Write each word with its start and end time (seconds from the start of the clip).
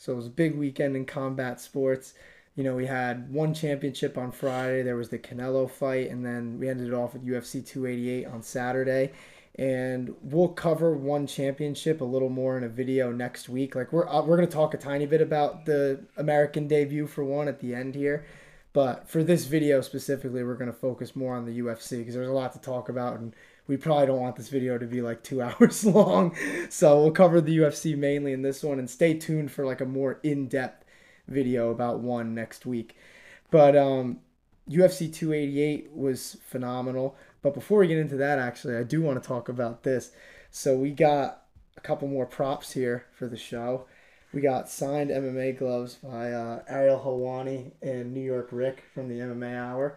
So 0.00 0.14
it 0.14 0.16
was 0.16 0.28
a 0.28 0.30
big 0.30 0.56
weekend 0.56 0.96
in 0.96 1.04
combat 1.04 1.60
sports. 1.60 2.14
You 2.56 2.64
know, 2.64 2.74
we 2.74 2.86
had 2.86 3.30
one 3.30 3.52
championship 3.52 4.16
on 4.16 4.32
Friday. 4.32 4.82
There 4.82 4.96
was 4.96 5.10
the 5.10 5.18
Canelo 5.18 5.70
fight, 5.70 6.10
and 6.10 6.24
then 6.24 6.58
we 6.58 6.70
ended 6.70 6.88
it 6.88 6.94
off 6.94 7.12
with 7.12 7.22
UFC 7.22 7.64
288 7.64 8.26
on 8.26 8.42
Saturday. 8.42 9.12
And 9.56 10.14
we'll 10.22 10.48
cover 10.48 10.96
one 10.96 11.26
championship 11.26 12.00
a 12.00 12.04
little 12.04 12.30
more 12.30 12.56
in 12.56 12.64
a 12.64 12.68
video 12.68 13.12
next 13.12 13.50
week. 13.50 13.74
Like 13.74 13.92
we're 13.92 14.08
uh, 14.08 14.22
we're 14.22 14.36
gonna 14.36 14.46
talk 14.46 14.72
a 14.72 14.78
tiny 14.78 15.04
bit 15.04 15.20
about 15.20 15.66
the 15.66 16.00
American 16.16 16.66
debut 16.66 17.06
for 17.06 17.22
one 17.22 17.46
at 17.46 17.60
the 17.60 17.74
end 17.74 17.94
here, 17.94 18.24
but 18.72 19.06
for 19.06 19.22
this 19.22 19.44
video 19.44 19.82
specifically, 19.82 20.42
we're 20.42 20.54
gonna 20.54 20.72
focus 20.72 21.14
more 21.14 21.36
on 21.36 21.44
the 21.44 21.58
UFC 21.58 21.98
because 21.98 22.14
there's 22.14 22.26
a 22.26 22.32
lot 22.32 22.54
to 22.54 22.60
talk 22.60 22.88
about, 22.88 23.18
and 23.18 23.34
we 23.70 23.76
probably 23.76 24.04
don't 24.04 24.20
want 24.20 24.34
this 24.34 24.48
video 24.48 24.78
to 24.78 24.84
be 24.84 25.00
like 25.00 25.22
two 25.22 25.40
hours 25.42 25.84
long. 25.84 26.34
So 26.68 27.00
we'll 27.00 27.12
cover 27.12 27.40
the 27.40 27.56
UFC 27.56 27.96
mainly 27.96 28.32
in 28.32 28.42
this 28.42 28.64
one, 28.64 28.80
and 28.80 28.90
stay 28.90 29.14
tuned 29.14 29.52
for 29.52 29.64
like 29.64 29.80
a 29.80 29.86
more 29.86 30.18
in 30.24 30.48
depth 30.48 30.84
video 31.28 31.70
about 31.70 32.00
one 32.00 32.34
next 32.34 32.66
week. 32.66 32.96
But 33.48 33.76
um, 33.76 34.18
UFC 34.68 35.12
288 35.12 35.92
was 35.92 36.36
phenomenal. 36.42 37.16
But 37.42 37.54
before 37.54 37.78
we 37.78 37.86
get 37.86 37.98
into 37.98 38.16
that, 38.16 38.40
actually, 38.40 38.76
I 38.76 38.82
do 38.82 39.02
want 39.02 39.22
to 39.22 39.26
talk 39.26 39.48
about 39.48 39.84
this. 39.84 40.10
So 40.50 40.76
we 40.76 40.90
got 40.90 41.44
a 41.76 41.80
couple 41.80 42.08
more 42.08 42.26
props 42.26 42.72
here 42.72 43.06
for 43.12 43.28
the 43.28 43.36
show. 43.36 43.86
We 44.32 44.40
got 44.40 44.68
signed 44.68 45.10
MMA 45.10 45.56
gloves 45.58 45.94
by 45.94 46.32
uh, 46.32 46.62
Ariel 46.68 47.02
Helwani 47.04 47.70
and 47.82 48.12
New 48.12 48.20
York 48.20 48.48
Rick 48.50 48.82
from 48.92 49.08
the 49.08 49.20
MMA 49.20 49.56
Hour. 49.56 49.96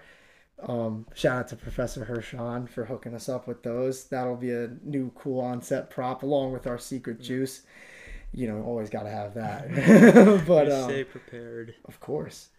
Um, 0.67 1.05
shout 1.13 1.39
out 1.39 1.47
to 1.49 1.55
Professor 1.55 2.05
Hershon 2.05 2.67
for 2.67 2.85
hooking 2.85 3.13
us 3.13 3.27
up 3.27 3.47
with 3.47 3.63
those. 3.63 4.05
That'll 4.05 4.35
be 4.35 4.51
a 4.51 4.69
new 4.83 5.11
cool 5.15 5.39
on-set 5.41 5.89
prop 5.89 6.23
along 6.23 6.53
with 6.53 6.67
our 6.67 6.77
secret 6.77 7.21
juice. 7.21 7.63
You 8.33 8.47
know, 8.47 8.63
always 8.63 8.89
got 8.89 9.03
to 9.03 9.09
have 9.09 9.33
that. 9.35 10.43
but 10.47 10.71
um, 10.71 10.89
stay 10.89 11.03
prepared. 11.03 11.75
Of 11.85 11.99
course, 11.99 12.49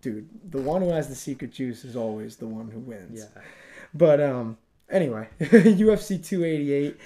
dude. 0.00 0.28
The 0.50 0.60
one 0.60 0.82
who 0.82 0.90
has 0.90 1.08
the 1.08 1.14
secret 1.14 1.50
juice 1.50 1.84
is 1.84 1.96
always 1.96 2.36
the 2.36 2.46
one 2.46 2.70
who 2.70 2.78
wins. 2.78 3.20
Yeah. 3.34 3.42
But 3.92 4.20
um, 4.20 4.58
anyway, 4.90 5.28
UFC 5.40 6.24
288, 6.24 6.96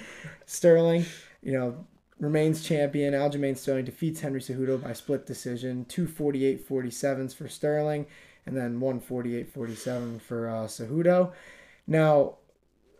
Sterling, 0.45 1.05
you 1.41 1.53
know, 1.53 1.85
remains 2.19 2.63
champion. 2.63 3.13
Aljamain 3.13 3.57
Sterling 3.57 3.85
defeats 3.85 4.21
Henry 4.21 4.41
Cejudo 4.41 4.81
by 4.81 4.93
split 4.93 5.25
decision. 5.25 5.85
248-47s 5.89 7.35
for 7.35 7.47
Sterling, 7.47 8.05
and 8.45 8.55
then 8.57 8.79
148-47 8.79 10.21
for 10.21 10.49
uh, 10.49 10.67
Cejudo. 10.67 11.31
Now, 11.87 12.35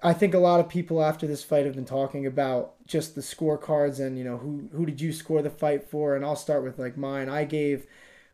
I 0.04 0.14
think 0.14 0.34
a 0.34 0.40
lot 0.40 0.60
of 0.60 0.68
people 0.68 1.04
after 1.04 1.28
this 1.28 1.44
fight 1.44 1.66
have 1.66 1.76
been 1.76 1.86
talking 1.86 2.26
about 2.26 2.74
just 2.88 3.14
the 3.14 3.22
scorecards 3.22 4.00
and 4.00 4.18
you 4.18 4.24
know 4.24 4.38
who 4.38 4.68
who 4.74 4.86
did 4.86 5.00
you 5.00 5.14
score 5.14 5.42
the 5.42 5.50
fight 5.50 5.84
for, 5.90 6.16
and 6.16 6.26
I'll 6.26 6.36
start 6.36 6.64
with 6.64 6.80
like 6.80 6.98
mine. 6.98 7.30
I 7.30 7.44
gave 7.46 7.86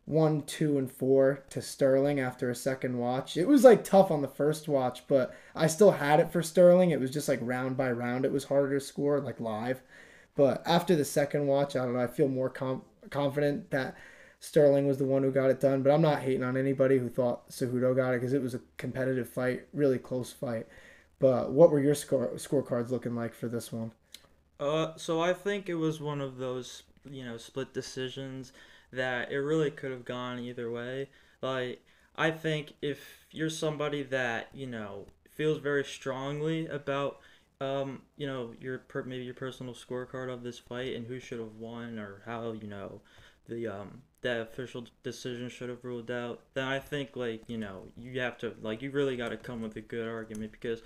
one, 0.05 0.43
two, 0.43 0.77
and 0.77 0.89
four 0.89 1.43
to 1.49 1.61
Sterling 1.61 2.21
after 2.21 2.49
a 2.49 2.55
second 2.55 2.97
watch. 2.97 3.35
It 3.35 3.47
was 3.47 3.65
like 3.65 3.83
tough 3.83 4.09
on 4.09 4.21
the 4.21 4.27
first 4.29 4.69
watch, 4.69 5.03
but 5.07 5.35
I 5.53 5.67
still 5.67 5.91
had 5.91 6.21
it 6.21 6.31
for 6.31 6.41
Sterling. 6.41 6.91
It 6.91 6.99
was 7.01 7.11
just 7.11 7.27
like 7.27 7.39
round 7.41 7.75
by 7.75 7.91
round, 7.91 8.23
it 8.23 8.31
was 8.31 8.45
harder 8.45 8.79
to 8.79 8.85
score 8.85 9.19
like 9.19 9.41
live. 9.41 9.81
But 10.35 10.61
after 10.65 10.95
the 10.95 11.03
second 11.03 11.47
watch, 11.47 11.75
I 11.75 11.83
don't 11.83 11.93
know. 11.93 11.99
I 11.99 12.07
feel 12.07 12.29
more 12.29 12.49
com- 12.49 12.83
confident 13.09 13.71
that 13.71 13.97
Sterling 14.47 14.87
was 14.87 14.97
the 14.97 15.05
one 15.05 15.23
who 15.23 15.31
got 15.31 15.49
it 15.49 15.59
done. 15.59 15.83
But 15.83 15.91
I'm 15.91 16.01
not 16.01 16.21
hating 16.21 16.43
on 16.43 16.57
anybody 16.57 16.97
who 16.97 17.09
thought 17.09 17.49
Cejudo 17.49 17.95
got 17.95 18.13
it 18.13 18.21
because 18.21 18.33
it 18.33 18.41
was 18.41 18.53
a 18.55 18.61
competitive 18.77 19.29
fight, 19.29 19.63
really 19.73 19.99
close 19.99 20.31
fight. 20.31 20.67
But 21.19 21.51
what 21.51 21.71
were 21.71 21.79
your 21.79 21.95
score 21.95 22.31
scorecards 22.35 22.89
looking 22.89 23.15
like 23.15 23.33
for 23.33 23.47
this 23.47 23.71
one? 23.71 23.91
Uh, 24.59 24.93
so 24.95 25.21
I 25.21 25.33
think 25.33 25.69
it 25.69 25.75
was 25.75 25.99
one 25.99 26.21
of 26.21 26.37
those 26.37 26.83
you 27.09 27.23
know 27.23 27.37
split 27.37 27.73
decisions 27.73 28.53
that 28.91 29.31
it 29.31 29.37
really 29.37 29.71
could 29.71 29.91
have 29.91 30.05
gone 30.05 30.39
either 30.39 30.71
way. 30.71 31.09
Like 31.41 31.83
I 32.15 32.31
think 32.31 32.73
if 32.81 33.25
you're 33.31 33.49
somebody 33.49 34.03
that 34.03 34.49
you 34.53 34.67
know 34.67 35.05
feels 35.31 35.59
very 35.59 35.83
strongly 35.83 36.67
about 36.67 37.19
um, 37.59 38.03
you 38.15 38.27
know 38.27 38.53
your 38.59 38.79
per- 38.79 39.03
maybe 39.03 39.23
your 39.25 39.33
personal 39.33 39.73
scorecard 39.73 40.31
of 40.31 40.43
this 40.43 40.59
fight 40.59 40.95
and 40.95 41.07
who 41.07 41.19
should 41.19 41.39
have 41.39 41.55
won 41.55 41.99
or 41.99 42.21
how 42.25 42.53
you 42.53 42.67
know 42.67 43.01
the 43.47 43.67
um 43.67 44.01
that 44.21 44.39
official 44.39 44.85
decision 45.03 45.49
should 45.49 45.69
have 45.69 45.83
ruled 45.83 46.09
out 46.09 46.41
then 46.53 46.67
i 46.67 46.79
think 46.79 47.15
like 47.15 47.43
you 47.47 47.57
know 47.57 47.83
you 47.97 48.19
have 48.19 48.37
to 48.37 48.53
like 48.61 48.81
you 48.81 48.91
really 48.91 49.15
got 49.15 49.29
to 49.29 49.37
come 49.37 49.61
with 49.61 49.75
a 49.75 49.81
good 49.81 50.07
argument 50.07 50.51
because 50.51 50.81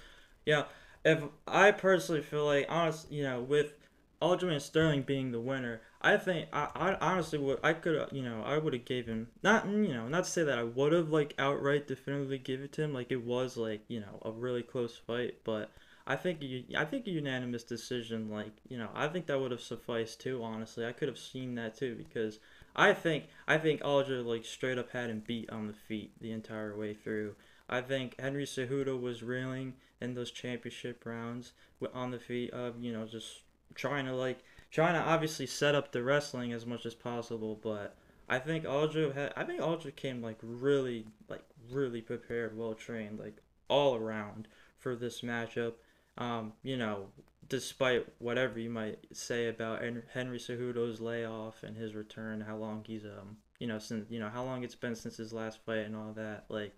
yeah 0.46 0.64
if 1.06 1.24
i 1.48 1.72
personally 1.72 2.22
feel 2.22 2.46
like 2.46 2.66
honest 2.70 3.12
you 3.12 3.24
know 3.24 3.42
with 3.42 3.74
Aljamain 4.22 4.62
Sterling 4.62 5.02
being 5.02 5.32
the 5.32 5.40
winner, 5.40 5.82
I 6.00 6.16
think 6.18 6.48
I, 6.54 6.70
I 6.76 6.96
honestly 6.96 7.40
would 7.40 7.60
I 7.64 7.74
could 7.74 8.10
you 8.12 8.22
know 8.22 8.44
I 8.46 8.60
would 8.60 8.74
have 8.74 8.86
gave 8.86 9.08
him 9.08 9.30
not 9.42 9.68
you 9.68 9.94
know 9.94 10.08
not 10.08 10.26
to 10.26 10.30
say 10.30 10.44
that 10.44 10.60
I 10.60 10.64
would 10.64 10.94
have 10.94 11.10
like 11.10 11.34
outright 11.40 11.88
definitively 11.88 12.38
give 12.38 12.62
it 12.62 12.72
to 12.74 12.84
him 12.84 12.94
like 12.94 13.12
it 13.12 13.24
was 13.24 13.58
like 13.58 13.82
you 13.88 14.00
know 14.00 14.22
a 14.24 14.32
really 14.32 14.62
close 14.62 14.96
fight, 14.96 15.40
but 15.44 15.72
I 16.08 16.16
think 16.16 16.40
I 16.76 16.86
think 16.86 17.08
a 17.08 17.12
unanimous 17.12 17.64
decision 17.64 18.30
like 18.30 18.54
you 18.68 18.78
know 18.78 18.90
I 18.94 19.08
think 19.08 19.28
that 19.28 19.40
would 19.40 19.52
have 19.52 19.62
sufficed 19.62 20.22
too. 20.22 20.44
Honestly, 20.44 20.86
I 20.86 20.92
could 20.92 21.08
have 21.08 21.20
seen 21.20 21.56
that 21.56 21.78
too 21.78 21.96
because 21.96 22.40
I 22.76 22.94
think 22.94 23.26
I 23.48 23.58
think 23.58 23.82
Aljo 23.82 24.26
like 24.26 24.46
straight 24.46 24.78
up 24.78 24.92
had 24.92 25.10
him 25.10 25.24
beat 25.26 25.50
on 25.50 25.68
the 25.68 25.74
feet 25.74 26.12
the 26.20 26.32
entire 26.32 26.76
way 26.76 26.94
through. 26.94 27.36
I 27.70 27.82
think 27.82 28.20
Henry 28.20 28.46
Cejudo 28.46 29.00
was 29.00 29.24
reeling 29.24 29.76
in 30.02 30.16
those 30.16 30.32
championship 30.32 31.06
rounds 31.06 31.54
on 31.94 32.12
the 32.12 32.20
feet 32.20 32.52
of 32.52 32.84
you 32.84 32.92
know 32.92 33.06
just 33.06 33.42
trying 33.76 34.06
to 34.06 34.16
like 34.16 34.40
trying 34.72 34.94
to 34.94 35.02
obviously 35.02 35.46
set 35.46 35.76
up 35.76 35.92
the 35.92 36.04
wrestling 36.04 36.54
as 36.54 36.66
much 36.66 36.86
as 36.86 36.96
possible, 36.96 37.60
but 37.62 37.96
I 38.30 38.40
think 38.40 38.64
Aljo 38.64 39.14
had 39.14 39.34
I 39.36 39.44
think 39.44 39.60
Aljo 39.60 39.96
came 39.96 40.22
like 40.22 40.38
really 40.42 41.06
like 41.30 41.44
really 41.70 42.02
prepared, 42.02 42.58
well 42.58 42.74
trained, 42.74 43.20
like 43.20 43.38
all 43.68 43.96
around 43.96 44.48
for 44.78 44.96
this 44.96 45.22
matchup. 45.22 45.74
Um, 46.18 46.54
you 46.64 46.78
know, 46.78 47.08
despite 47.48 48.06
whatever 48.20 48.60
you 48.60 48.70
might 48.70 49.00
say 49.14 49.48
about 49.48 49.82
Henry 50.14 50.40
Cejudo's 50.40 51.02
layoff 51.02 51.64
and 51.64 51.76
his 51.76 51.96
return, 51.96 52.42
how 52.42 52.56
long 52.56 52.84
he's 52.86 53.06
um, 53.06 53.38
you 53.60 53.68
know, 53.68 53.78
since 53.78 54.10
you 54.10 54.20
know 54.20 54.30
how 54.30 54.44
long 54.44 54.64
it's 54.64 54.76
been 54.76 54.96
since 54.96 55.18
his 55.18 55.32
last 55.32 55.60
fight 55.66 55.86
and 55.86 55.96
all 55.96 56.14
that. 56.14 56.46
Like, 56.50 56.74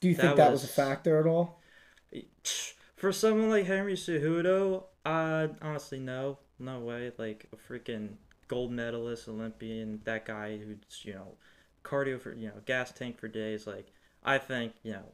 do 0.00 0.08
you 0.08 0.14
think 0.14 0.36
that 0.36 0.50
was, 0.50 0.62
was 0.62 0.70
a 0.70 0.72
factor 0.72 1.18
at 1.18 1.26
all? 1.26 1.60
For 2.96 3.12
someone 3.12 3.50
like 3.50 3.66
Henry 3.66 3.94
Cejudo, 3.94 4.84
uh, 5.04 5.48
honestly, 5.60 5.98
no, 5.98 6.38
no 6.58 6.80
way. 6.80 7.12
Like 7.18 7.46
a 7.52 7.56
freaking 7.56 8.14
gold 8.48 8.72
medalist, 8.72 9.28
Olympian, 9.28 10.00
that 10.04 10.24
guy 10.24 10.56
who's 10.56 11.04
you 11.04 11.12
know, 11.12 11.34
cardio 11.84 12.20
for 12.20 12.34
you 12.34 12.48
know, 12.48 12.54
gas 12.64 12.92
tank 12.92 13.18
for 13.18 13.28
days. 13.28 13.66
Like 13.66 13.92
I 14.24 14.38
think 14.38 14.72
you 14.82 14.92
know, 14.92 15.12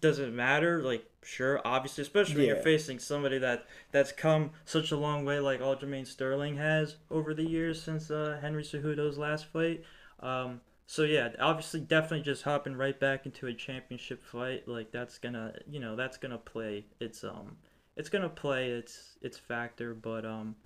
does 0.00 0.18
it 0.18 0.32
matter? 0.32 0.82
Like 0.82 1.04
sure, 1.22 1.60
obviously, 1.64 2.02
especially 2.02 2.36
when 2.36 2.46
you're 2.46 2.56
facing 2.56 2.98
somebody 2.98 3.38
that 3.38 3.66
that's 3.90 4.12
come 4.12 4.50
such 4.64 4.90
a 4.92 4.96
long 4.96 5.24
way, 5.24 5.40
like 5.40 5.60
Aljamain 5.60 6.06
Sterling 6.06 6.56
has 6.56 6.96
over 7.10 7.34
the 7.34 7.44
years 7.48 7.82
since 7.82 8.10
uh, 8.10 8.38
Henry 8.40 8.62
Cejudo's 8.62 9.18
last 9.18 9.46
fight. 9.46 9.84
Um, 10.20 10.60
so 10.86 11.02
yeah, 11.02 11.30
obviously, 11.40 11.80
definitely 11.80 12.22
just 12.22 12.42
hopping 12.42 12.76
right 12.76 12.98
back 12.98 13.26
into 13.26 13.46
a 13.46 13.54
championship 13.54 14.22
fight, 14.24 14.68
like 14.68 14.90
that's 14.92 15.18
gonna, 15.18 15.54
you 15.68 15.80
know, 15.80 15.96
that's 15.96 16.16
gonna 16.16 16.38
play 16.38 16.84
its 17.00 17.24
um, 17.24 17.56
it's 17.96 18.08
gonna 18.08 18.28
play 18.28 18.70
its 18.70 19.18
its 19.22 19.38
factor. 19.38 19.94
But 19.94 20.24
um, 20.24 20.56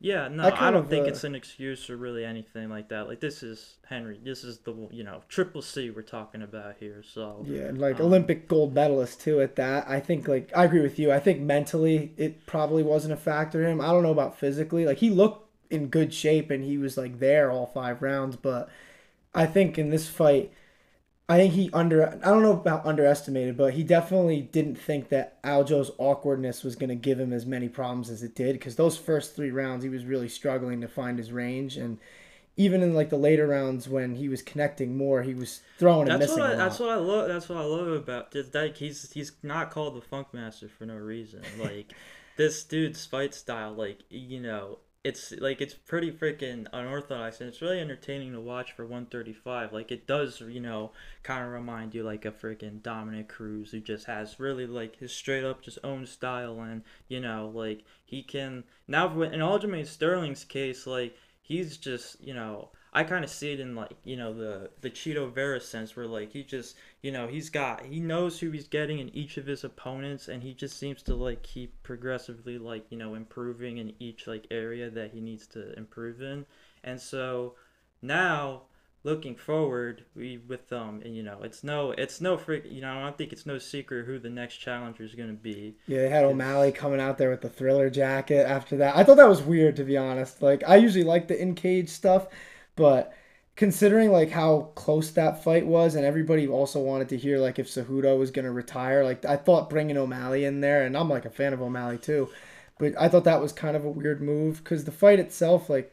yeah, 0.00 0.28
no, 0.28 0.44
I, 0.44 0.70
don't 0.70 0.84
of, 0.84 0.90
think 0.90 1.06
uh, 1.06 1.08
it's 1.08 1.24
an 1.24 1.34
excuse 1.34 1.90
or 1.90 1.96
really 1.96 2.24
anything 2.24 2.68
like 2.68 2.88
that. 2.90 3.08
Like 3.08 3.18
this 3.18 3.42
is 3.42 3.78
Henry, 3.84 4.20
this 4.22 4.44
is 4.44 4.58
the 4.58 4.88
you 4.92 5.02
know 5.02 5.22
triple 5.28 5.60
C 5.60 5.90
we're 5.90 6.02
talking 6.02 6.42
about 6.42 6.76
here. 6.78 7.02
So 7.02 7.44
yeah, 7.44 7.70
like 7.74 7.98
um, 7.98 8.06
Olympic 8.06 8.46
gold 8.46 8.74
medalist 8.74 9.20
too. 9.20 9.40
At 9.40 9.56
that, 9.56 9.88
I 9.88 9.98
think 9.98 10.28
like 10.28 10.52
I 10.56 10.64
agree 10.64 10.82
with 10.82 11.00
you. 11.00 11.10
I 11.10 11.18
think 11.18 11.40
mentally 11.40 12.12
it 12.16 12.46
probably 12.46 12.84
wasn't 12.84 13.14
a 13.14 13.16
factor 13.16 13.66
him. 13.66 13.80
I 13.80 13.86
don't 13.86 14.04
know 14.04 14.12
about 14.12 14.38
physically. 14.38 14.86
Like 14.86 14.98
he 14.98 15.10
looked 15.10 15.48
in 15.68 15.88
good 15.88 16.14
shape 16.14 16.50
and 16.50 16.62
he 16.62 16.78
was 16.78 16.96
like 16.96 17.18
there 17.18 17.50
all 17.50 17.66
five 17.66 18.00
rounds, 18.00 18.36
but 18.36 18.68
I 19.34 19.46
think 19.46 19.78
in 19.78 19.90
this 19.90 20.08
fight, 20.08 20.52
I 21.28 21.36
think 21.36 21.52
he 21.52 21.70
under 21.74 22.08
I 22.08 22.30
don't 22.30 22.42
know 22.42 22.52
about 22.52 22.86
underestimated, 22.86 23.56
but 23.56 23.74
he 23.74 23.82
definitely 23.82 24.40
didn't 24.40 24.76
think 24.76 25.10
that 25.10 25.42
Aljo's 25.42 25.90
awkwardness 25.98 26.64
was 26.64 26.74
going 26.74 26.88
to 26.88 26.94
give 26.94 27.20
him 27.20 27.32
as 27.32 27.44
many 27.44 27.68
problems 27.68 28.08
as 28.08 28.22
it 28.22 28.34
did 28.34 28.54
because 28.54 28.76
those 28.76 28.96
first 28.96 29.36
3 29.36 29.50
rounds 29.50 29.84
he 29.84 29.90
was 29.90 30.06
really 30.06 30.28
struggling 30.28 30.80
to 30.80 30.88
find 30.88 31.18
his 31.18 31.30
range 31.30 31.76
and 31.76 31.98
even 32.58 32.82
in 32.82 32.92
like 32.92 33.08
the 33.08 33.16
later 33.16 33.46
rounds 33.46 33.88
when 33.88 34.16
he 34.16 34.28
was 34.28 34.42
connecting 34.42 34.96
more, 34.96 35.22
he 35.22 35.32
was 35.32 35.60
throwing 35.78 36.08
and 36.08 36.18
missing. 36.18 36.40
What 36.40 36.50
I, 36.50 36.56
that's 36.56 36.80
what 36.80 36.88
I 36.90 36.96
love. 36.96 37.28
That's 37.28 37.48
what 37.48 37.58
I 37.58 37.62
love 37.62 37.86
about 37.86 38.32
just 38.32 38.52
like 38.52 38.76
he's 38.76 39.12
he's 39.12 39.30
not 39.44 39.70
called 39.70 39.96
the 39.96 40.00
Funk 40.00 40.34
Master 40.34 40.68
for 40.68 40.84
no 40.84 40.96
reason. 40.96 41.40
Like 41.56 41.92
this 42.36 42.64
dude's 42.64 43.06
fight 43.06 43.32
style, 43.32 43.72
like 43.72 44.00
you 44.10 44.40
know, 44.40 44.80
it's 45.08 45.32
like 45.40 45.62
it's 45.62 45.72
pretty 45.72 46.12
freaking 46.12 46.66
unorthodox 46.70 47.40
and 47.40 47.48
it's 47.48 47.62
really 47.62 47.80
entertaining 47.80 48.32
to 48.32 48.40
watch 48.40 48.72
for 48.72 48.82
135 48.82 49.72
like 49.72 49.90
it 49.90 50.06
does 50.06 50.42
you 50.42 50.60
know 50.60 50.92
kind 51.22 51.42
of 51.42 51.50
remind 51.50 51.94
you 51.94 52.02
like 52.02 52.26
a 52.26 52.30
freaking 52.30 52.82
dominick 52.82 53.26
cruz 53.26 53.70
who 53.70 53.80
just 53.80 54.04
has 54.04 54.38
really 54.38 54.66
like 54.66 54.98
his 54.98 55.10
straight 55.10 55.44
up 55.44 55.62
just 55.62 55.78
own 55.82 56.04
style 56.04 56.60
and 56.60 56.82
you 57.08 57.20
know 57.20 57.50
like 57.54 57.84
he 58.04 58.22
can 58.22 58.62
now 58.86 59.06
in 59.22 59.40
aljamain 59.40 59.86
sterling's 59.86 60.44
case 60.44 60.86
like 60.86 61.16
he's 61.40 61.78
just 61.78 62.20
you 62.20 62.34
know 62.34 62.68
I 62.92 63.04
kind 63.04 63.24
of 63.24 63.30
see 63.30 63.52
it 63.52 63.60
in 63.60 63.74
like 63.74 63.96
you 64.04 64.16
know 64.16 64.32
the 64.32 64.70
the 64.80 64.90
Chito 64.90 65.32
Vera 65.32 65.60
sense 65.60 65.94
where 65.96 66.06
like 66.06 66.32
he 66.32 66.42
just 66.42 66.76
you 67.02 67.12
know 67.12 67.26
he's 67.26 67.50
got 67.50 67.84
he 67.84 68.00
knows 68.00 68.40
who 68.40 68.50
he's 68.50 68.68
getting 68.68 68.98
in 68.98 69.14
each 69.14 69.36
of 69.36 69.46
his 69.46 69.64
opponents 69.64 70.28
and 70.28 70.42
he 70.42 70.54
just 70.54 70.78
seems 70.78 71.02
to 71.02 71.14
like 71.14 71.42
keep 71.42 71.82
progressively 71.82 72.58
like 72.58 72.86
you 72.90 72.98
know 72.98 73.14
improving 73.14 73.78
in 73.78 73.92
each 73.98 74.26
like 74.26 74.46
area 74.50 74.90
that 74.90 75.12
he 75.12 75.20
needs 75.20 75.46
to 75.48 75.76
improve 75.78 76.22
in 76.22 76.46
and 76.84 77.00
so 77.00 77.54
now 78.00 78.62
looking 79.04 79.36
forward, 79.36 80.04
we 80.14 80.38
with 80.38 80.72
um, 80.72 81.00
and 81.04 81.16
you 81.16 81.22
know, 81.22 81.40
it's 81.42 81.64
no, 81.64 81.92
it's 81.92 82.20
no 82.20 82.36
freak. 82.36 82.64
You 82.68 82.82
know, 82.82 82.98
I 82.98 83.02
don't 83.02 83.16
think 83.16 83.32
it's 83.32 83.46
no 83.46 83.58
secret 83.58 84.06
who 84.06 84.18
the 84.18 84.30
next 84.30 84.56
challenger 84.56 85.04
is 85.04 85.14
going 85.14 85.28
to 85.28 85.34
be. 85.34 85.76
Yeah, 85.86 86.02
they 86.02 86.08
had 86.08 86.24
O'Malley 86.24 86.72
coming 86.72 87.00
out 87.00 87.18
there 87.18 87.30
with 87.30 87.40
the 87.40 87.48
thriller 87.48 87.90
jacket 87.90 88.46
after 88.46 88.76
that. 88.78 88.96
I 88.96 89.04
thought 89.04 89.16
that 89.16 89.28
was 89.28 89.42
weird 89.42 89.76
to 89.76 89.84
be 89.84 89.96
honest. 89.96 90.42
Like, 90.42 90.62
I 90.66 90.76
usually 90.76 91.04
like 91.04 91.28
the 91.28 91.40
in 91.40 91.54
cage 91.54 91.88
stuff, 91.88 92.28
but 92.78 93.12
considering 93.56 94.10
like 94.10 94.30
how 94.30 94.70
close 94.74 95.10
that 95.10 95.44
fight 95.44 95.66
was, 95.66 95.94
and 95.94 96.06
everybody 96.06 96.48
also 96.48 96.80
wanted 96.80 97.10
to 97.10 97.18
hear 97.18 97.38
like 97.38 97.58
if 97.58 97.68
Cejudo 97.68 98.18
was 98.18 98.30
going 98.30 98.46
to 98.46 98.50
retire. 98.50 99.04
Like, 99.04 99.26
I 99.26 99.36
thought 99.36 99.68
bringing 99.68 99.98
O'Malley 99.98 100.46
in 100.46 100.62
there, 100.62 100.86
and 100.86 100.96
I'm 100.96 101.10
like 101.10 101.26
a 101.26 101.30
fan 101.30 101.52
of 101.52 101.60
O'Malley 101.60 101.98
too, 101.98 102.30
but 102.78 102.94
I 102.98 103.10
thought 103.10 103.24
that 103.24 103.42
was 103.42 103.52
kind 103.52 103.76
of 103.76 103.84
a 103.84 103.90
weird 103.90 104.22
move 104.22 104.64
because 104.64 104.84
the 104.86 104.92
fight 104.92 105.20
itself, 105.20 105.68
like. 105.68 105.92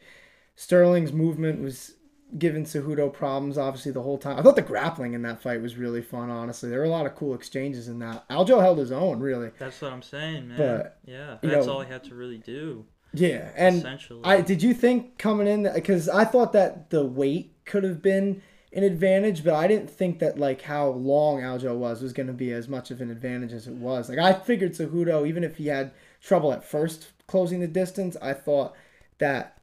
Sterling's 0.58 1.12
movement 1.12 1.62
was 1.62 1.96
giving 2.38 2.64
Cejudo 2.64 3.12
problems 3.12 3.58
obviously 3.58 3.92
the 3.92 4.00
whole 4.00 4.16
time. 4.16 4.38
I 4.38 4.42
thought 4.42 4.56
the 4.56 4.62
grappling 4.62 5.12
in 5.12 5.20
that 5.20 5.42
fight 5.42 5.60
was 5.60 5.76
really 5.76 6.00
fun. 6.00 6.30
Honestly, 6.30 6.70
there 6.70 6.78
were 6.78 6.86
a 6.86 6.88
lot 6.88 7.04
of 7.04 7.14
cool 7.14 7.34
exchanges 7.34 7.88
in 7.88 7.98
that. 7.98 8.26
Aljo 8.30 8.62
held 8.62 8.78
his 8.78 8.90
own 8.90 9.20
really. 9.20 9.50
That's 9.58 9.82
what 9.82 9.92
I'm 9.92 10.00
saying, 10.00 10.48
man. 10.48 10.56
But 10.56 10.98
yeah, 11.04 11.36
that's 11.42 11.66
know, 11.66 11.74
all 11.74 11.80
he 11.82 11.92
had 11.92 12.04
to 12.04 12.14
really 12.14 12.38
do. 12.38 12.86
Yeah, 13.18 13.50
and 13.56 13.76
essentially, 13.78 14.20
I 14.24 14.40
did 14.40 14.62
you 14.62 14.74
think 14.74 15.18
coming 15.18 15.46
in 15.46 15.70
because 15.74 16.08
I 16.08 16.24
thought 16.24 16.52
that 16.52 16.90
the 16.90 17.04
weight 17.04 17.52
could 17.64 17.84
have 17.84 18.02
been 18.02 18.42
an 18.72 18.82
advantage, 18.82 19.42
but 19.42 19.54
I 19.54 19.66
didn't 19.66 19.90
think 19.90 20.18
that 20.18 20.38
like 20.38 20.62
how 20.62 20.88
long 20.88 21.40
Aljo 21.40 21.76
was 21.76 22.02
was 22.02 22.12
going 22.12 22.26
to 22.26 22.32
be 22.32 22.52
as 22.52 22.68
much 22.68 22.90
of 22.90 23.00
an 23.00 23.10
advantage 23.10 23.52
as 23.52 23.66
it 23.66 23.74
was. 23.74 24.08
Like 24.08 24.18
I 24.18 24.32
figured 24.32 24.72
Cejudo, 24.72 25.26
even 25.26 25.44
if 25.44 25.56
he 25.56 25.68
had 25.68 25.92
trouble 26.20 26.52
at 26.52 26.64
first 26.64 27.08
closing 27.26 27.60
the 27.60 27.66
distance, 27.66 28.16
I 28.20 28.34
thought 28.34 28.74
that 29.18 29.58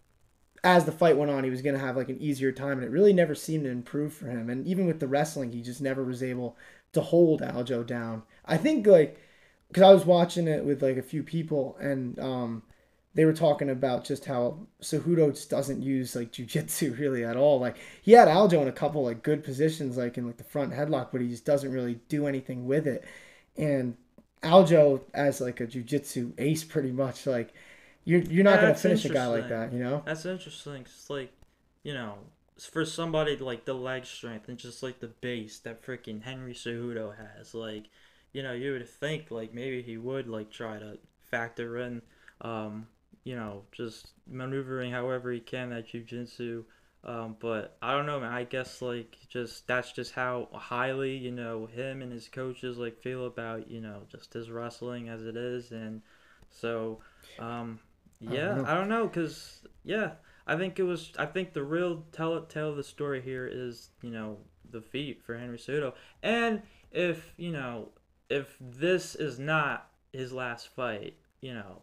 as 0.63 0.85
the 0.85 0.91
fight 0.91 1.17
went 1.17 1.29
on, 1.29 1.43
he 1.43 1.49
was 1.49 1.61
going 1.61 1.75
to 1.75 1.81
have 1.81 1.97
like 1.97 2.09
an 2.09 2.21
easier 2.21 2.51
time, 2.51 2.77
and 2.77 2.83
it 2.83 2.91
really 2.91 3.13
never 3.13 3.35
seemed 3.35 3.65
to 3.65 3.69
improve 3.69 4.13
for 4.13 4.27
him. 4.27 4.49
And 4.49 4.65
even 4.65 4.87
with 4.87 4.99
the 4.99 5.07
wrestling, 5.07 5.51
he 5.51 5.61
just 5.61 5.81
never 5.81 6.03
was 6.03 6.23
able 6.23 6.57
to 6.93 7.01
hold 7.01 7.41
Aljo 7.41 7.85
down. 7.85 8.23
I 8.45 8.57
think 8.57 8.87
like 8.87 9.19
because 9.67 9.83
I 9.83 9.93
was 9.93 10.05
watching 10.05 10.47
it 10.47 10.63
with 10.63 10.81
like 10.81 10.97
a 10.97 11.03
few 11.03 11.23
people, 11.23 11.77
and 11.79 12.17
um, 12.19 12.63
they 13.15 13.25
were 13.25 13.33
talking 13.33 13.69
about 13.69 14.03
just 14.05 14.25
how 14.25 14.57
Cejudo 14.81 15.31
just 15.33 15.49
doesn't 15.49 15.83
use 15.83 16.15
like 16.15 16.31
jujitsu 16.31 16.97
really 16.99 17.23
at 17.23 17.37
all. 17.37 17.59
Like 17.59 17.77
he 18.01 18.13
had 18.13 18.27
Aljo 18.27 18.61
in 18.61 18.67
a 18.67 18.71
couple 18.71 19.03
like 19.03 19.23
good 19.23 19.43
positions, 19.43 19.97
like 19.97 20.17
in 20.17 20.25
like 20.25 20.37
the 20.37 20.43
front 20.43 20.73
headlock, 20.73 21.09
but 21.11 21.21
he 21.21 21.29
just 21.29 21.45
doesn't 21.45 21.71
really 21.71 21.99
do 22.09 22.27
anything 22.27 22.65
with 22.65 22.87
it. 22.87 23.05
And 23.57 23.97
Aljo 24.41 25.01
as 25.13 25.41
like 25.41 25.59
a 25.61 25.67
jujitsu 25.67 26.33
ace, 26.37 26.63
pretty 26.63 26.91
much 26.91 27.27
like 27.27 27.53
you're 28.05 28.21
you're 28.21 28.43
not 28.43 28.55
yeah, 28.55 28.61
gonna 28.61 28.75
finish 28.75 29.05
a 29.05 29.09
guy 29.09 29.27
like 29.27 29.49
that, 29.49 29.71
you 29.73 29.79
know. 29.79 30.03
That's 30.05 30.25
interesting. 30.25 30.81
It's 30.81 31.09
like, 31.09 31.31
you 31.83 31.93
know, 31.93 32.15
for 32.59 32.85
somebody 32.85 33.37
like 33.37 33.65
the 33.65 33.73
leg 33.73 34.05
strength 34.05 34.49
and 34.49 34.57
just 34.57 34.83
like 34.83 34.99
the 34.99 35.07
base 35.07 35.59
that 35.59 35.83
freaking 35.83 36.23
Henry 36.23 36.53
Cejudo 36.53 37.13
has, 37.15 37.53
like, 37.53 37.85
you 38.33 38.43
know, 38.43 38.53
you 38.53 38.73
would 38.73 38.87
think 38.89 39.31
like 39.31 39.53
maybe 39.53 39.81
he 39.81 39.97
would 39.97 40.27
like 40.27 40.51
try 40.51 40.79
to 40.79 40.97
factor 41.31 41.77
in, 41.77 42.01
um, 42.41 42.87
you 43.23 43.35
know, 43.35 43.63
just 43.71 44.11
maneuvering 44.27 44.91
however 44.91 45.31
he 45.31 45.39
can 45.39 45.69
that 45.69 45.87
jujitsu. 45.87 46.63
Um, 47.05 47.35
but 47.39 47.77
I 47.81 47.91
don't 47.91 48.05
know, 48.05 48.21
man. 48.21 48.31
I 48.31 48.45
guess 48.45 48.81
like 48.81 49.17
just 49.27 49.67
that's 49.67 49.91
just 49.91 50.13
how 50.13 50.47
highly 50.53 51.17
you 51.17 51.31
know 51.31 51.65
him 51.65 52.01
and 52.01 52.11
his 52.11 52.29
coaches 52.29 52.77
like 52.77 53.01
feel 53.01 53.25
about 53.25 53.69
you 53.69 53.81
know 53.81 54.03
just 54.09 54.33
his 54.33 54.49
wrestling 54.49 55.09
as 55.09 55.25
it 55.25 55.35
is, 55.35 55.71
and 55.71 56.01
so 56.49 56.99
um, 57.39 57.79
yeah, 58.21 58.63
I 58.65 58.73
don't 58.73 58.87
know, 58.87 59.09
cause 59.09 59.61
yeah, 59.83 60.11
I 60.47 60.55
think 60.55 60.79
it 60.79 60.83
was. 60.83 61.11
I 61.19 61.25
think 61.25 61.51
the 61.51 61.63
real 61.63 62.05
tell 62.13 62.41
tell 62.43 62.69
of 62.69 62.77
the 62.77 62.83
story 62.83 63.21
here 63.21 63.49
is 63.51 63.89
you 64.01 64.11
know 64.11 64.37
the 64.71 64.81
feat 64.81 65.21
for 65.25 65.37
Henry 65.37 65.57
Cejudo, 65.57 65.93
and 66.21 66.61
if 66.91 67.33
you 67.35 67.51
know 67.51 67.89
if 68.29 68.55
this 68.61 69.15
is 69.15 69.39
not 69.39 69.89
his 70.13 70.31
last 70.31 70.69
fight, 70.69 71.17
you 71.41 71.53
know, 71.53 71.81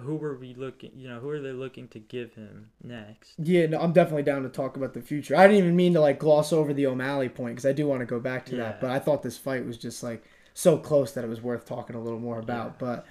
who 0.00 0.16
were 0.16 0.36
we 0.36 0.54
looking? 0.54 0.92
You 0.96 1.08
know, 1.08 1.20
who 1.20 1.28
are 1.30 1.40
they 1.40 1.52
looking 1.52 1.88
to 1.88 1.98
give 1.98 2.34
him 2.34 2.70
next? 2.82 3.34
Yeah, 3.38 3.66
no, 3.66 3.80
I'm 3.80 3.92
definitely 3.92 4.22
down 4.22 4.42
to 4.42 4.48
talk 4.48 4.76
about 4.76 4.94
the 4.94 5.00
future. 5.00 5.36
I 5.36 5.46
didn't 5.46 5.58
even 5.58 5.76
mean 5.76 5.94
to 5.94 6.00
like 6.00 6.18
gloss 6.18 6.52
over 6.52 6.72
the 6.72 6.86
O'Malley 6.86 7.28
point 7.28 7.56
because 7.56 7.66
I 7.66 7.72
do 7.72 7.86
want 7.86 8.00
to 8.00 8.06
go 8.06 8.20
back 8.20 8.46
to 8.46 8.56
yeah. 8.56 8.64
that, 8.64 8.80
but 8.80 8.90
I 8.90 8.98
thought 8.98 9.22
this 9.22 9.38
fight 9.38 9.64
was 9.64 9.78
just 9.78 10.02
like 10.02 10.24
so 10.54 10.76
close 10.76 11.12
that 11.12 11.24
it 11.24 11.28
was 11.28 11.40
worth 11.40 11.64
talking 11.64 11.96
a 11.96 12.02
little 12.02 12.18
more 12.18 12.38
about. 12.38 12.66
Yeah. 12.66 12.76
But 12.78 13.06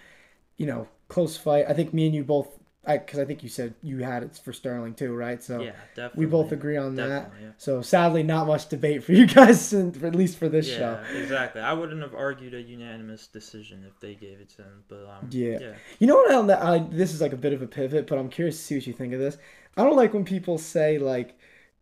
you 0.57 0.65
know, 0.65 0.87
close 1.07 1.37
fight. 1.37 1.65
I 1.67 1.73
think 1.73 1.93
me 1.93 2.05
and 2.05 2.15
you 2.15 2.23
both, 2.23 2.58
because 2.85 3.19
I, 3.19 3.23
I, 3.23 3.25
think 3.25 3.43
you 3.43 3.49
said 3.49 3.75
you 3.83 3.99
had 3.99 4.23
it 4.23 4.39
for 4.43 4.53
Sterling 4.53 4.93
too, 4.93 5.13
right? 5.13 5.43
So 5.43 5.61
yeah, 5.61 5.71
definitely. 5.95 6.25
We 6.25 6.31
both 6.31 6.51
agree 6.51 6.77
on 6.77 6.95
that. 6.95 7.31
Yeah. 7.41 7.49
So 7.57 7.81
sadly, 7.81 8.23
not 8.23 8.47
much 8.47 8.69
debate 8.69 9.03
for 9.03 9.11
you 9.13 9.25
guys, 9.25 9.73
at 9.73 10.15
least 10.15 10.37
for 10.37 10.49
this 10.49 10.69
yeah, 10.69 10.77
show. 10.77 11.03
exactly. 11.15 11.61
I 11.61 11.73
wouldn't 11.73 12.01
have 12.01 12.15
argued 12.15 12.53
a 12.53 12.61
unanimous 12.61 13.27
decision 13.27 13.85
if 13.87 13.99
they 13.99 14.15
gave 14.15 14.39
it 14.39 14.49
to 14.51 14.63
him, 14.63 14.83
but 14.87 15.05
um, 15.05 15.27
yeah. 15.29 15.57
yeah. 15.59 15.73
You 15.99 16.07
know 16.07 16.15
what? 16.15 16.51
I, 16.51 16.75
I 16.75 16.79
this 16.89 17.13
is 17.13 17.21
like 17.21 17.33
a 17.33 17.37
bit 17.37 17.53
of 17.53 17.61
a 17.61 17.67
pivot, 17.67 18.07
but 18.07 18.17
I'm 18.17 18.29
curious 18.29 18.57
to 18.57 18.63
see 18.63 18.75
what 18.75 18.87
you 18.87 18.93
think 18.93 19.13
of 19.13 19.19
this. 19.19 19.37
I 19.75 19.83
don't 19.83 19.95
like 19.95 20.13
when 20.13 20.25
people 20.25 20.57
say 20.57 20.97
like 20.97 21.37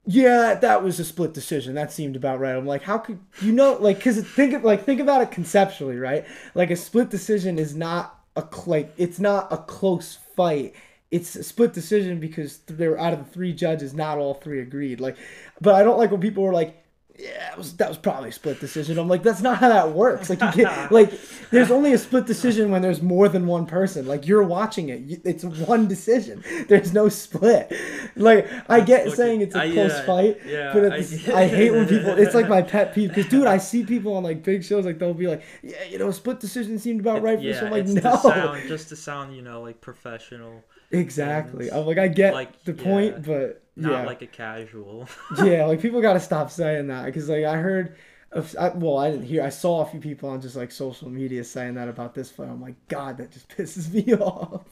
yeah, 0.09 0.53
that 0.53 0.83
was 0.83 1.01
a 1.01 1.05
split 1.05 1.33
decision. 1.33 1.75
That 1.75 1.91
seemed 1.91 2.15
about 2.15 2.39
right. 2.39 2.55
I'm 2.55 2.65
like, 2.65 2.81
how 2.81 2.97
could 2.97 3.19
you 3.41 3.51
know? 3.51 3.73
Like, 3.73 4.01
cause 4.01 4.17
think 4.25 4.53
of 4.53 4.63
like 4.63 4.85
think 4.85 5.01
about 5.01 5.21
it 5.21 5.31
conceptually, 5.31 5.97
right? 5.97 6.25
Like 6.55 6.71
a 6.71 6.77
split 6.77 7.09
decision 7.09 7.59
is 7.59 7.75
not 7.75 8.17
a 8.37 8.47
like 8.65 8.93
it's 8.97 9.19
not 9.19 9.51
a 9.51 9.57
close 9.57 10.17
fight. 10.37 10.73
It's 11.11 11.35
a 11.35 11.43
split 11.43 11.73
decision 11.73 12.21
because 12.21 12.59
they're 12.67 12.97
out 12.99 13.13
of 13.13 13.19
the 13.19 13.31
three 13.31 13.53
judges, 13.53 13.93
not 13.93 14.17
all 14.17 14.35
three 14.35 14.61
agreed. 14.61 15.01
Like, 15.01 15.17
but 15.59 15.75
I 15.75 15.83
don't 15.83 15.97
like 15.97 16.11
when 16.11 16.21
people 16.21 16.43
were 16.43 16.53
like, 16.53 16.81
yeah, 17.17 17.55
was, 17.55 17.75
that 17.77 17.89
was 17.89 17.97
probably 17.97 18.29
a 18.29 18.31
split 18.31 18.59
decision. 18.59 18.99
I'm 18.99 19.07
like, 19.07 19.23
that's 19.23 19.41
not 19.41 19.57
how 19.57 19.69
that 19.69 19.91
works. 19.91 20.29
Like, 20.29 20.39
you 20.41 20.63
get, 20.63 20.91
like, 20.91 21.11
there's 21.49 21.71
only 21.71 21.93
a 21.93 21.97
split 21.97 22.27
decision 22.27 22.69
when 22.69 22.83
there's 22.83 23.01
more 23.01 23.27
than 23.27 23.47
one 23.47 23.65
person. 23.65 24.05
Like, 24.05 24.27
you're 24.27 24.43
watching 24.43 24.89
it. 24.89 25.21
It's 25.25 25.43
one 25.43 25.87
decision. 25.87 26.43
There's 26.67 26.93
no 26.93 27.09
split. 27.09 27.73
Like, 28.15 28.47
I 28.69 28.81
get 28.81 29.11
saying 29.13 29.41
it's 29.41 29.55
a 29.55 29.61
I, 29.61 29.71
close 29.71 29.99
fight, 30.01 30.39
yeah, 30.45 30.71
but 30.73 30.93
I, 30.93 30.97
I, 31.33 31.47
hate 31.47 31.71
when 31.71 31.87
people. 31.87 32.11
It's 32.11 32.35
like 32.35 32.47
my 32.47 32.61
pet 32.73 32.93
peeve 32.93 33.09
because, 33.09 33.27
dude, 33.27 33.47
I 33.47 33.57
see 33.57 33.83
people 33.83 34.15
on 34.15 34.23
like 34.23 34.43
big 34.43 34.63
shows 34.63 34.85
like 34.85 34.99
they'll 34.99 35.13
be 35.13 35.27
like, 35.27 35.43
yeah, 35.63 35.83
you 35.89 35.97
know, 35.97 36.11
split 36.11 36.39
decision 36.39 36.77
seemed 36.77 36.99
about 36.99 37.23
right 37.23 37.39
for 37.39 37.43
yeah, 37.43 37.65
I'm 37.65 37.71
like, 37.71 37.87
no, 37.87 38.01
to 38.01 38.17
sound, 38.17 38.67
just 38.67 38.89
to 38.89 38.95
sound, 38.95 39.35
you 39.35 39.41
know, 39.41 39.61
like 39.61 39.81
professional. 39.81 40.63
Exactly. 40.91 41.71
I'm 41.71 41.85
like, 41.85 41.97
I 41.97 42.07
get 42.07 42.33
like, 42.33 42.63
the 42.63 42.73
point, 42.73 43.25
but 43.25 43.63
not 43.77 43.91
yeah. 43.91 44.05
like 44.05 44.21
a 44.23 44.27
casual. 44.27 45.07
yeah, 45.43 45.65
like 45.65 45.81
people 45.81 46.01
got 46.01 46.13
to 46.13 46.19
stop 46.19 46.49
saying 46.49 46.87
that 46.87 47.05
because 47.05 47.29
like 47.29 47.45
I 47.45 47.57
heard, 47.57 47.95
of, 48.31 48.55
I, 48.59 48.69
well 48.69 48.97
I 48.97 49.11
didn't 49.11 49.27
hear, 49.27 49.43
I 49.43 49.49
saw 49.49 49.81
a 49.81 49.85
few 49.85 49.99
people 49.99 50.29
on 50.29 50.41
just 50.41 50.55
like 50.55 50.71
social 50.71 51.09
media 51.09 51.43
saying 51.43 51.75
that 51.75 51.87
about 51.87 52.15
this 52.15 52.31
fight. 52.31 52.49
I'm 52.49 52.61
like, 52.61 52.75
God, 52.87 53.17
that 53.17 53.31
just 53.31 53.49
pisses 53.57 53.93
me 53.93 54.15
off. 54.15 54.65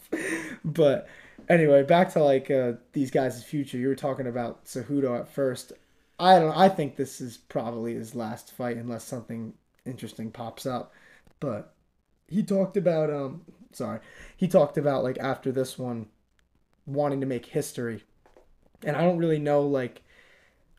but 0.66 1.08
anyway, 1.48 1.84
back 1.84 2.12
to 2.14 2.24
like 2.24 2.50
uh, 2.50 2.74
these 2.94 3.12
guys' 3.12 3.44
future. 3.44 3.78
You 3.78 3.90
were 3.90 3.96
talking 3.96 4.28
about 4.28 4.66
Cejudo 4.66 5.20
at 5.20 5.30
first. 5.30 5.74
I 6.20 6.40
don't. 6.40 6.58
I 6.58 6.70
think 6.70 6.96
this 6.96 7.22
is 7.22 7.38
probably 7.38 7.94
his 7.94 8.16
last 8.16 8.52
fight 8.54 8.78
unless 8.78 9.04
something 9.04 9.54
interesting 9.86 10.32
pops 10.32 10.66
up. 10.66 10.94
But 11.40 11.74
he 12.28 12.42
talked 12.44 12.76
about 12.76 13.12
um. 13.12 13.42
Sorry, 13.72 14.00
he 14.36 14.48
talked 14.48 14.78
about 14.78 15.04
like 15.04 15.20
after 15.20 15.52
this 15.52 15.78
one, 15.78 16.08
wanting 16.88 17.20
to 17.22 17.28
make 17.28 17.46
history 17.46 18.04
and 18.84 18.96
I 18.96 19.02
don't 19.02 19.18
really 19.18 19.40
know 19.40 19.62
like 19.62 20.02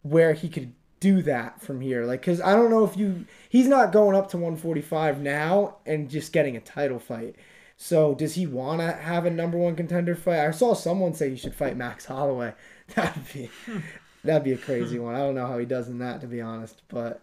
where 0.02 0.34
he 0.34 0.48
could 0.48 0.72
do 1.00 1.22
that 1.22 1.60
from 1.60 1.80
here. 1.80 2.04
Like, 2.04 2.22
cause 2.22 2.40
I 2.40 2.54
don't 2.54 2.70
know 2.70 2.84
if 2.84 2.96
you 2.96 3.26
he's 3.48 3.68
not 3.68 3.92
going 3.92 4.16
up 4.16 4.30
to 4.30 4.36
145 4.36 5.20
now 5.20 5.76
and 5.86 6.08
just 6.10 6.32
getting 6.32 6.56
a 6.56 6.60
title 6.60 6.98
fight. 6.98 7.36
So 7.76 8.14
does 8.14 8.34
he 8.34 8.46
want 8.46 8.80
to 8.80 8.92
have 8.92 9.26
a 9.26 9.30
number 9.30 9.58
one 9.58 9.76
contender 9.76 10.14
fight? 10.14 10.46
I 10.46 10.50
saw 10.50 10.74
someone 10.74 11.14
say 11.14 11.30
he 11.30 11.36
should 11.36 11.54
fight 11.54 11.76
Max 11.76 12.06
Holloway. 12.06 12.54
That'd 12.94 13.32
be 13.32 13.50
that'd 14.24 14.44
be 14.44 14.52
a 14.52 14.58
crazy 14.58 14.98
one. 14.98 15.14
I 15.14 15.18
don't 15.18 15.34
know 15.34 15.46
how 15.46 15.58
he 15.58 15.66
does 15.66 15.88
in 15.88 15.98
that 15.98 16.20
to 16.20 16.26
be 16.26 16.40
honest, 16.40 16.82
but 16.88 17.22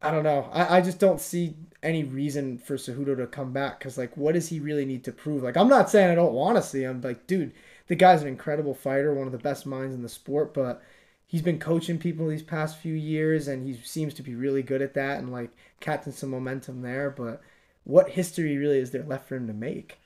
I 0.00 0.10
don't 0.10 0.24
know. 0.24 0.48
I, 0.52 0.78
I 0.78 0.80
just 0.80 0.98
don't 0.98 1.20
see 1.20 1.54
any 1.82 2.04
reason 2.04 2.58
for 2.58 2.76
Cejudo 2.76 3.16
to 3.16 3.26
come 3.26 3.52
back 3.52 3.78
because 3.78 3.96
like 3.96 4.16
what 4.16 4.34
does 4.34 4.48
he 4.48 4.60
really 4.60 4.84
need 4.84 5.04
to 5.04 5.12
prove? 5.12 5.42
Like 5.42 5.56
I'm 5.56 5.68
not 5.68 5.90
saying 5.90 6.10
I 6.10 6.14
don't 6.14 6.32
want 6.32 6.56
to 6.56 6.62
see 6.62 6.82
him. 6.82 7.00
Like 7.00 7.26
dude, 7.26 7.52
the 7.92 7.96
guy's 7.96 8.22
an 8.22 8.28
incredible 8.28 8.72
fighter, 8.72 9.12
one 9.12 9.26
of 9.26 9.32
the 9.32 9.38
best 9.38 9.66
minds 9.66 9.94
in 9.94 10.00
the 10.00 10.08
sport, 10.08 10.54
but 10.54 10.82
he's 11.26 11.42
been 11.42 11.58
coaching 11.58 11.98
people 11.98 12.26
these 12.26 12.42
past 12.42 12.78
few 12.78 12.94
years 12.94 13.48
and 13.48 13.66
he 13.66 13.74
seems 13.84 14.14
to 14.14 14.22
be 14.22 14.34
really 14.34 14.62
good 14.62 14.80
at 14.80 14.94
that 14.94 15.18
and 15.18 15.30
like 15.30 15.50
catching 15.80 16.12
some 16.12 16.30
momentum 16.30 16.80
there, 16.80 17.10
but 17.10 17.42
what 17.84 18.08
history 18.08 18.56
really 18.56 18.78
is 18.78 18.92
there 18.92 19.02
left 19.04 19.28
for 19.28 19.36
him 19.36 19.46
to 19.46 19.52
make? 19.52 19.98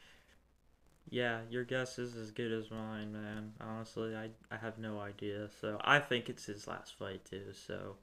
yeah, 1.08 1.40
your 1.50 1.64
guess 1.64 1.98
is 1.98 2.16
as 2.16 2.30
good 2.30 2.52
as 2.52 2.70
mine, 2.70 3.12
man. 3.12 3.52
Honestly, 3.60 4.16
I 4.16 4.30
I 4.50 4.56
have 4.58 4.78
no 4.78 4.98
idea. 5.00 5.48
So 5.60 5.78
I 5.82 6.00
think 6.00 6.28
it's 6.28 6.44
his 6.46 6.66
last 6.66 6.94
fight 6.98 7.24
too. 7.24 7.52
So, 7.52 7.96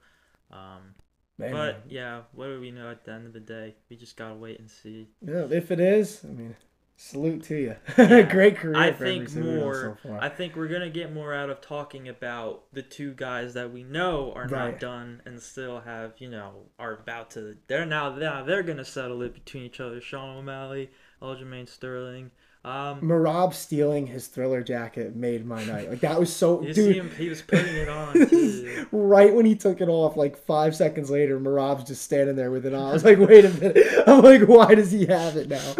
um, 0.50 0.94
Man, 1.38 1.52
but 1.52 1.84
yeah, 1.88 2.22
what 2.32 2.48
do 2.48 2.60
we 2.60 2.70
know 2.70 2.90
at 2.90 3.04
the 3.04 3.12
end 3.12 3.26
of 3.26 3.32
the 3.32 3.40
day? 3.40 3.76
We 3.90 3.96
just 3.96 4.16
gotta 4.16 4.34
wait 4.36 4.60
and 4.60 4.70
see. 4.70 5.08
yeah, 5.20 5.46
if 5.50 5.70
it 5.70 5.80
is, 5.80 6.24
I 6.24 6.28
mean, 6.28 6.56
salute 6.96 7.42
to 7.44 7.56
you. 7.56 7.76
Yeah, 7.98 8.22
Great 8.22 8.56
career. 8.56 8.76
I 8.76 8.92
think 8.92 9.34
more. 9.34 9.98
So. 10.02 10.18
I 10.20 10.28
think 10.28 10.56
we're 10.56 10.68
gonna 10.68 10.90
get 10.90 11.12
more 11.12 11.34
out 11.34 11.50
of 11.50 11.60
talking 11.60 12.08
about 12.08 12.64
the 12.72 12.82
two 12.82 13.12
guys 13.14 13.54
that 13.54 13.72
we 13.72 13.82
know 13.82 14.32
are 14.34 14.42
Right. 14.48 14.72
not 14.72 14.80
done 14.80 15.22
and 15.24 15.40
still 15.40 15.80
have, 15.80 16.12
you 16.18 16.30
know, 16.30 16.52
are 16.78 16.92
about 16.94 17.30
to. 17.32 17.56
They're 17.66 17.86
now 17.86 18.14
now 18.14 18.44
they're 18.44 18.62
gonna 18.62 18.84
settle 18.84 19.22
it 19.22 19.34
between 19.34 19.64
each 19.64 19.80
other. 19.80 20.00
Sean 20.00 20.36
O'Malley, 20.38 20.90
Aljamain 21.20 21.68
Sterling. 21.68 22.30
Um, 22.64 23.02
Merab 23.02 23.52
stealing 23.52 24.06
his 24.06 24.26
thriller 24.26 24.62
jacket 24.62 25.14
made 25.14 25.44
my 25.44 25.62
night. 25.64 25.90
Like 25.90 26.00
that 26.00 26.18
was 26.18 26.34
so, 26.34 26.62
you 26.66 26.72
dude. 26.72 26.76
see 26.94 26.98
him, 26.98 27.10
he 27.16 27.28
was 27.28 27.42
putting 27.42 27.74
it 27.76 27.88
on. 27.88 28.86
Right 28.90 29.34
when 29.34 29.44
he 29.44 29.54
took 29.54 29.80
it 29.82 29.88
off, 29.88 30.16
like 30.16 30.36
five 30.36 30.74
seconds 30.74 31.10
later, 31.10 31.38
Merab's 31.38 31.84
just 31.84 32.02
standing 32.02 32.36
there 32.36 32.50
with 32.50 32.64
it 32.64 32.72
on. 32.72 32.88
I 32.90 32.92
was 32.92 33.04
like, 33.04 33.18
wait 33.18 33.44
a 33.44 33.50
minute. 33.50 33.76
I'm 34.06 34.22
like, 34.22 34.42
why 34.48 34.74
does 34.74 34.90
he 34.92 35.04
have 35.06 35.36
it 35.36 35.48
now? 35.48 35.74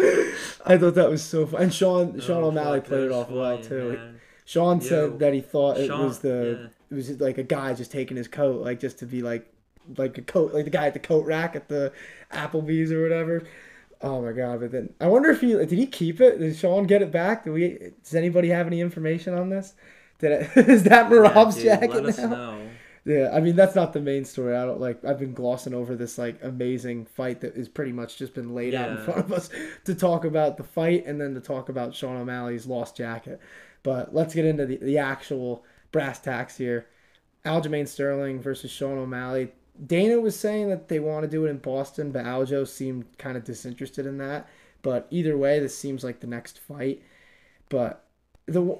I 0.65 0.77
thought 0.77 0.95
that 0.95 1.09
was 1.09 1.23
so 1.23 1.47
fun. 1.47 1.63
And 1.63 1.73
Sean 1.73 2.19
Sean 2.19 2.43
Oh, 2.43 2.47
O'Malley 2.47 2.81
played 2.81 3.05
it 3.05 3.11
off 3.11 3.29
well 3.29 3.57
too. 3.61 3.93
man. 3.93 4.19
Sean 4.45 4.79
Yo, 4.79 4.87
said 4.87 5.19
that 5.19 5.33
he 5.33 5.41
thought 5.41 5.77
it 5.77 5.87
Sean- 5.87 6.05
was 6.05 6.19
the 6.19 6.59
yeah. 6.61 6.67
it 6.91 6.95
was 6.95 7.19
like 7.19 7.37
a 7.39 7.43
guy 7.43 7.73
just 7.73 7.91
taking 7.91 8.15
his 8.17 8.27
coat, 8.27 8.61
like 8.61 8.79
just 8.79 8.99
to 8.99 9.05
be 9.07 9.21
like 9.23 9.47
like 9.97 10.17
a 10.17 10.21
coat, 10.21 10.53
like 10.53 10.65
the 10.65 10.71
guy 10.71 10.87
at 10.87 10.93
the 10.93 10.99
coat 10.99 11.25
rack 11.25 11.55
at 11.55 11.67
the 11.67 11.91
Applebee's 12.31 12.91
or 12.91 13.01
whatever. 13.01 13.43
Oh 14.01 14.21
my 14.21 14.31
god! 14.33 14.59
But 14.59 14.71
then 14.71 14.93
I 14.99 15.07
wonder 15.07 15.29
if 15.29 15.41
he 15.41 15.53
did 15.53 15.71
he 15.71 15.87
keep 15.87 16.21
it? 16.21 16.39
Did 16.39 16.55
Sean 16.55 16.85
get 16.85 17.01
it 17.01 17.11
back? 17.11 17.45
Do 17.45 17.53
we? 17.53 17.91
Does 18.03 18.15
anybody 18.15 18.49
have 18.49 18.67
any 18.67 18.81
information 18.81 19.33
on 19.33 19.49
this? 19.49 19.73
Did 20.19 20.31
it, 20.33 20.57
is 20.69 20.83
that 20.83 21.09
Yeah, 21.11 21.11
Merab's 21.11 21.55
dude, 21.55 21.63
jacket 21.63 21.89
let 21.89 22.05
us 22.05 22.21
now? 22.21 22.27
know. 22.27 22.79
Yeah, 23.05 23.29
I 23.33 23.39
mean 23.39 23.55
that's 23.55 23.75
not 23.75 23.93
the 23.93 24.01
main 24.01 24.25
story. 24.25 24.55
I 24.55 24.65
don't 24.65 24.79
like. 24.81 25.03
I've 25.05 25.19
been 25.19 25.33
glossing 25.33 25.73
over 25.73 25.95
this 25.95 26.17
like 26.17 26.43
amazing 26.43 27.05
fight 27.05 27.41
that 27.41 27.55
is 27.55 27.69
pretty 27.69 27.91
much 27.91 28.17
just 28.17 28.33
been 28.33 28.55
laid 28.55 28.73
out 28.75 28.89
in 28.91 28.97
front 28.97 29.19
of 29.19 29.31
us 29.31 29.49
to 29.85 29.95
talk 29.95 30.25
about 30.25 30.57
the 30.57 30.63
fight 30.63 31.05
and 31.05 31.21
then 31.21 31.33
to 31.35 31.41
talk 31.41 31.69
about 31.69 31.95
Sean 31.95 32.17
O'Malley's 32.17 32.65
lost 32.65 32.97
jacket. 32.97 33.39
But 33.83 34.13
let's 34.13 34.33
get 34.33 34.45
into 34.45 34.65
the, 34.65 34.77
the 34.77 34.97
actual 34.97 35.63
brass 35.91 36.19
tacks 36.19 36.57
here. 36.57 36.87
Aljamain 37.45 37.87
Sterling 37.87 38.41
versus 38.41 38.71
Sean 38.71 38.97
O'Malley. 38.97 39.51
Dana 39.85 40.19
was 40.19 40.39
saying 40.39 40.69
that 40.69 40.87
they 40.87 40.99
want 40.99 41.23
to 41.23 41.29
do 41.29 41.45
it 41.45 41.49
in 41.49 41.57
Boston, 41.57 42.11
but 42.11 42.25
Aljo 42.25 42.67
seemed 42.67 43.17
kind 43.17 43.37
of 43.37 43.43
disinterested 43.43 44.05
in 44.05 44.17
that. 44.19 44.47
But 44.81 45.07
either 45.09 45.37
way, 45.37 45.59
this 45.59 45.77
seems 45.77 46.03
like 46.03 46.19
the 46.19 46.27
next 46.27 46.59
fight. 46.59 47.01
But 47.69 48.05
the 48.45 48.77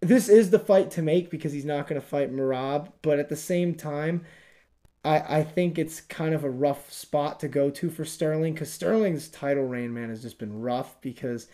this 0.00 0.28
is 0.28 0.50
the 0.50 0.58
fight 0.58 0.90
to 0.92 1.02
make 1.02 1.30
because 1.30 1.52
he's 1.52 1.64
not 1.64 1.86
going 1.86 2.00
to 2.00 2.06
fight 2.06 2.34
Merab. 2.34 2.92
But 3.02 3.18
at 3.18 3.28
the 3.28 3.36
same 3.36 3.74
time, 3.74 4.24
I 5.04 5.38
I 5.38 5.44
think 5.44 5.78
it's 5.78 6.00
kind 6.00 6.34
of 6.34 6.44
a 6.44 6.50
rough 6.50 6.92
spot 6.92 7.40
to 7.40 7.48
go 7.48 7.70
to 7.70 7.90
for 7.90 8.04
Sterling 8.04 8.54
because 8.54 8.72
Sterling's 8.72 9.28
title 9.28 9.64
reign, 9.64 9.94
man, 9.94 10.08
has 10.10 10.22
just 10.22 10.38
been 10.38 10.60
rough 10.60 11.00
because 11.00 11.48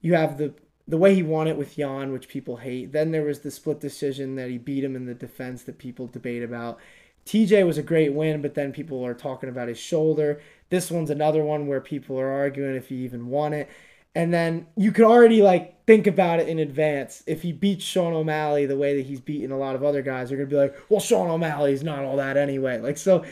you 0.00 0.14
have 0.14 0.38
the 0.38 0.54
the 0.88 0.98
way 0.98 1.14
he 1.14 1.22
won 1.22 1.48
it 1.48 1.56
with 1.56 1.78
Yan, 1.78 2.12
which 2.12 2.28
people 2.28 2.58
hate. 2.58 2.92
Then 2.92 3.10
there 3.10 3.24
was 3.24 3.40
the 3.40 3.50
split 3.50 3.80
decision 3.80 4.36
that 4.36 4.50
he 4.50 4.58
beat 4.58 4.84
him 4.84 4.94
in 4.96 5.06
the 5.06 5.14
defense 5.14 5.62
that 5.64 5.78
people 5.78 6.06
debate 6.06 6.42
about. 6.42 6.78
TJ 7.26 7.66
was 7.66 7.76
a 7.76 7.82
great 7.82 8.14
win, 8.14 8.40
but 8.40 8.54
then 8.54 8.72
people 8.72 9.04
are 9.04 9.14
talking 9.14 9.48
about 9.48 9.68
his 9.68 9.78
shoulder. 9.78 10.40
This 10.70 10.90
one's 10.90 11.10
another 11.10 11.42
one 11.42 11.66
where 11.66 11.80
people 11.80 12.18
are 12.18 12.30
arguing 12.30 12.76
if 12.76 12.88
he 12.88 12.96
even 13.04 13.26
won 13.28 13.52
it. 13.52 13.68
And 14.14 14.32
then 14.32 14.66
you 14.76 14.92
could 14.92 15.04
already 15.04 15.42
like 15.42 15.84
think 15.86 16.06
about 16.06 16.40
it 16.40 16.48
in 16.48 16.58
advance. 16.58 17.22
If 17.26 17.42
he 17.42 17.52
beats 17.52 17.84
Sean 17.84 18.14
O'Malley 18.14 18.64
the 18.64 18.76
way 18.76 18.96
that 18.96 19.06
he's 19.06 19.20
beaten 19.20 19.50
a 19.52 19.58
lot 19.58 19.74
of 19.74 19.84
other 19.84 20.02
guys, 20.02 20.28
they're 20.28 20.38
gonna 20.38 20.48
be 20.48 20.56
like, 20.56 20.74
"Well, 20.88 21.00
Sean 21.00 21.28
O'Malley's 21.28 21.82
not 21.82 22.04
all 22.04 22.16
that 22.16 22.36
anyway." 22.38 22.78
Like 22.78 22.96
so, 22.96 23.24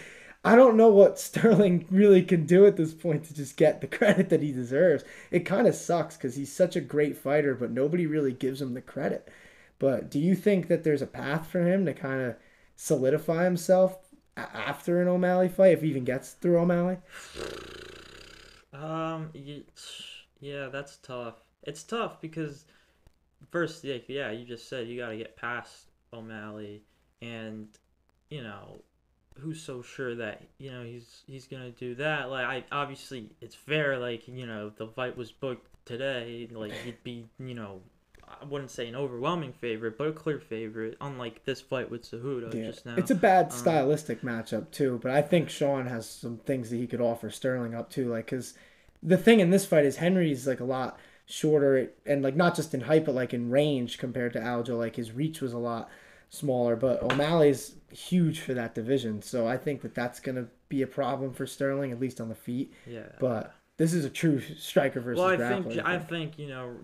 I 0.45 0.57
don't 0.57 0.77
know 0.77 0.89
what 0.89 1.19
Sterling 1.21 1.87
really 1.91 2.23
can 2.23 2.45
do 2.47 2.67
at 2.67 2.77
this 2.77 2.93
point 2.93 3.25
to 3.25 3.35
just 3.35 3.57
get 3.57 3.81
the 3.81 3.87
credit 3.99 4.29
that 4.29 4.43
he 4.43 4.53
deserves. 4.53 5.05
It 5.31 5.41
kind 5.41 5.67
of 5.67 5.75
sucks 5.75 6.17
because 6.17 6.37
he's 6.37 6.53
such 6.53 6.77
a 6.77 6.81
great 6.83 7.17
fighter, 7.17 7.55
but 7.55 7.71
nobody 7.71 8.07
really 8.07 8.33
gives 8.33 8.61
him 8.61 8.75
the 8.75 8.83
credit. 8.83 9.31
But 9.79 10.11
do 10.11 10.19
you 10.19 10.35
think 10.35 10.69
that 10.69 10.85
there's 10.85 11.03
a 11.03 11.07
path 11.07 11.47
for 11.47 11.63
him 11.63 11.87
to 11.87 11.95
kind 11.95 12.23
of 12.23 12.37
solidify 12.77 13.45
himself 13.45 13.99
after 14.37 15.01
an 15.01 15.09
O'Malley 15.09 15.49
fight, 15.49 15.73
if 15.73 15.83
he 15.83 15.89
even 15.89 16.05
gets 16.05 16.33
through 16.33 16.59
O'Malley? 16.59 16.99
Um, 18.73 19.31
yeah, 20.41 20.69
that's 20.69 20.97
tough. 20.99 21.35
It's 21.63 21.83
tough 21.83 22.21
because 22.21 22.65
first, 23.51 23.85
yeah, 23.85 23.99
yeah, 24.09 24.31
you 24.31 24.45
just 24.45 24.69
said 24.69 24.89
you 24.89 24.99
got 24.99 25.11
to 25.11 25.17
get 25.17 25.37
past 25.37 25.87
O'Malley, 26.13 26.83
and 27.23 27.69
you 28.31 28.43
know, 28.43 28.83
who's 29.39 29.63
so 29.63 29.83
sure 29.83 30.15
that 30.17 30.43
you 30.59 30.71
know 30.71 30.85
he's 30.85 31.23
he's 31.27 31.47
gonna 31.47 31.71
do 31.71 31.95
that? 31.95 32.31
Like, 32.31 32.45
I 32.45 32.65
obviously 32.73 33.31
it's 33.41 33.55
fair. 33.55 33.99
Like, 33.99 34.27
you 34.29 34.47
know, 34.47 34.71
the 34.71 34.89
fight 34.89 35.17
was 35.17 35.33
booked 35.33 35.69
today. 35.85 36.49
Like, 36.51 36.73
he'd 36.85 37.03
be, 37.03 37.29
you 37.39 37.55
know. 37.55 37.81
I 38.27 38.45
wouldn't 38.45 38.71
say 38.71 38.89
an 38.89 38.95
overwhelming 38.97 39.53
favorite, 39.53 39.97
but 39.99 40.09
a 40.09 40.13
clear 40.13 40.39
favorite. 40.41 40.97
Unlike 41.01 41.45
this 41.45 41.61
fight 41.61 41.91
with 41.91 42.03
Cejudo 42.03 42.53
Yeah. 42.55 42.67
just 42.71 42.85
now. 42.87 42.95
It's 42.97 43.11
a 43.11 43.15
bad 43.15 43.47
Um, 43.47 43.51
stylistic 43.53 44.23
matchup 44.23 44.71
too, 44.71 44.99
but 45.03 45.11
I 45.13 45.23
think 45.23 45.49
Sean 45.51 45.87
has 45.87 46.09
some 46.09 46.39
things 46.39 46.71
that 46.71 46.77
he 46.77 46.87
could 46.87 47.01
offer 47.01 47.31
Sterling 47.31 47.75
up 47.75 47.91
too. 47.91 48.09
Like, 48.11 48.27
cause 48.27 48.55
the 49.03 49.17
thing 49.19 49.41
in 49.41 49.51
this 49.51 49.67
fight 49.67 49.85
is 49.85 49.97
Henry's 49.97 50.47
like 50.47 50.61
a 50.61 50.65
lot 50.65 50.99
shorter 51.27 51.91
and 52.05 52.23
like 52.23 52.37
not 52.37 52.55
just 52.55 52.75
in 52.75 52.83
height 52.83 53.05
but 53.05 53.15
like 53.15 53.33
in 53.33 53.51
range 53.51 53.99
compared 53.99 54.33
to 54.35 54.39
Aljo. 54.41 54.77
Like 54.79 54.97
his 54.97 55.13
reach 55.13 55.41
was 55.41 55.53
a 55.53 55.59
lot 55.59 55.89
smaller, 56.31 56.77
but 56.77 57.03
O'Malley's 57.03 57.77
huge 57.91 58.41
for 58.41 58.55
that 58.55 58.75
division. 58.75 59.23
So 59.23 59.47
I 59.47 59.57
think 59.57 59.83
that 59.83 59.95
that's 59.95 60.21
gonna 60.21 60.47
be 60.69 60.83
a 60.83 60.87
problem 60.87 61.33
for 61.33 61.47
Sterling 61.47 61.93
at 61.93 62.01
least 62.01 62.21
on 62.21 62.29
the 62.29 62.35
feet. 62.35 62.73
yeah. 62.87 63.03
But 63.21 63.55
this 63.77 63.93
is 63.93 64.05
a 64.05 64.11
true 64.11 64.41
striker 64.41 65.01
versus 65.01 65.19
Well, 65.21 65.29
I 65.31 65.37
grappler. 65.37 65.69
think 65.75 65.87
I 65.87 65.99
think 65.99 66.39
you 66.39 66.49
know 66.49 66.75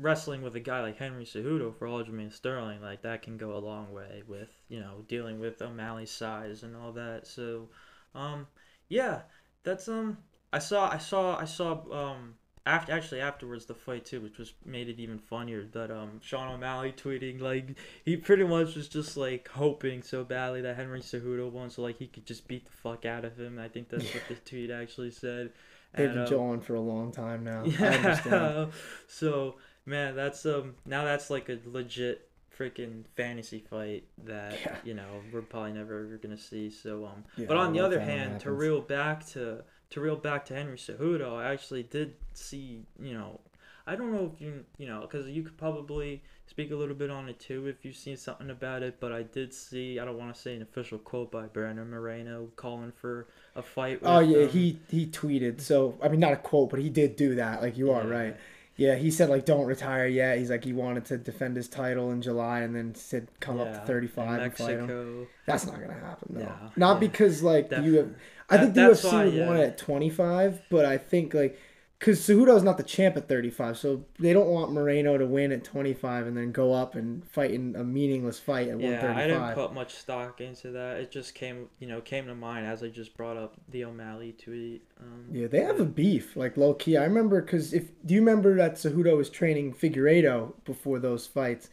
wrestling 0.00 0.42
with 0.42 0.56
a 0.56 0.60
guy 0.60 0.80
like 0.82 0.96
Henry 0.98 1.24
Cejudo 1.24 1.74
for 1.76 1.86
Aljamain 1.86 2.32
Sterling 2.32 2.80
like 2.82 3.02
that 3.02 3.22
can 3.22 3.36
go 3.36 3.56
a 3.56 3.58
long 3.58 3.92
way 3.92 4.22
with 4.26 4.50
you 4.68 4.80
know 4.80 5.04
dealing 5.08 5.40
with 5.40 5.60
O'Malley's 5.62 6.10
size 6.10 6.62
and 6.62 6.76
all 6.76 6.92
that. 6.92 7.26
So, 7.26 7.68
um, 8.14 8.46
yeah, 8.88 9.22
that's 9.62 9.88
um 9.88 10.18
I 10.52 10.58
saw 10.58 10.90
I 10.90 10.98
saw 10.98 11.38
I 11.38 11.44
saw 11.44 11.82
um 11.92 12.34
after 12.66 12.92
actually 12.92 13.20
afterwards 13.20 13.66
the 13.66 13.74
fight 13.74 14.04
too, 14.04 14.20
which 14.20 14.38
was 14.38 14.54
made 14.64 14.88
it 14.88 14.98
even 15.00 15.18
funnier. 15.18 15.64
That 15.72 15.90
um 15.90 16.20
Sean 16.22 16.48
O'Malley 16.54 16.92
tweeting 16.92 17.40
like 17.40 17.76
he 18.04 18.16
pretty 18.16 18.44
much 18.44 18.74
was 18.76 18.88
just 18.88 19.16
like 19.16 19.48
hoping 19.48 20.02
so 20.02 20.24
badly 20.24 20.60
that 20.62 20.76
Henry 20.76 21.00
Cejudo 21.00 21.50
won, 21.50 21.70
so 21.70 21.82
like 21.82 21.98
he 21.98 22.06
could 22.06 22.26
just 22.26 22.48
beat 22.48 22.64
the 22.66 22.72
fuck 22.72 23.04
out 23.04 23.24
of 23.24 23.38
him. 23.38 23.58
I 23.58 23.68
think 23.68 23.88
that's 23.88 24.12
what 24.14 24.26
the 24.28 24.34
tweet 24.44 24.70
actually 24.70 25.10
said. 25.10 25.52
They've 25.96 26.10
And, 26.10 26.14
been 26.14 26.24
um, 26.24 26.26
jawing 26.26 26.60
for 26.60 26.74
a 26.74 26.80
long 26.80 27.12
time 27.12 27.44
now. 27.44 27.72
I 27.80 27.96
understand. 27.96 28.48
yeah. 28.48 28.66
So 29.06 29.56
man, 29.86 30.14
that's 30.16 30.44
um 30.46 30.74
now 30.86 31.04
that's 31.04 31.30
like 31.30 31.48
a 31.48 31.58
legit 31.66 32.28
freaking 32.56 33.04
fantasy 33.16 33.60
fight 33.70 34.04
that 34.24 34.54
Yeah. 34.64 34.76
you 34.84 34.94
know 34.94 35.22
we're 35.32 35.42
probably 35.42 35.72
never 35.72 36.04
ever 36.04 36.16
gonna 36.18 36.36
see. 36.38 36.70
So 36.70 37.06
um, 37.06 37.24
Yeah, 37.36 37.46
but 37.48 37.56
on 37.56 37.72
the 37.72 37.80
other 37.80 37.96
that 37.98 38.06
when 38.06 38.16
it 38.16 38.18
hand, 38.28 38.40
to 38.42 38.52
reel 38.52 38.80
back 38.80 39.26
to 39.28 39.64
to 39.90 40.00
reel 40.00 40.16
back 40.16 40.44
to 40.46 40.54
Henry 40.54 40.76
Cejudo, 40.76 41.36
I 41.36 41.52
actually 41.52 41.82
did 41.84 42.14
see 42.34 42.84
you 43.00 43.14
know. 43.14 43.40
I 43.86 43.96
don't 43.96 44.12
know 44.12 44.30
if 44.32 44.40
you 44.40 44.64
you 44.78 44.86
know 44.86 45.00
because 45.00 45.26
you 45.28 45.42
could 45.42 45.56
probably 45.56 46.22
speak 46.46 46.70
a 46.70 46.76
little 46.76 46.94
bit 46.94 47.10
on 47.10 47.28
it 47.28 47.40
too 47.40 47.66
if 47.66 47.84
you've 47.84 47.96
seen 47.96 48.16
something 48.16 48.50
about 48.50 48.82
it. 48.82 49.00
But 49.00 49.10
I 49.10 49.22
did 49.22 49.52
see 49.54 49.98
I 49.98 50.04
don't 50.04 50.18
want 50.18 50.32
to 50.34 50.40
say 50.40 50.54
an 50.54 50.62
official 50.62 50.98
quote 50.98 51.32
by 51.32 51.46
Brandon 51.46 51.88
Moreno 51.90 52.50
calling 52.56 52.92
for 52.92 53.28
a 53.56 53.62
fight. 53.62 54.00
With, 54.02 54.10
Oh 54.10 54.20
yeah, 54.20 54.44
um, 54.44 54.48
he 54.50 54.78
he 54.90 55.06
tweeted. 55.06 55.60
So 55.60 55.98
I 56.02 56.08
mean, 56.08 56.20
not 56.20 56.34
a 56.34 56.36
quote, 56.36 56.70
but 56.70 56.78
he 56.78 56.88
did 56.90 57.16
do 57.16 57.34
that. 57.36 57.62
Like 57.62 57.76
you 57.76 57.90
are 57.90 58.04
Yeah. 58.06 58.10
right. 58.14 58.36
Yeah, 58.80 58.94
he 58.94 59.10
said 59.10 59.28
like 59.28 59.44
don't 59.44 59.66
retire 59.66 60.06
yet. 60.06 60.38
He's 60.38 60.48
like 60.48 60.64
he 60.64 60.72
wanted 60.72 61.04
to 61.06 61.18
defend 61.18 61.54
his 61.54 61.68
title 61.68 62.12
in 62.12 62.22
July, 62.22 62.60
and 62.60 62.74
then 62.74 62.94
said 62.94 63.28
come 63.38 63.60
up 63.60 63.66
to 63.66 63.78
yeah, 63.78 63.84
thirty 63.84 64.06
in 64.06 64.12
five 64.14 64.40
and 64.40 64.56
fight 64.56 64.78
him. 64.78 65.26
That's 65.44 65.66
not 65.66 65.78
gonna 65.78 65.92
happen 65.92 66.28
though. 66.30 66.44
No, 66.44 66.54
not 66.76 66.94
yeah. 66.94 67.00
because 67.00 67.42
like 67.42 67.68
UFC. 67.68 68.14
I 68.48 68.56
that- 68.56 68.62
think 68.62 68.74
the 68.74 68.80
UFC 68.80 69.12
why, 69.12 69.24
would 69.26 69.46
want 69.46 69.58
it 69.58 69.62
at 69.64 69.76
twenty 69.76 70.08
five, 70.08 70.62
but 70.70 70.86
I 70.86 70.96
think 70.96 71.34
like 71.34 71.58
because 72.00 72.18
Cejudo's 72.18 72.62
not 72.62 72.78
the 72.78 72.82
champ 72.82 73.14
at 73.18 73.28
thirty 73.28 73.50
five, 73.50 73.76
so 73.76 74.02
they 74.18 74.32
don't 74.32 74.48
want 74.48 74.72
Moreno 74.72 75.18
to 75.18 75.26
win 75.26 75.52
at 75.52 75.62
twenty 75.64 75.92
five 75.92 76.26
and 76.26 76.34
then 76.34 76.50
go 76.50 76.72
up 76.72 76.94
and 76.94 77.22
fight 77.28 77.50
in 77.50 77.76
a 77.76 77.84
meaningless 77.84 78.38
fight 78.38 78.68
at 78.68 78.78
one 78.78 78.90
Yeah, 78.90 79.14
I 79.14 79.26
didn't 79.26 79.52
put 79.52 79.74
much 79.74 79.94
stock 79.94 80.40
into 80.40 80.70
that. 80.70 80.96
It 80.96 81.12
just 81.12 81.34
came, 81.34 81.68
you 81.78 81.86
know, 81.86 82.00
came 82.00 82.26
to 82.26 82.34
mind 82.34 82.66
as 82.66 82.82
I 82.82 82.88
just 82.88 83.14
brought 83.18 83.36
up 83.36 83.54
the 83.68 83.84
O'Malley 83.84 84.32
tweet. 84.32 84.82
Um, 84.98 85.26
Yeah, 85.30 85.46
they 85.46 85.60
have 85.60 85.78
a 85.78 85.84
beef, 85.84 86.36
like 86.36 86.56
low 86.56 86.72
key. 86.72 86.96
I 86.96 87.04
remember 87.04 87.42
because 87.42 87.74
if 87.74 87.90
do 88.06 88.14
you 88.14 88.20
remember 88.20 88.56
that 88.56 88.76
Cejudo 88.76 89.14
was 89.18 89.28
training 89.28 89.74
Figueiredo 89.74 90.54
before 90.64 90.98
those 91.00 91.26
fights, 91.26 91.68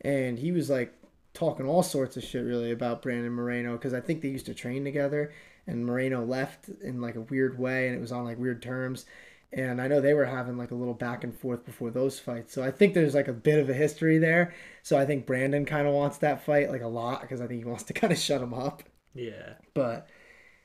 and 0.00 0.38
he 0.38 0.52
was 0.52 0.70
like 0.70 0.94
talking 1.34 1.66
all 1.66 1.82
sorts 1.82 2.16
of 2.16 2.22
shit 2.22 2.44
really 2.44 2.70
about 2.70 3.02
Brandon 3.02 3.32
Moreno 3.32 3.72
because 3.72 3.94
I 3.94 4.00
think 4.00 4.22
they 4.22 4.28
used 4.28 4.46
to 4.46 4.54
train 4.54 4.84
together, 4.84 5.32
and 5.66 5.84
Moreno 5.84 6.24
left 6.24 6.68
in 6.68 7.00
like 7.00 7.16
a 7.16 7.20
weird 7.22 7.58
way, 7.58 7.88
and 7.88 7.96
it 7.96 8.00
was 8.00 8.12
on 8.12 8.24
like 8.24 8.38
weird 8.38 8.62
terms, 8.62 9.06
and 9.52 9.80
I 9.80 9.88
know 9.88 10.00
they 10.00 10.14
were 10.14 10.24
having 10.24 10.56
like 10.56 10.70
a 10.70 10.74
little 10.74 10.94
back 10.94 11.24
and 11.24 11.36
forth 11.36 11.64
before 11.64 11.90
those 11.90 12.18
fights. 12.18 12.54
So 12.54 12.62
I 12.62 12.70
think 12.70 12.94
there's 12.94 13.14
like 13.14 13.28
a 13.28 13.34
bit 13.34 13.58
of 13.58 13.68
a 13.68 13.74
history 13.74 14.18
there. 14.18 14.54
So 14.82 14.98
I 14.98 15.04
think 15.04 15.26
Brandon 15.26 15.66
kind 15.66 15.86
of 15.86 15.92
wants 15.92 16.18
that 16.18 16.44
fight 16.44 16.70
like 16.70 16.82
a 16.82 16.88
lot 16.88 17.20
because 17.20 17.40
I 17.40 17.46
think 17.46 17.60
he 17.60 17.68
wants 17.68 17.84
to 17.84 17.92
kind 17.92 18.12
of 18.12 18.18
shut 18.18 18.40
him 18.42 18.54
up. 18.54 18.82
Yeah. 19.14 19.54
But 19.74 20.08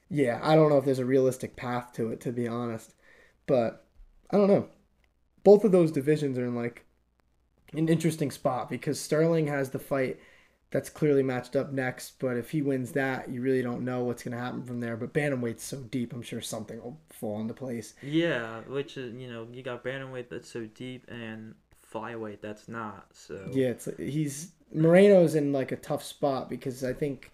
yeah, 0.09 0.39
I 0.41 0.55
don't 0.55 0.69
know 0.69 0.77
if 0.77 0.85
there's 0.85 0.99
a 0.99 1.05
realistic 1.05 1.57
path 1.57 1.91
to 1.93 2.11
it 2.11 2.21
to 2.21 2.31
be 2.31 2.47
honest. 2.47 2.93
But 3.45 3.85
I 4.31 4.37
don't 4.37 4.47
know. 4.47 4.69
Both 5.43 5.63
of 5.63 5.71
those 5.71 5.91
divisions 5.91 6.37
are 6.37 6.45
in 6.45 6.55
like 6.55 6.85
an 7.73 7.89
interesting 7.89 8.31
spot 8.31 8.69
because 8.69 8.99
Sterling 8.99 9.47
has 9.47 9.71
the 9.71 9.79
fight 9.79 10.19
that's 10.71 10.89
clearly 10.89 11.23
matched 11.23 11.55
up 11.55 11.71
next. 11.71 12.19
But 12.19 12.37
if 12.37 12.51
he 12.51 12.61
wins 12.61 12.91
that, 12.93 13.29
you 13.29 13.41
really 13.41 13.61
don't 13.61 13.85
know 13.85 14.03
what's 14.03 14.23
going 14.23 14.37
to 14.37 14.43
happen 14.43 14.63
from 14.63 14.79
there. 14.79 14.97
But 14.97 15.13
bantamweight's 15.13 15.63
so 15.63 15.77
deep, 15.81 16.13
I'm 16.13 16.21
sure 16.21 16.41
something 16.41 16.81
will 16.81 16.99
fall 17.09 17.39
into 17.39 17.53
place. 17.53 17.93
Yeah, 18.01 18.61
which 18.61 18.97
is 18.97 19.13
you 19.15 19.27
know 19.31 19.47
you 19.51 19.63
got 19.63 19.83
bantamweight 19.83 20.29
that's 20.29 20.49
so 20.49 20.65
deep 20.65 21.05
and 21.09 21.55
flyweight 21.91 22.41
that's 22.41 22.67
not. 22.67 23.07
So 23.13 23.49
Yeah, 23.51 23.69
it's 23.69 23.87
he's 23.97 24.51
Moreno's 24.73 25.35
in 25.35 25.51
like 25.53 25.71
a 25.71 25.75
tough 25.77 26.03
spot 26.03 26.49
because 26.49 26.83
I 26.83 26.93
think 26.93 27.31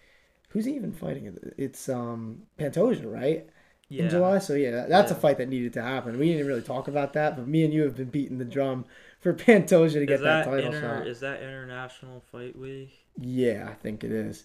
who's 0.48 0.64
he 0.64 0.74
even 0.74 0.92
fighting? 0.92 1.36
It's 1.58 1.88
um 1.88 2.42
Pantoja, 2.58 3.10
right? 3.12 3.48
yeah. 3.88 4.04
In 4.04 4.08
July, 4.08 4.38
so 4.38 4.54
yeah, 4.54 4.86
that's 4.86 5.10
a 5.10 5.14
fight 5.14 5.38
that 5.38 5.48
needed 5.48 5.72
to 5.74 5.82
happen. 5.82 6.18
We 6.18 6.32
didn't 6.32 6.46
really 6.46 6.62
talk 6.62 6.88
about 6.88 7.12
that, 7.12 7.36
but 7.36 7.46
me 7.46 7.64
and 7.64 7.72
you 7.72 7.82
have 7.82 7.94
been 7.96 8.10
beating 8.10 8.38
the 8.38 8.44
drum 8.44 8.86
for 9.20 9.34
Pantoja 9.34 9.92
to 9.94 10.06
get 10.06 10.22
that, 10.22 10.42
that, 10.44 10.44
title 10.44 10.72
inter- 10.72 10.80
shot. 10.80 11.06
is 11.06 11.20
that 11.20 11.42
international 11.42 12.20
fight 12.32 12.58
week? 12.58 13.03
Yeah, 13.18 13.68
I 13.70 13.74
think 13.74 14.04
it 14.04 14.12
is. 14.12 14.44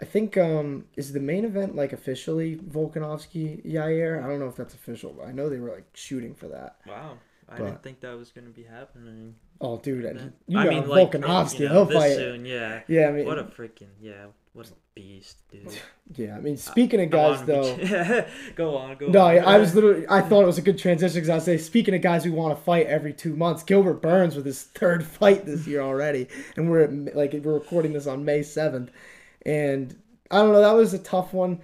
I 0.00 0.04
think 0.04 0.36
um 0.36 0.84
is 0.96 1.12
the 1.12 1.20
main 1.20 1.44
event 1.44 1.74
like 1.74 1.92
officially 1.92 2.56
Volkanovski 2.56 3.64
Yair? 3.66 4.22
I 4.24 4.28
don't 4.28 4.38
know 4.40 4.46
if 4.48 4.56
that's 4.56 4.74
official, 4.74 5.12
but 5.12 5.26
I 5.26 5.32
know 5.32 5.48
they 5.48 5.58
were 5.58 5.70
like 5.72 5.88
shooting 5.94 6.34
for 6.34 6.48
that. 6.48 6.76
Wow. 6.86 7.18
I 7.48 7.58
But- 7.58 7.64
didn't 7.64 7.82
think 7.82 8.00
that 8.00 8.16
was 8.16 8.30
gonna 8.30 8.50
be 8.50 8.62
happening. 8.64 9.34
Oh, 9.60 9.78
dude, 9.78 10.04
then. 10.04 10.34
you 10.46 10.56
I 10.58 10.64
got 10.64 10.70
mean, 10.74 10.88
like 10.88 11.10
Volkanovski. 11.10 11.60
you 11.60 11.68
know, 11.68 11.74
he'll 11.74 11.84
this 11.86 11.96
fight. 11.98 12.14
soon. 12.16 12.44
Yeah. 12.46 12.82
Yeah, 12.86 13.08
I 13.08 13.12
mean, 13.12 13.26
What 13.26 13.38
a 13.40 13.44
freaking 13.44 13.88
yeah. 14.00 14.26
What 14.52 14.66
a 14.68 14.72
beast, 14.94 15.38
dude. 15.50 15.78
yeah. 16.16 16.36
I 16.36 16.40
mean, 16.40 16.54
uh, 16.54 16.58
speaking 16.58 17.00
of 17.00 17.04
I'm 17.04 17.10
guys 17.10 17.44
though. 17.44 17.76
go 18.56 18.76
on, 18.76 18.96
go 18.96 19.06
No, 19.08 19.26
on. 19.26 19.36
No, 19.36 19.40
I 19.42 19.58
was 19.58 19.74
literally. 19.76 20.06
I 20.08 20.20
thought 20.20 20.42
it 20.42 20.46
was 20.46 20.58
a 20.58 20.62
good 20.62 20.78
transition 20.78 21.16
because 21.16 21.28
I 21.28 21.34
was 21.36 21.44
saying, 21.44 21.58
speaking 21.58 21.94
of 21.94 22.02
guys 22.02 22.24
who 22.24 22.32
want 22.32 22.56
to 22.56 22.62
fight 22.64 22.86
every 22.86 23.12
two 23.12 23.36
months, 23.36 23.62
Gilbert 23.62 24.02
Burns 24.02 24.34
with 24.34 24.46
his 24.46 24.62
third 24.62 25.04
fight 25.04 25.46
this 25.46 25.66
year 25.66 25.80
already, 25.80 26.28
and 26.56 26.70
we're 26.70 26.80
at, 26.80 27.16
like 27.16 27.32
we're 27.32 27.54
recording 27.54 27.92
this 27.92 28.06
on 28.06 28.24
May 28.24 28.42
seventh, 28.42 28.90
and 29.46 29.96
I 30.30 30.38
don't 30.38 30.52
know. 30.52 30.60
That 30.60 30.72
was 30.72 30.94
a 30.94 30.98
tough 30.98 31.32
one 31.32 31.60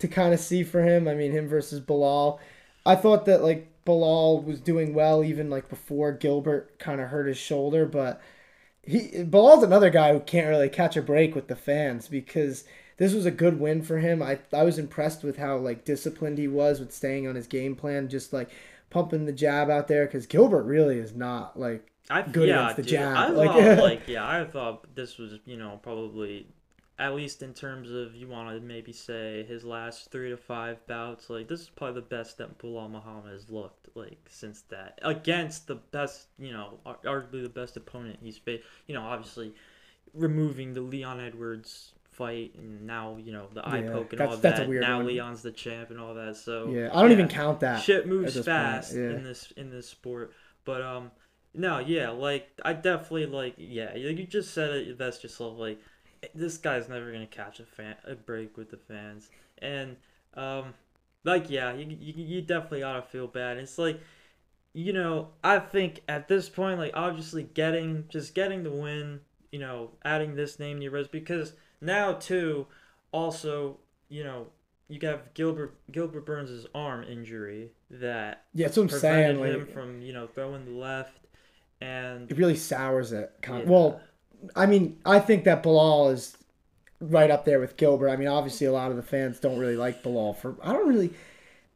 to 0.00 0.08
kind 0.08 0.34
of 0.34 0.40
see 0.40 0.64
for 0.64 0.82
him. 0.82 1.06
I 1.06 1.14
mean, 1.14 1.32
him 1.32 1.48
versus 1.48 1.80
Belal. 1.80 2.40
I 2.84 2.96
thought 2.96 3.26
that 3.26 3.42
like 3.42 3.68
Belal 3.86 4.44
was 4.44 4.60
doing 4.60 4.94
well 4.94 5.22
even 5.22 5.50
like 5.50 5.68
before 5.68 6.12
Gilbert 6.12 6.78
kind 6.78 7.00
of 7.00 7.08
hurt 7.08 7.28
his 7.28 7.38
shoulder, 7.38 7.86
but 7.86 8.20
he 8.82 9.22
Belal's 9.24 9.62
another 9.62 9.90
guy 9.90 10.12
who 10.12 10.20
can't 10.20 10.48
really 10.48 10.68
catch 10.68 10.96
a 10.96 11.02
break 11.02 11.34
with 11.34 11.48
the 11.48 11.56
fans 11.56 12.08
because 12.08 12.64
this 12.96 13.14
was 13.14 13.26
a 13.26 13.30
good 13.30 13.58
win 13.60 13.82
for 13.82 13.98
him. 13.98 14.22
I 14.22 14.38
I 14.52 14.62
was 14.64 14.78
impressed 14.78 15.22
with 15.22 15.36
how 15.38 15.56
like 15.56 15.84
disciplined 15.84 16.38
he 16.38 16.48
was 16.48 16.80
with 16.80 16.92
staying 16.92 17.26
on 17.28 17.34
his 17.34 17.46
game 17.46 17.76
plan, 17.76 18.08
just 18.08 18.32
like 18.32 18.50
pumping 18.90 19.24
the 19.24 19.32
jab 19.32 19.70
out 19.70 19.88
there 19.88 20.06
because 20.06 20.26
Gilbert 20.26 20.64
really 20.64 20.98
is 20.98 21.14
not 21.14 21.58
like 21.58 21.90
I, 22.10 22.22
good 22.22 22.48
yeah, 22.48 22.62
against 22.62 22.76
the 22.76 22.82
dude, 22.82 22.90
jab, 22.90 23.16
I 23.16 23.28
like- 23.28 23.50
thought, 23.50 23.78
like, 23.84 24.08
yeah, 24.08 24.28
I 24.28 24.44
thought 24.44 24.94
this 24.94 25.18
was, 25.18 25.38
you 25.46 25.56
know, 25.56 25.78
probably, 25.82 26.46
at 27.02 27.14
least 27.14 27.42
in 27.42 27.52
terms 27.52 27.90
of, 27.90 28.14
you 28.14 28.28
want 28.28 28.48
to 28.48 28.60
maybe 28.60 28.92
say 28.92 29.44
his 29.48 29.64
last 29.64 30.10
three 30.10 30.30
to 30.30 30.36
five 30.36 30.86
bouts, 30.86 31.28
like, 31.28 31.48
this 31.48 31.60
is 31.60 31.68
probably 31.68 32.00
the 32.00 32.06
best 32.06 32.38
that 32.38 32.58
Belal 32.58 32.90
Muhammad 32.90 33.32
has 33.32 33.50
looked, 33.50 33.88
like, 33.94 34.18
since 34.30 34.62
that. 34.70 34.98
Against 35.02 35.66
the 35.66 35.74
best, 35.76 36.28
you 36.38 36.52
know, 36.52 36.78
arguably 36.86 37.42
the 37.42 37.48
best 37.48 37.76
opponent 37.76 38.18
he's 38.22 38.38
faced. 38.38 38.64
You 38.86 38.94
know, 38.94 39.02
obviously, 39.02 39.52
removing 40.14 40.74
the 40.74 40.80
Leon 40.80 41.20
Edwards 41.20 41.92
fight 42.10 42.54
and 42.56 42.86
now, 42.86 43.16
you 43.16 43.32
know, 43.32 43.48
the 43.52 43.66
eye 43.66 43.80
Yeah, 43.80 43.90
poke 43.90 44.12
and 44.12 44.22
all 44.22 44.36
that. 44.36 44.68
weird 44.68 44.82
now 44.82 44.98
one. 44.98 45.06
Leon's 45.06 45.42
the 45.42 45.52
champ 45.52 45.90
and 45.90 45.98
all 45.98 46.14
that, 46.14 46.36
so. 46.36 46.68
yeah. 46.68 46.90
I 46.92 47.02
don't 47.02 47.12
even 47.12 47.28
count 47.28 47.60
that. 47.60 47.82
shit 47.82 48.06
moves 48.06 48.38
fast 48.44 48.94
yeah. 48.94 49.10
in 49.10 49.24
this 49.24 49.50
in 49.56 49.70
this 49.70 49.88
sport 49.88 50.32
but 50.64 50.82
um 50.82 51.10
no 51.54 51.78
yeah 51.78 52.10
like 52.10 52.48
i 52.64 52.72
definitely 52.72 53.26
like 53.26 53.54
yeah 53.56 53.94
you 53.94 54.08
you 54.08 54.26
just 54.26 54.54
said 54.54 54.70
it 54.70 54.98
best 54.98 55.22
yourself 55.22 55.58
like 55.58 55.80
this 56.34 56.56
guy's 56.56 56.88
never 56.88 57.12
gonna 57.12 57.26
catch 57.26 57.60
a 57.60 57.64
fan 57.64 57.96
a 58.06 58.14
break 58.14 58.56
with 58.56 58.70
the 58.70 58.76
fans 58.76 59.30
and 59.58 59.96
um 60.34 60.74
like 61.24 61.50
yeah 61.50 61.72
you, 61.74 61.86
you, 62.00 62.14
you 62.16 62.42
definitely 62.42 62.80
gotta 62.80 63.02
feel 63.02 63.26
bad 63.26 63.56
it's 63.56 63.78
like 63.78 64.00
you 64.72 64.92
know 64.92 65.28
i 65.44 65.58
think 65.58 66.00
at 66.08 66.28
this 66.28 66.48
point 66.48 66.78
like 66.78 66.92
obviously 66.94 67.42
getting 67.42 68.04
just 68.08 68.34
getting 68.34 68.62
the 68.62 68.70
win 68.70 69.20
you 69.50 69.58
know 69.58 69.90
adding 70.04 70.34
this 70.34 70.58
name 70.58 70.78
to 70.78 70.84
your 70.84 70.92
resume 70.92 71.12
because 71.12 71.52
now 71.80 72.12
too 72.12 72.66
also 73.12 73.78
you 74.08 74.24
know 74.24 74.46
you 74.88 74.98
have 75.08 75.32
Gilbert 75.34 75.74
Gilbert 75.90 76.26
Burns' 76.26 76.66
arm 76.74 77.04
injury 77.04 77.70
that 77.90 78.44
Yeah, 78.52 78.66
that's 78.66 78.76
what 78.76 78.84
I'm 78.84 78.88
prevented 78.90 79.36
saying. 79.36 79.54
him 79.54 79.60
Like, 79.60 79.74
from 79.74 80.02
you 80.02 80.12
know 80.12 80.26
throwing 80.26 80.64
the 80.66 80.72
left, 80.72 81.18
and 81.80 82.30
it 82.30 82.36
really 82.36 82.56
sours 82.56 83.12
it. 83.12 83.32
Kind 83.40 83.64
yeah. 83.64 83.70
Well, 83.70 84.00
I 84.56 84.66
mean, 84.66 84.98
I 85.04 85.18
think 85.20 85.44
that 85.44 85.62
Belal 85.62 86.12
is 86.12 86.36
right 87.00 87.30
up 87.30 87.44
there 87.44 87.60
with 87.60 87.76
Gilbert. 87.76 88.08
I 88.08 88.16
mean, 88.16 88.28
obviously, 88.28 88.66
a 88.66 88.72
lot 88.72 88.90
of 88.90 88.96
the 88.96 89.02
fans 89.02 89.40
don't 89.40 89.58
really 89.58 89.76
like 89.76 90.02
Belal 90.02 90.36
for. 90.36 90.56
I 90.62 90.72
don't 90.72 90.88
really. 90.88 91.12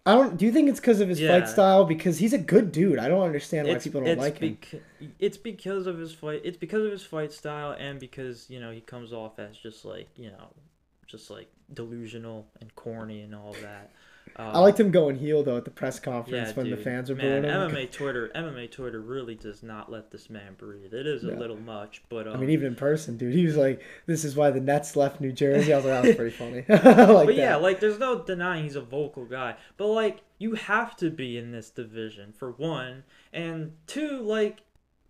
I 0.05 0.14
don't. 0.14 0.37
Do 0.37 0.44
you 0.44 0.52
think 0.52 0.68
it's 0.68 0.79
because 0.79 1.00
of 1.00 1.09
his 1.09 1.20
Yeah. 1.20 1.40
fight 1.40 1.48
style? 1.48 1.85
Because 1.85 2.18
he's 2.18 2.33
a 2.33 2.38
good 2.38 2.70
dude. 2.70 2.98
I 2.98 3.09
don't 3.09 3.22
understand 3.22 3.66
why 3.66 3.74
it's 3.74 3.85
people 3.85 4.02
don't 4.05 4.18
like 4.18 4.38
him. 4.38 4.57
it's 5.18 5.37
because 5.37 5.87
of 5.88 5.98
his 5.98 6.12
fight. 6.12 6.42
It's 6.44 6.57
because 6.57 6.85
of 6.85 6.92
his 6.92 7.02
fight 7.02 7.33
style, 7.33 7.72
and 7.72 7.98
because 7.98 8.48
you 8.48 8.61
know 8.61 8.70
he 8.70 8.81
comes 8.81 9.12
off 9.12 9.38
as 9.38 9.57
just 9.57 9.85
like 9.85 10.09
you 10.16 10.31
know, 10.31 10.52
just 11.09 11.29
like 11.31 11.48
delusional 11.72 12.46
and 12.61 12.74
corny 12.76 13.22
and 13.22 13.35
all 13.35 13.55
that. 13.62 13.90
Um, 14.38 14.49
I 14.55 14.59
liked 14.59 14.79
him 14.79 14.90
going 14.90 15.16
heel 15.16 15.42
though 15.42 15.57
at 15.57 15.64
the 15.64 15.70
press 15.70 15.99
conference 15.99 16.51
Yeah, 16.51 16.55
when 16.55 16.68
the 16.70 16.77
fans 16.77 17.09
were 17.09 17.16
man, 17.16 17.42
booing 17.42 17.55
him. 17.55 17.70
MMA 17.70 17.90
Twitter, 17.90 18.31
MMA 18.35 18.70
Twitter 18.70 19.01
really 19.01 19.35
does 19.35 19.62
not 19.62 19.90
let 19.90 20.11
this 20.11 20.29
man 20.29 20.55
breathe. 20.59 20.92
It 20.92 21.07
is 21.07 21.25
a 21.25 21.29
No. 21.29 21.38
little 21.38 21.57
much, 21.57 22.03
but 22.11 22.29
um, 22.29 22.35
I 22.35 22.37
mean, 22.37 22.51
even 22.51 22.66
in 22.66 22.75
person, 22.75 23.16
dude, 23.16 23.33
he 23.35 23.46
was 23.46 23.57
like, 23.57 23.81
"This 24.05 24.25
is 24.25 24.37
why 24.37 24.51
the 24.51 24.61
Nets 24.61 24.94
left 24.94 25.20
New 25.22 25.33
Jersey." 25.33 25.72
I 25.72 25.77
was 25.77 25.87
like, 25.87 25.94
"That 26.03 26.07
was 26.09 26.16
pretty 26.16 26.37
funny." 26.37 26.64
Like 26.68 27.27
but 27.27 27.27
that. 27.27 27.35
yeah, 27.37 27.57
like 27.57 27.81
there's 27.81 27.99
no 27.99 28.22
denying 28.22 28.64
he's 28.64 28.77
a 28.77 28.81
vocal 28.83 29.25
guy. 29.25 29.57
But 29.79 29.87
like 29.88 30.20
you 30.38 30.55
have 30.55 30.96
to 30.99 31.11
be 31.11 31.38
in 31.38 31.51
this 31.53 31.70
division 31.70 32.35
for 32.37 32.51
one, 32.51 33.05
and 33.33 33.72
two, 33.87 34.20
like 34.20 34.59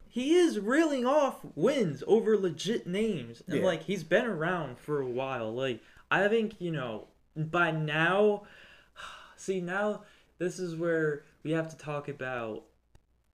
he 0.08 0.34
is 0.36 0.60
reeling 0.60 1.04
off 1.04 1.40
wins 1.56 2.04
over 2.06 2.38
legit 2.38 2.86
names, 2.86 3.42
and 3.48 3.58
Yeah. 3.58 3.64
like 3.66 3.82
he's 3.82 4.04
been 4.04 4.24
around 4.24 4.78
for 4.78 5.00
a 5.00 5.08
while. 5.10 5.52
Like 5.52 5.80
I 6.12 6.28
think 6.28 6.60
you 6.60 6.70
know 6.70 7.08
by 7.34 7.72
now. 7.72 8.44
See 9.36 9.60
now, 9.60 10.02
this 10.38 10.58
is 10.58 10.76
where 10.76 11.24
we 11.42 11.52
have 11.52 11.68
to 11.70 11.76
talk 11.76 12.08
about 12.08 12.64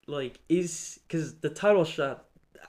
like 0.07 0.39
is 0.49 0.99
because 1.07 1.35
the 1.35 1.49
title 1.49 1.85
shot. 1.85 2.25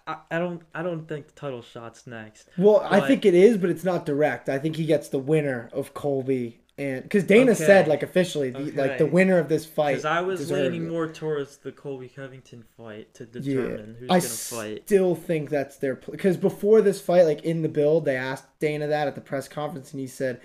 I, 0.06 0.16
I 0.30 0.38
don't 0.38 0.62
I 0.74 0.82
don't 0.82 1.06
think 1.06 1.28
the 1.28 1.32
title 1.34 1.62
shot's 1.62 2.06
next. 2.06 2.48
Well, 2.56 2.86
I 2.88 3.00
think 3.00 3.24
it 3.24 3.34
is, 3.34 3.56
but 3.58 3.70
it's 3.70 3.84
not 3.84 4.06
direct. 4.06 4.48
I 4.48 4.58
think 4.58 4.76
he 4.76 4.86
gets 4.86 5.08
the 5.08 5.18
winner 5.18 5.70
of 5.72 5.94
Colby, 5.94 6.60
and 6.78 7.02
because 7.02 7.24
Dana 7.24 7.52
Okay. 7.52 7.54
said 7.54 7.88
like 7.88 8.02
officially, 8.02 8.50
the, 8.50 8.70
like 8.72 8.98
the 8.98 9.06
winner 9.06 9.38
of 9.38 9.48
this 9.48 9.64
fight. 9.66 9.92
Because 9.92 10.04
I 10.04 10.20
was 10.20 10.50
leaning 10.50 10.84
it. 10.84 10.90
more 10.90 11.08
towards 11.12 11.58
the 11.58 11.72
Colby 11.72 12.08
Covington 12.08 12.64
fight 12.76 13.14
to 13.14 13.24
Yeah, 13.24 13.30
determine 13.30 13.96
who's 13.98 14.10
I 14.10 14.20
gonna 14.20 14.28
fight. 14.28 14.78
I 14.82 14.86
still 14.86 15.14
think 15.14 15.50
that's 15.50 15.76
their 15.76 15.96
because 15.96 16.36
before 16.36 16.80
this 16.82 17.00
fight, 17.00 17.22
like 17.24 17.42
in 17.44 17.62
the 17.62 17.68
build, 17.68 18.04
they 18.04 18.16
asked 18.16 18.46
Dana 18.58 18.86
that 18.88 19.08
at 19.08 19.14
the 19.14 19.20
press 19.20 19.48
conference, 19.48 19.92
and 19.92 20.00
he 20.00 20.06
said, 20.06 20.40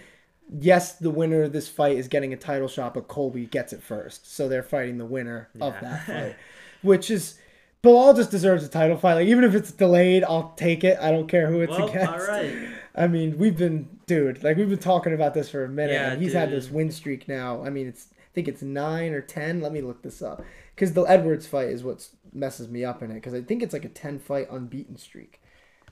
"Yes, 0.50 0.94
the 0.94 1.10
winner 1.12 1.44
of 1.44 1.54
this 1.54 1.68
fight 1.68 1.98
is 1.98 2.08
getting 2.08 2.34
a 2.34 2.38
title 2.38 2.68
shot, 2.68 2.94
but 2.94 3.08
Colby 3.08 3.46
gets 3.46 3.74
it 3.74 3.84
first, 3.84 4.32
so 4.34 4.48
they're 4.48 4.64
fighting 4.64 4.98
the 4.98 5.06
winner 5.06 5.50
of 5.62 5.74
that 5.82 6.06
fight." 6.06 6.36
Which 6.82 7.12
is, 7.12 7.38
Belal 7.84 8.16
just 8.16 8.32
deserves 8.32 8.64
a 8.64 8.70
title 8.70 8.98
fight. 8.98 9.16
Like 9.16 9.28
even 9.28 9.44
if 9.44 9.54
it's 9.54 9.72
delayed, 9.72 10.24
I'll 10.24 10.54
take 10.56 10.84
it. 10.84 10.98
I 11.02 11.12
don't 11.12 11.28
care 11.28 11.48
who 11.48 11.62
it's 11.62 11.72
Well, 11.78 11.90
against. 11.90 12.10
all 12.10 12.28
right. 12.28 12.54
I 12.96 13.08
mean, 13.08 13.38
we've 13.38 13.56
been, 13.58 13.88
dude, 14.08 14.44
like 14.44 14.58
we've 14.58 14.70
been 14.70 14.78
talking 14.80 15.14
about 15.14 15.34
this 15.34 15.50
for 15.50 15.64
a 15.64 15.70
minute, 15.70 15.94
Yeah, 15.94 16.12
and 16.12 16.22
he's 16.22 16.34
had 16.34 16.52
this 16.52 16.70
win 16.70 16.92
streak 16.92 17.28
now. 17.28 17.64
I 17.64 17.70
mean, 17.70 17.88
it's 17.88 18.08
I 18.12 18.32
think 18.34 18.48
it's 18.48 18.62
nine 18.62 19.14
or 19.14 19.22
ten. 19.22 19.62
Let 19.62 19.72
me 19.72 19.82
look 19.82 20.02
this 20.02 20.22
up 20.22 20.44
because 20.76 20.94
the 20.94 21.04
Edwards 21.04 21.48
fight 21.48 21.70
is 21.70 21.84
what 21.84 22.08
messes 22.34 22.68
me 22.68 22.84
up 22.86 23.02
in 23.04 23.12
it 23.12 23.16
because 23.16 23.34
I 23.34 23.42
think 23.42 23.62
it's 23.64 23.74
like 23.74 23.86
a 23.86 23.90
ten 23.90 24.20
fight 24.20 24.48
unbeaten 24.52 24.98
streak, 24.98 25.39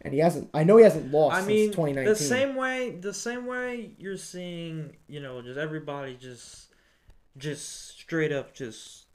and 0.07 0.13
he 0.13 0.19
hasn't. 0.19 0.49
I 0.53 0.63
know 0.63 0.77
he 0.77 0.83
hasn't 0.83 1.11
lost 1.11 1.35
I 1.35 1.39
since 1.39 1.47
mean, 1.47 1.69
2019. 1.71 2.09
the 2.09 2.15
same 2.15 2.55
way, 2.55 2.91
the 2.91 3.13
same 3.13 3.45
way 3.45 3.91
you're 3.97 4.17
seeing, 4.17 4.95
you 5.07 5.19
know, 5.21 5.41
just 5.41 5.57
everybody 5.57 6.15
just, 6.15 6.67
just 7.37 7.99
straight 7.99 8.31
up, 8.31 8.53
just, 8.53 9.05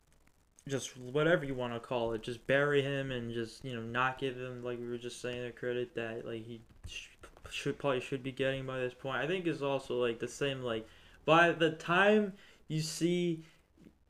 just 0.68 0.96
whatever 0.96 1.44
you 1.44 1.54
want 1.54 1.74
to 1.74 1.80
call 1.80 2.12
it, 2.12 2.22
just 2.22 2.46
bury 2.46 2.82
him 2.82 3.10
and 3.10 3.32
just, 3.32 3.64
you 3.64 3.74
know, 3.74 3.82
not 3.82 4.18
give 4.18 4.36
him 4.36 4.62
like 4.62 4.78
we 4.78 4.86
were 4.86 4.98
just 4.98 5.20
saying 5.20 5.44
the 5.44 5.50
credit 5.50 5.94
that 5.94 6.26
like 6.26 6.44
he 6.44 6.60
sh- 6.86 7.08
should 7.50 7.78
probably 7.78 8.00
should 8.00 8.22
be 8.22 8.32
getting 8.32 8.66
by 8.66 8.78
this 8.78 8.94
point. 8.94 9.16
I 9.16 9.26
think 9.26 9.46
is 9.46 9.62
also 9.62 9.94
like 9.94 10.18
the 10.20 10.28
same 10.28 10.62
like 10.62 10.86
by 11.24 11.52
the 11.52 11.70
time 11.70 12.32
you 12.68 12.80
see 12.80 13.44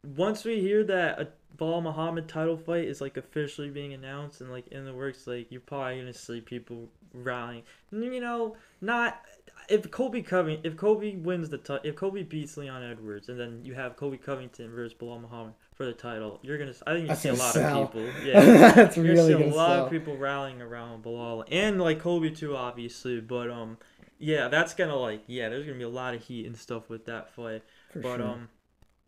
once 0.05 0.45
we 0.45 0.61
hear 0.61 0.85
that 0.85 1.37
Belal 1.57 1.83
Muhammad 1.83 2.29
title 2.29 2.57
fight 2.57 2.85
is 2.85 3.01
like 3.01 3.17
officially 3.17 3.71
being 3.71 3.93
announced 3.93 4.41
and 4.41 4.51
like 4.51 4.69
in 4.69 4.85
the 4.85 4.95
works, 4.95 5.27
like 5.27 5.47
you're 5.51 5.61
probably 5.61 5.99
gonna 5.99 6.15
see 6.15 6.41
people 6.41 6.89
rallying. 7.13 7.63
You 7.91 8.21
know, 8.21 8.57
not 8.81 9.23
if 9.69 9.91
Colby 9.91 10.23
Covington, 10.23 10.71
if 10.71 10.77
Colby 10.77 11.17
wins 11.17 11.49
the 11.49 11.59
title, 11.59 11.89
if 11.89 11.97
Colby 11.97 12.23
beats 12.23 12.57
Leon 12.57 12.83
Edwards, 12.83 13.29
and 13.29 13.39
then 13.39 13.61
you 13.65 13.75
have 13.75 13.97
Colby 13.97 14.19
Covington 14.19 14.71
versus 14.71 14.95
Belal 14.95 15.21
Muhammad 15.21 15.55
for 15.75 15.87
the 15.87 15.93
title, 15.93 16.41
you're 16.43 16.59
gonna. 16.59 16.75
I 16.87 16.95
think 16.95 17.09
you 17.09 17.15
see 17.15 17.29
a 17.29 17.35
lot 17.35 17.55
sell. 17.55 17.83
of 17.83 17.93
people. 17.93 18.09
Yeah, 18.25 18.73
that's 18.73 18.97
you're 18.97 19.07
really 19.07 19.33
gonna 19.33 19.45
see 19.45 19.51
a 19.51 19.55
lot 19.55 19.69
sell. 19.69 19.85
of 19.87 19.91
people 19.91 20.17
rallying 20.17 20.61
around 20.61 21.05
Belal 21.05 21.45
and 21.51 21.81
like 21.81 22.01
Colby 22.01 22.31
too, 22.31 22.57
obviously. 22.57 23.21
But 23.21 23.51
um, 23.51 23.79
yeah, 24.19 24.49
that's 24.49 24.75
gonna 24.75 24.97
like 24.97 25.23
yeah, 25.27 25.49
there's 25.49 25.65
gonna 25.65 25.79
be 25.79 25.85
a 25.85 25.89
lot 25.89 26.15
of 26.15 26.23
heat 26.23 26.47
and 26.47 26.57
stuff 26.57 26.89
with 26.89 27.07
that 27.07 27.35
fight. 27.35 27.63
For 27.93 28.01
but 28.01 28.17
sure. 28.17 28.27
um, 28.27 28.49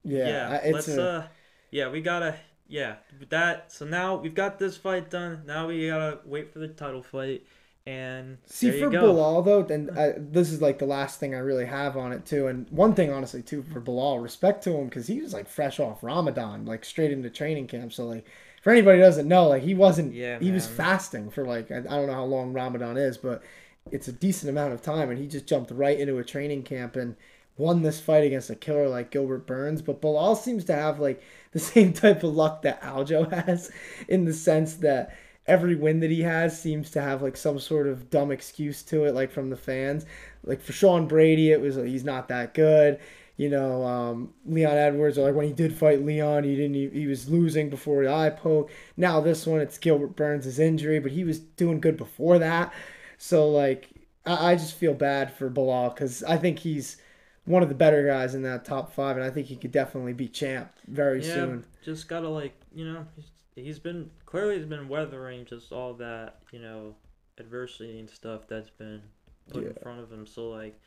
yeah, 0.05 0.61
yeah 0.65 0.73
let's 0.73 0.89
a... 0.89 1.03
uh, 1.03 1.27
yeah, 1.75 1.91
we 1.91 2.01
gotta 2.01 2.37
yeah 2.69 2.95
that. 3.31 3.73
So 3.73 3.85
now 3.85 4.15
we've 4.15 4.35
got 4.35 4.61
this 4.61 4.77
fight 4.77 5.11
done. 5.11 5.43
Now 5.45 5.67
we 5.67 5.89
gotta 5.89 6.21
wait 6.25 6.53
for 6.53 6.61
the 6.61 6.69
title 6.69 7.03
fight 7.03 7.45
and 7.85 8.39
see 8.47 8.71
for 8.71 8.89
Belal 8.89 9.45
though, 9.45 9.63
then 9.63 9.91
I, 9.99 10.13
this 10.17 10.53
is 10.53 10.63
like 10.63 10.79
the 10.79 10.87
last 10.87 11.19
thing 11.19 11.35
I 11.35 11.39
really 11.39 11.67
have 11.67 11.97
on 11.97 12.13
it 12.13 12.25
too. 12.25 12.47
And 12.47 12.71
one 12.71 12.95
thing, 12.95 13.13
honestly, 13.13 13.43
too, 13.43 13.63
for 13.63 13.81
Belal, 13.81 14.23
respect 14.23 14.63
to 14.65 14.71
him 14.71 14.85
because 14.85 15.09
he 15.09 15.21
was 15.21 15.35
like 15.35 15.49
fresh 15.49 15.81
off 15.81 16.03
Ramadan, 16.03 16.65
like 16.65 16.85
straight 16.85 17.11
into 17.11 17.29
training 17.29 17.67
camp. 17.67 17.93
So 17.93 18.07
like, 18.07 18.25
for 18.63 18.71
anybody 18.71 18.99
who 18.99 19.05
doesn't 19.05 19.27
know, 19.27 19.49
like 19.49 19.65
he 19.65 19.75
wasn't, 19.75 20.15
yeah, 20.15 20.39
he 20.39 20.47
man. 20.47 20.55
was 20.55 20.69
fasting 20.69 21.29
for 21.29 21.45
like 21.45 21.73
I, 21.73 21.79
I 21.79 21.83
don't 21.83 22.07
know 22.07 22.15
how 22.15 22.25
long 22.25 22.53
Ramadan 22.53 22.97
is, 22.97 23.19
but 23.19 23.43
it's 23.91 24.07
a 24.07 24.13
decent 24.13 24.49
amount 24.49 24.75
of 24.75 24.81
time, 24.81 25.11
and 25.11 25.19
he 25.19 25.27
just 25.27 25.47
jumped 25.47 25.73
right 25.73 25.99
into 25.99 26.19
a 26.19 26.25
training 26.25 26.63
camp 26.63 26.95
and 26.95 27.17
won 27.57 27.83
this 27.83 28.01
fight 28.01 28.25
against 28.25 28.51
a 28.51 28.55
killer 28.55 28.89
like 28.89 29.11
Gilbert 29.11 29.47
Burns. 29.47 29.83
But 29.83 30.01
Belal 30.01 30.37
seems 30.37 30.65
to 30.67 30.75
have 30.75 31.01
like 31.01 31.23
the 31.53 31.59
same 31.61 31.93
type 31.93 32.23
of 32.23 32.35
luck 32.35 32.63
that 32.63 32.83
Aljo 32.83 33.31
has, 33.33 33.71
in 34.09 34.25
the 34.25 34.33
sense 34.33 34.75
that 34.77 35.17
every 35.47 35.75
win 35.75 36.01
that 36.01 36.11
he 36.11 36.23
has 36.23 36.59
seems 36.59 36.91
to 36.91 37.01
have 37.01 37.23
like 37.23 37.37
some 37.37 37.59
sort 37.59 37.87
of 37.87 38.11
dumb 38.11 38.31
excuse 38.31 38.83
to 38.85 39.05
it, 39.05 39.15
like 39.15 39.31
from 39.31 39.51
the 39.51 39.57
fans. 39.57 40.07
Like 40.45 40.61
for 40.61 40.73
Sean 40.73 41.07
Brady, 41.07 41.51
it 41.53 41.61
was 41.61 41.77
he's 41.77 42.05
not 42.05 42.29
that 42.29 42.55
good. 42.55 42.99
You 43.37 43.49
know, 43.51 43.83
um, 43.85 44.33
Leon 44.47 44.77
Edwards, 44.77 45.19
or 45.19 45.27
like 45.27 45.35
when 45.35 45.47
he 45.47 45.53
did 45.53 45.77
fight 45.77 46.05
Leon, 46.05 46.45
he 46.45 46.55
didn't. 46.55 46.75
He, 46.75 46.89
he 46.91 47.07
was 47.07 47.29
losing 47.29 47.69
before 47.69 48.05
the 48.05 48.13
eye 48.13 48.31
poke. 48.31 48.71
Now 48.97 49.21
this 49.21 49.45
one, 49.47 49.61
it's 49.61 49.79
Gilbert 49.79 50.15
Burns' 50.15 50.59
injury, 50.59 51.01
but 51.01 51.11
he 51.13 51.25
was 51.25 51.41
doing 51.41 51.81
good 51.81 51.97
before 51.97 52.39
that. 52.39 52.73
So 53.19 53.49
like, 53.49 53.91
I, 54.25 54.53
I 54.53 54.55
just 54.57 54.75
feel 54.75 54.95
bad 54.95 55.33
for 55.33 55.51
Belal 55.51 55.93
because 55.95 56.23
I 56.23 56.37
think 56.37 56.61
he's 56.61 56.97
one 57.47 57.63
of 57.63 57.69
the 57.69 57.75
better 57.75 58.07
guys 58.07 58.35
in 58.35 58.43
that 58.43 58.65
top 58.65 58.93
five, 58.93 59.17
and 59.17 59.25
I 59.25 59.31
think 59.31 59.47
he 59.47 59.57
could 59.57 59.73
definitely 59.73 60.15
be 60.15 60.29
champ 60.29 60.73
very 60.89 61.25
yeah, 61.25 61.35
soon. 61.35 61.65
Just 61.85 62.09
gotta 62.09 62.29
like 62.29 62.55
you 62.75 62.91
know, 62.91 63.07
he's, 63.17 63.31
he's 63.55 63.79
been 63.79 64.11
clearly 64.27 64.57
he's 64.57 64.67
been 64.67 64.89
weathering 64.89 65.45
just 65.45 65.73
all 65.73 65.95
that 65.95 66.41
you 66.53 66.61
know 66.61 66.95
adversity 67.39 67.99
and 67.99 68.09
stuff 68.09 68.47
that's 68.49 68.71
been 68.71 69.03
put 69.51 69.63
yeah. 69.63 69.71
in 69.71 69.75
front 69.75 70.01
of 70.01 70.11
him. 70.11 70.27
So 70.27 70.49
like, 70.49 70.81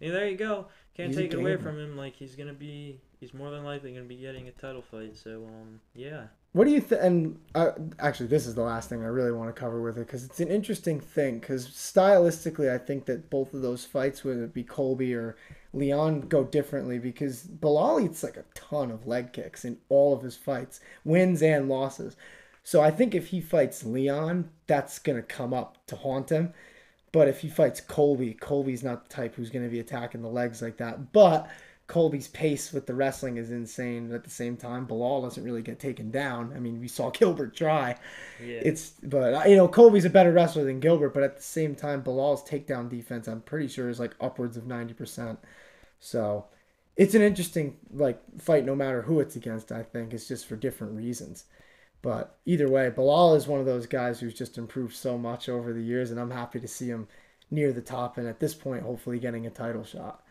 there 0.00 0.28
you 0.28 0.36
go. 0.36 0.66
Can't 0.96 1.08
he's 1.08 1.18
take 1.18 1.32
it 1.32 1.38
away 1.38 1.56
from 1.56 1.78
him. 1.78 1.96
Like 1.96 2.14
he's 2.14 2.34
gonna 2.34 2.52
be, 2.52 3.00
he's 3.20 3.34
more 3.34 3.50
than 3.50 3.64
likely 3.64 3.92
gonna 3.92 4.04
be 4.04 4.16
getting 4.16 4.48
a 4.48 4.52
title 4.52 4.82
fight. 4.82 5.16
So 5.16 5.44
um, 5.46 5.80
yeah. 5.94 6.24
What 6.52 6.64
do 6.64 6.70
you 6.70 6.80
think? 6.80 7.02
And 7.02 7.38
uh, 7.54 7.72
actually, 7.98 8.28
this 8.28 8.46
is 8.46 8.54
the 8.54 8.62
last 8.62 8.88
thing 8.88 9.02
I 9.02 9.08
really 9.08 9.32
want 9.32 9.54
to 9.54 9.58
cover 9.58 9.82
with 9.82 9.98
it 9.98 10.06
because 10.06 10.24
it's 10.24 10.40
an 10.40 10.48
interesting 10.48 10.98
thing. 10.98 11.38
Because 11.38 11.68
stylistically, 11.68 12.72
I 12.72 12.78
think 12.78 13.04
that 13.04 13.28
both 13.28 13.52
of 13.52 13.60
those 13.60 13.84
fights, 13.84 14.24
whether 14.24 14.44
it 14.44 14.54
be 14.54 14.64
Colby 14.64 15.14
or 15.14 15.36
Leon, 15.78 16.22
go 16.22 16.44
differently. 16.44 16.98
Because 16.98 17.44
Belal 17.44 18.04
eats 18.04 18.22
like 18.22 18.36
a 18.36 18.44
ton 18.54 18.90
of 18.90 19.06
leg 19.06 19.32
kicks 19.32 19.64
in 19.64 19.78
all 19.88 20.12
of 20.14 20.22
his 20.22 20.36
fights, 20.36 20.80
wins 21.04 21.42
and 21.42 21.68
losses. 21.68 22.16
So 22.62 22.82
I 22.82 22.90
think 22.90 23.14
if 23.14 23.28
he 23.28 23.40
fights 23.40 23.84
Leon, 23.84 24.50
that's 24.66 24.98
gonna 24.98 25.22
come 25.22 25.54
up 25.54 25.78
to 25.86 25.96
haunt 25.96 26.30
him. 26.30 26.52
But 27.12 27.28
if 27.28 27.40
he 27.40 27.48
fights 27.48 27.80
Colby, 27.80 28.34
Colby's 28.34 28.82
not 28.82 29.08
the 29.08 29.14
type 29.14 29.34
who's 29.34 29.50
gonna 29.50 29.68
be 29.68 29.80
attacking 29.80 30.22
the 30.22 30.28
legs 30.28 30.60
like 30.60 30.76
that. 30.76 31.12
But 31.12 31.48
Colby's 31.88 32.28
pace 32.28 32.70
with 32.70 32.86
the 32.86 32.94
wrestling 32.94 33.38
is 33.38 33.50
insane. 33.50 34.12
At 34.12 34.22
the 34.22 34.30
same 34.30 34.58
time, 34.58 34.86
Belal 34.86 35.22
doesn't 35.22 35.42
really 35.42 35.62
get 35.62 35.80
taken 35.80 36.10
down. 36.10 36.52
I 36.54 36.60
mean, 36.60 36.80
we 36.80 36.86
saw 36.86 37.08
Gilbert 37.12 37.56
try. 37.56 37.96
Yeah. 38.38 38.60
It's 38.62 38.90
but 39.02 39.48
you 39.48 39.56
know 39.56 39.66
Colby's 39.66 40.04
a 40.04 40.10
better 40.10 40.32
wrestler 40.32 40.64
than 40.64 40.80
Gilbert, 40.80 41.14
but 41.14 41.22
at 41.22 41.36
the 41.36 41.42
same 41.42 41.74
time, 41.74 42.02
Belal's 42.02 42.44
takedown 42.46 42.90
defense, 42.90 43.26
I'm 43.26 43.40
pretty 43.40 43.68
sure, 43.68 43.88
is 43.88 43.98
like 43.98 44.14
upwards 44.20 44.58
of 44.58 44.66
ninety 44.66 44.92
percent. 44.92 45.38
So 46.00 46.46
it's 46.96 47.14
an 47.14 47.22
interesting 47.22 47.76
like 47.92 48.20
fight, 48.40 48.64
no 48.64 48.74
matter 48.74 49.02
who 49.02 49.20
it's 49.20 49.36
against. 49.36 49.72
I 49.72 49.82
think 49.82 50.12
it's 50.12 50.28
just 50.28 50.46
for 50.46 50.56
different 50.56 50.96
reasons. 50.96 51.44
But 52.00 52.36
either 52.46 52.68
way, 52.68 52.90
Belal 52.90 53.36
is 53.36 53.48
one 53.48 53.60
of 53.60 53.66
those 53.66 53.86
guys 53.86 54.20
who's 54.20 54.34
just 54.34 54.56
improved 54.56 54.94
so 54.94 55.18
much 55.18 55.48
over 55.48 55.72
the 55.72 55.82
years, 55.82 56.10
and 56.10 56.20
I'm 56.20 56.30
happy 56.30 56.60
to 56.60 56.68
see 56.68 56.88
him 56.88 57.08
near 57.50 57.72
the 57.72 57.80
top 57.80 58.18
and 58.18 58.28
at 58.28 58.40
this 58.40 58.54
point, 58.54 58.82
hopefully 58.82 59.18
getting 59.18 59.46
a 59.46 59.50
title 59.50 59.84
shot. 59.84 60.22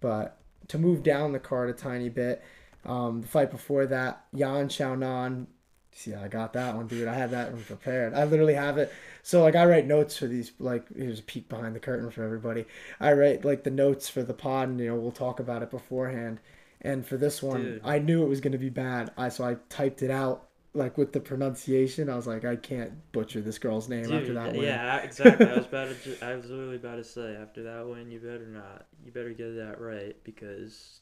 But 0.00 0.40
to 0.68 0.78
move 0.78 1.02
down 1.02 1.32
the 1.32 1.38
card 1.38 1.70
a 1.70 1.72
tiny 1.72 2.08
bit. 2.08 2.42
Um, 2.84 3.20
the 3.20 3.28
fight 3.28 3.50
before 3.50 3.86
that, 3.86 4.24
Yan 4.32 4.68
Xiaonan. 4.68 5.46
See, 5.92 6.14
I 6.14 6.28
got 6.28 6.52
that 6.54 6.76
one, 6.76 6.86
dude. 6.86 7.08
I 7.08 7.14
had 7.14 7.32
that 7.32 7.52
one 7.52 7.62
prepared. 7.62 8.14
I 8.14 8.24
literally 8.24 8.54
have 8.54 8.78
it. 8.78 8.92
So 9.22 9.42
like, 9.42 9.56
I 9.56 9.66
write 9.66 9.86
notes 9.86 10.16
for 10.16 10.26
these. 10.26 10.52
Like, 10.58 10.86
here's 10.94 11.18
a 11.18 11.22
peek 11.22 11.48
behind 11.48 11.74
the 11.74 11.80
curtain 11.80 12.10
for 12.10 12.22
everybody. 12.22 12.64
I 13.00 13.12
write 13.12 13.44
like 13.44 13.64
the 13.64 13.70
notes 13.70 14.08
for 14.08 14.22
the 14.22 14.34
pod, 14.34 14.68
and 14.68 14.80
you 14.80 14.88
know 14.88 14.94
we'll 14.96 15.12
talk 15.12 15.40
about 15.40 15.62
it 15.62 15.70
beforehand. 15.70 16.40
And 16.80 17.06
for 17.06 17.16
this 17.16 17.42
one, 17.42 17.62
dude. 17.62 17.80
I 17.84 17.98
knew 17.98 18.22
it 18.22 18.28
was 18.28 18.40
gonna 18.40 18.58
be 18.58 18.70
bad. 18.70 19.10
I 19.16 19.28
so 19.28 19.44
I 19.44 19.56
typed 19.68 20.02
it 20.02 20.10
out 20.10 20.48
like 20.72 20.96
with 20.96 21.12
the 21.12 21.20
pronunciation, 21.20 22.08
I 22.08 22.16
was 22.16 22.26
like, 22.26 22.44
I 22.44 22.56
can't 22.56 22.92
butcher 23.12 23.40
this 23.40 23.58
girl's 23.58 23.88
name 23.88 24.04
Dude, 24.04 24.14
after 24.14 24.34
that 24.34 24.48
uh, 24.50 24.52
win. 24.52 24.62
Yeah, 24.62 24.98
exactly. 24.98 25.46
I 25.46 25.56
was 25.56 25.66
about 25.66 26.02
to. 26.02 26.24
I 26.24 26.36
was 26.36 26.46
literally 26.46 26.76
about 26.76 26.96
to 26.96 27.04
say 27.04 27.36
after 27.36 27.62
that 27.64 27.86
win, 27.86 28.10
you 28.10 28.20
better 28.20 28.46
not. 28.46 28.86
You 29.04 29.10
better 29.10 29.30
get 29.30 29.56
that 29.56 29.80
right 29.80 30.16
because 30.24 31.00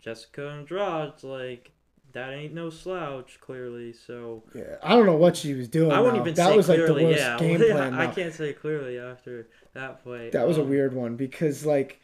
Jessica 0.00 0.50
Andrade's 0.50 1.24
like 1.24 1.72
that 2.12 2.32
ain't 2.32 2.54
no 2.54 2.70
slouch, 2.70 3.38
clearly. 3.40 3.92
So 3.92 4.42
yeah, 4.54 4.76
I 4.82 4.90
don't 4.90 5.06
know 5.06 5.16
what 5.16 5.36
she 5.36 5.54
was 5.54 5.68
doing. 5.68 5.92
I 5.92 6.00
wouldn't 6.00 6.20
even 6.20 6.34
that 6.34 6.48
say 6.48 6.56
was 6.56 6.66
clearly, 6.66 6.88
like 6.88 6.98
the 6.98 7.04
worst 7.04 7.20
yeah. 7.20 7.38
game 7.38 7.58
plan. 7.70 7.94
I 7.94 8.06
can't 8.08 8.34
say 8.34 8.52
clearly 8.52 8.98
after 8.98 9.48
that 9.74 10.02
fight. 10.04 10.32
That 10.32 10.46
was 10.46 10.58
um, 10.58 10.64
a 10.64 10.66
weird 10.66 10.94
one 10.94 11.16
because 11.16 11.64
like 11.64 12.00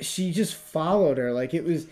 she 0.00 0.32
just 0.32 0.54
followed 0.54 1.18
her. 1.18 1.32
Like 1.32 1.54
it 1.54 1.64
was, 1.64 1.86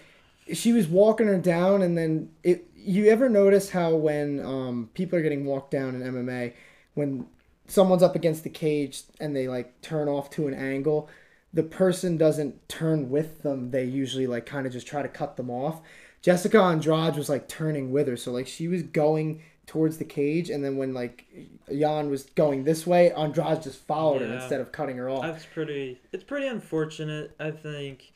she 0.52 0.72
was 0.72 0.86
walking 0.86 1.26
her 1.26 1.38
down, 1.38 1.82
and 1.82 1.96
then 1.96 2.30
it 2.42 2.68
you 2.74 3.06
ever 3.06 3.28
notice 3.28 3.70
how 3.70 3.94
when 3.94 4.44
um, 4.44 4.90
people 4.94 5.18
are 5.18 5.22
getting 5.22 5.44
walked 5.44 5.70
down 5.70 5.94
in 5.94 6.02
MMA, 6.02 6.52
when 6.94 7.26
someone's 7.66 8.02
up 8.02 8.14
against 8.14 8.44
the 8.44 8.50
cage 8.50 9.02
and 9.18 9.34
they 9.34 9.48
like 9.48 9.80
turn 9.80 10.08
off 10.08 10.30
to 10.30 10.46
an 10.46 10.54
angle, 10.54 11.08
the 11.52 11.62
person 11.62 12.16
doesn't 12.16 12.68
turn 12.68 13.10
with 13.10 13.42
them. 13.42 13.70
They 13.70 13.84
usually 13.84 14.26
like 14.26 14.44
kind 14.44 14.66
of 14.66 14.72
just 14.72 14.86
try 14.86 15.02
to 15.02 15.08
cut 15.08 15.36
them 15.36 15.50
off. 15.50 15.80
Jessica 16.24 16.58
Andrade 16.58 17.16
was 17.16 17.28
like 17.28 17.48
turning 17.48 17.92
with 17.92 18.08
her, 18.08 18.16
so 18.16 18.32
like 18.32 18.46
she 18.46 18.66
was 18.66 18.82
going 18.82 19.42
towards 19.66 19.98
the 19.98 20.06
cage, 20.06 20.48
and 20.48 20.64
then 20.64 20.78
when 20.78 20.94
like 20.94 21.26
Yan 21.68 22.08
was 22.08 22.24
going 22.34 22.64
this 22.64 22.86
way, 22.86 23.12
Andrade 23.12 23.62
just 23.62 23.86
followed 23.86 24.22
yeah, 24.22 24.28
her 24.28 24.34
instead 24.36 24.60
of 24.62 24.72
cutting 24.72 24.96
her 24.96 25.10
off. 25.10 25.22
That's 25.22 25.44
pretty. 25.44 26.00
It's 26.12 26.24
pretty 26.24 26.46
unfortunate. 26.46 27.36
I 27.38 27.50
think 27.50 28.14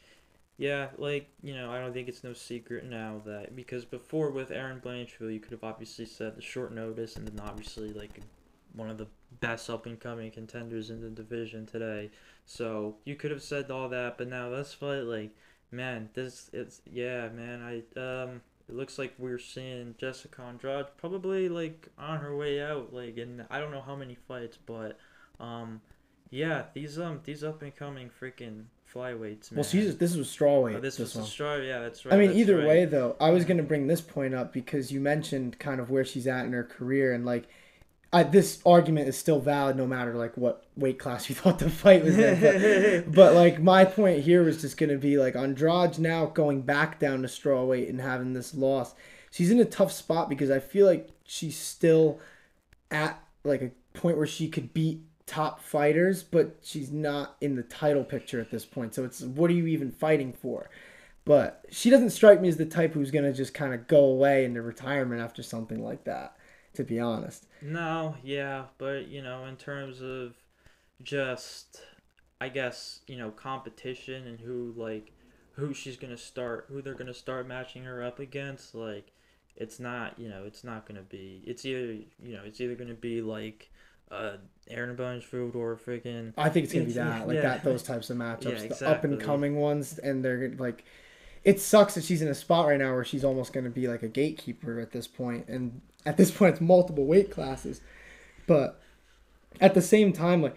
yeah, 0.57 0.88
like, 0.97 1.29
you 1.42 1.55
know, 1.55 1.71
I 1.71 1.81
don't 1.81 1.92
think 1.92 2.09
it's 2.09 2.25
no 2.25 2.33
secret 2.33 2.87
now 2.87 3.21
that 3.27 3.55
because 3.55 3.85
before 3.85 4.31
with 4.31 4.51
Erin 4.51 4.81
Blanchfield, 4.81 5.33
you 5.33 5.38
could 5.38 5.53
have 5.53 5.62
obviously 5.62 6.07
said 6.07 6.35
the 6.35 6.42
short 6.42 6.75
notice 6.75 7.14
and 7.16 7.29
then 7.29 7.38
obviously 7.47 7.92
like 7.92 8.21
one 8.73 8.90
of 8.90 8.99
the 8.99 9.07
best 9.40 9.71
up 9.71 9.87
and 9.87 10.01
coming 10.01 10.31
contenders 10.33 10.90
in 10.90 11.01
the 11.01 11.11
division 11.11 11.64
today. 11.66 12.11
So 12.44 12.97
you 13.05 13.14
could 13.16 13.31
have 13.31 13.42
said 13.42 13.71
all 13.71 13.88
that, 13.90 14.18
but 14.18 14.29
now 14.29 14.49
this 14.49 14.75
fight, 14.75 15.03
like, 15.03 15.31
man, 15.70 16.09
this 16.14 16.50
it's 16.52 16.83
yeah, 16.90 17.28
man. 17.28 17.62
I 17.62 18.00
um, 18.00 18.42
it 18.68 18.74
looks 18.74 18.98
like 18.98 19.14
we're 19.18 19.38
seeing 19.38 19.94
Jessica 19.98 20.42
Andrade 20.42 20.87
probably 20.96 21.48
like 21.48 21.88
on 21.98 22.18
her 22.20 22.37
way 22.37 22.62
out, 22.62 22.92
like, 22.92 23.16
and 23.18 23.44
I 23.50 23.61
don't 23.61 23.70
know 23.70 23.81
how 23.81 23.96
many 23.96 24.16
fights, 24.26 24.59
but 24.64 24.98
um, 25.40 25.81
yeah, 26.31 26.64
these 26.74 26.98
um 26.98 27.20
these 27.24 27.42
up 27.42 27.62
and 27.62 27.74
coming 27.74 28.11
freaking 28.20 28.64
flyweights. 28.92 29.50
Man. 29.50 29.57
Well, 29.59 29.64
she's 29.64 29.96
this 29.96 30.16
was 30.16 30.28
strawweight. 30.28 30.76
Oh, 30.76 30.81
this, 30.81 30.96
this 30.96 31.14
was 31.14 31.31
straw. 31.31 31.57
Yeah, 31.57 31.81
that's 31.81 32.04
right. 32.04 32.14
I 32.14 32.18
mean, 32.18 32.33
either 32.33 32.59
right. 32.59 32.66
way, 32.66 32.85
though, 32.85 33.16
I 33.20 33.31
was 33.31 33.44
gonna 33.44 33.62
bring 33.62 33.87
this 33.87 34.00
point 34.00 34.35
up 34.35 34.52
because 34.52 34.92
you 34.92 35.00
mentioned 35.00 35.59
kind 35.59 35.81
of 35.81 35.90
where 35.90 36.04
she's 36.04 36.26
at 36.26 36.44
in 36.44 36.52
her 36.52 36.64
career, 36.64 37.14
and 37.14 37.24
like, 37.24 37.48
I, 38.12 38.23
this 38.23 38.61
argument 38.64 39.09
is 39.09 39.18
still 39.18 39.38
valid 39.38 39.77
no 39.77 39.87
matter 39.87 40.14
like 40.14 40.37
what 40.37 40.64
weight 40.77 40.99
class 40.99 41.29
you 41.29 41.35
thought 41.35 41.59
the 41.59 41.68
fight 41.68 42.05
was 42.05 42.16
in. 42.16 43.03
But, 43.05 43.14
but 43.14 43.35
like, 43.35 43.61
my 43.61 43.85
point 43.85 44.23
here 44.23 44.42
was 44.42 44.61
just 44.61 44.77
gonna 44.77 44.97
be 44.97 45.18
like 45.18 45.37
Andrade 45.37 45.99
now 45.99 46.27
going 46.27 46.62
back 46.62 46.99
down 46.99 47.23
to 47.23 47.29
strawweight 47.29 47.88
and 47.88 48.01
having 48.01 48.33
this 48.33 48.55
loss. 48.55 48.94
She's 49.31 49.51
in 49.51 49.61
a 49.61 49.64
tough 49.64 49.92
spot 49.92 50.31
because 50.31 50.51
I 50.51 50.59
feel 50.59 50.87
like 50.87 51.11
she's 51.25 51.57
still 51.59 52.18
at 52.90 53.23
like 53.44 53.61
a 53.61 53.71
point 53.92 54.16
where 54.16 54.27
she 54.27 54.49
could 54.49 54.73
beat 54.73 55.03
top 55.27 55.61
fighters, 55.61 56.23
but 56.23 56.57
she's 56.62 56.90
not 56.90 57.37
in 57.42 57.55
the 57.55 57.62
title 57.62 58.05
picture 58.05 58.40
at 58.40 58.51
this 58.51 58.64
point. 58.64 58.94
So 58.94 59.05
it's 59.05 59.21
what 59.21 59.51
are 59.51 59.55
you 59.55 59.66
even 59.66 59.90
fighting 59.90 60.33
for? 60.33 60.71
But 61.27 61.62
she 61.71 61.90
doesn't 61.90 62.11
strike 62.11 62.40
me 62.40 62.49
as 62.49 62.57
the 62.57 62.64
type 62.64 62.94
who's 62.94 63.11
gonna 63.11 63.35
just 63.35 63.53
kind 63.53 63.75
of 63.75 63.87
go 63.87 64.07
away 64.07 64.47
into 64.47 64.62
retirement 64.62 65.21
after 65.21 65.42
something 65.42 65.85
like 65.85 66.05
that. 66.05 66.38
To 66.79 66.85
be 66.85 67.01
honest. 67.01 67.45
No, 67.61 68.14
yeah, 68.23 68.67
but 68.79 69.09
you 69.09 69.21
know, 69.21 69.47
in 69.47 69.57
terms 69.57 70.01
of 70.01 70.37
just, 71.03 71.81
I 72.41 72.51
guess 72.51 73.01
you 73.09 73.19
know, 73.19 73.33
competition 73.33 74.29
and 74.29 74.38
who 74.38 74.73
like, 74.77 75.11
who 75.55 75.75
she's 75.75 75.97
gonna 75.97 76.17
start, 76.17 76.67
who 76.69 76.81
they're 76.81 76.95
gonna 76.95 77.12
start 77.12 77.49
matching 77.49 77.83
her 77.83 78.01
up 78.01 78.21
against, 78.21 78.77
like, 78.77 79.11
it's 79.57 79.81
not, 79.81 80.21
you 80.21 80.29
know, 80.29 80.45
it's 80.47 80.62
not 80.62 80.87
gonna 80.87 81.03
be. 81.03 81.43
It's 81.45 81.64
either, 81.64 81.95
you 82.23 82.37
know, 82.37 82.43
it's 82.45 82.61
either 82.61 82.77
gonna 82.77 82.95
be 82.95 83.23
like 83.23 83.73
uh, 84.12 84.37
Erin 84.69 84.97
Blanchfield 84.97 85.57
or 85.57 85.77
freaking. 85.77 86.33
I 86.38 86.49
think 86.49 86.62
it's 86.62 86.73
gonna 86.73 86.85
be 86.85 86.93
that, 86.93 87.27
like 87.27 87.35
yeah. 87.35 87.43
that, 87.43 87.64
those 87.64 87.83
types 87.93 88.09
of 88.09 88.19
matchups, 88.19 88.62
Yeah, 88.62 88.69
the 88.69 88.88
up 88.88 89.03
and 89.03 89.21
coming 89.21 89.57
ones, 89.57 89.99
and 89.99 90.25
they're 90.25 90.55
like, 90.59 90.85
it 91.43 91.61
sucks 91.61 91.97
that 91.97 92.05
she's 92.05 92.23
in 92.23 92.29
a 92.29 92.37
spot 92.37 92.69
right 92.69 92.79
now 92.79 92.95
where 92.95 93.05
she's 93.05 93.25
almost 93.25 93.53
gonna 93.53 93.69
be 93.69 93.88
like 93.88 94.05
a 94.05 94.09
gatekeeper 94.09 94.79
at 94.79 94.93
this 94.93 95.09
point, 95.09 95.49
and 95.49 95.81
at 96.09 96.16
this 96.16 96.31
point 96.31 96.53
it's 96.53 96.61
multiple 96.61 97.05
weight 97.05 97.31
classes, 97.31 97.81
but 98.47 98.81
at 99.61 99.75
the 99.75 99.83
same 99.83 100.12
time, 100.12 100.42
like 100.42 100.57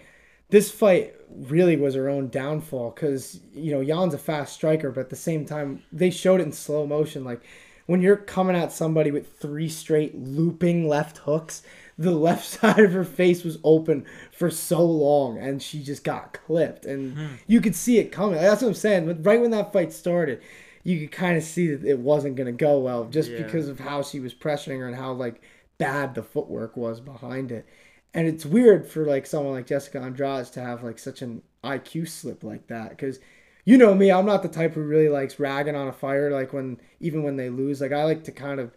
this 0.49 0.71
fight 0.71 1.13
really 1.29 1.75
was 1.75 1.95
her 1.95 2.09
own 2.09 2.29
downfall 2.29 2.91
because 2.91 3.41
you 3.53 3.71
know 3.71 3.81
Yan's 3.81 4.13
a 4.13 4.17
fast 4.17 4.53
striker, 4.53 4.91
but 4.91 5.01
at 5.01 5.09
the 5.09 5.15
same 5.15 5.45
time 5.45 5.83
they 5.91 6.09
showed 6.09 6.39
it 6.39 6.45
in 6.45 6.51
slow 6.51 6.87
motion, 6.87 7.23
like. 7.23 7.41
When 7.87 7.99
you're 7.99 8.15
coming 8.15 8.55
at 8.55 8.71
somebody 8.71 9.11
with 9.11 9.37
three 9.37 9.67
straight 9.67 10.15
looping 10.15 10.87
left 10.87 11.17
hooks, 11.17 11.61
the 11.97 12.11
left 12.27 12.45
side 12.45 12.79
of 12.79 12.93
her 12.93 13.03
face 13.03 13.43
was 13.43 13.57
open 13.65 14.05
for 14.31 14.49
so 14.49 14.85
long 14.85 15.37
and 15.37 15.61
she 15.61 15.83
just 15.83 16.03
got 16.03 16.31
clipped. 16.31 16.85
And 16.85 17.17
hmm. 17.17 17.25
you 17.47 17.59
could 17.59 17.75
see 17.75 17.97
it 17.97 18.11
coming. 18.11 18.35
That's 18.39 18.61
what 18.61 18.69
i'm 18.69 18.73
saying. 18.75 19.07
But 19.07 19.25
right 19.25 19.41
when 19.41 19.51
that 19.51 19.73
fight 19.73 19.91
started 19.91 20.41
you 20.83 20.99
could 20.99 21.11
kind 21.11 21.37
of 21.37 21.43
see 21.43 21.67
that 21.73 21.87
it 21.87 21.99
wasn't 21.99 22.35
going 22.35 22.47
to 22.47 22.51
go 22.51 22.79
well 22.79 23.05
just 23.05 23.31
Yeah. 23.31 23.37
because 23.37 23.67
of 23.67 23.79
how 23.79 24.01
she 24.03 24.19
was 24.19 24.33
pressuring 24.33 24.79
her 24.79 24.87
and 24.87 24.95
how 24.95 25.13
like 25.13 25.41
bad 25.77 26.15
the 26.15 26.23
footwork 26.23 26.77
was 26.77 26.99
behind 26.99 27.51
it. 27.51 27.65
And 28.13 28.27
it's 28.27 28.45
weird 28.45 28.85
for 28.87 29.05
like 29.05 29.25
someone 29.25 29.53
like 29.53 29.67
jessica 29.67 29.99
andrade 29.99 30.45
to 30.47 30.61
have 30.61 30.83
like 30.83 30.99
such 30.99 31.21
an 31.21 31.41
iq 31.63 32.07
slip 32.07 32.43
like 32.43 32.67
that 32.67 32.89
because 32.89 33.19
you 33.65 33.77
know 33.77 33.93
me 33.93 34.11
i'm 34.11 34.25
not 34.25 34.41
the 34.43 34.49
type 34.49 34.73
who 34.73 34.81
really 34.81 35.07
likes 35.09 35.39
ragging 35.39 35.75
on 35.75 35.87
a 35.87 35.93
fighter 35.93 36.31
like 36.31 36.51
when 36.53 36.79
even 36.99 37.23
when 37.23 37.35
they 37.37 37.49
lose. 37.49 37.79
Like 37.81 37.91
i 37.93 38.03
like 38.03 38.23
to 38.25 38.31
kind 38.31 38.59
of 38.59 38.71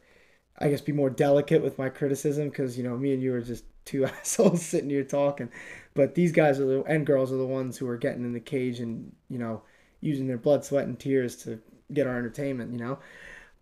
I 0.58 0.68
guess 0.68 0.80
be 0.80 0.92
more 0.92 1.10
delicate 1.10 1.62
with 1.62 1.78
my 1.78 1.88
criticism 1.88 2.48
because 2.48 2.76
you 2.78 2.84
know 2.84 2.96
me 2.96 3.12
and 3.12 3.22
you 3.22 3.34
are 3.34 3.40
just 3.40 3.64
two 3.84 4.04
assholes 4.06 4.62
sitting 4.64 4.90
here 4.90 5.04
talking, 5.04 5.50
but 5.94 6.14
these 6.14 6.32
guys 6.32 6.58
are 6.60 6.66
the 6.66 6.82
and 6.84 7.06
girls 7.06 7.32
are 7.32 7.36
the 7.36 7.46
ones 7.46 7.76
who 7.76 7.86
are 7.88 7.96
getting 7.98 8.24
in 8.24 8.32
the 8.32 8.40
cage 8.40 8.80
and 8.80 9.14
you 9.28 9.38
know 9.38 9.62
using 10.00 10.26
their 10.26 10.38
blood, 10.38 10.64
sweat, 10.64 10.86
and 10.86 10.98
tears 10.98 11.36
to 11.44 11.60
get 11.92 12.06
our 12.06 12.16
entertainment. 12.18 12.72
You 12.72 12.78
know, 12.78 12.98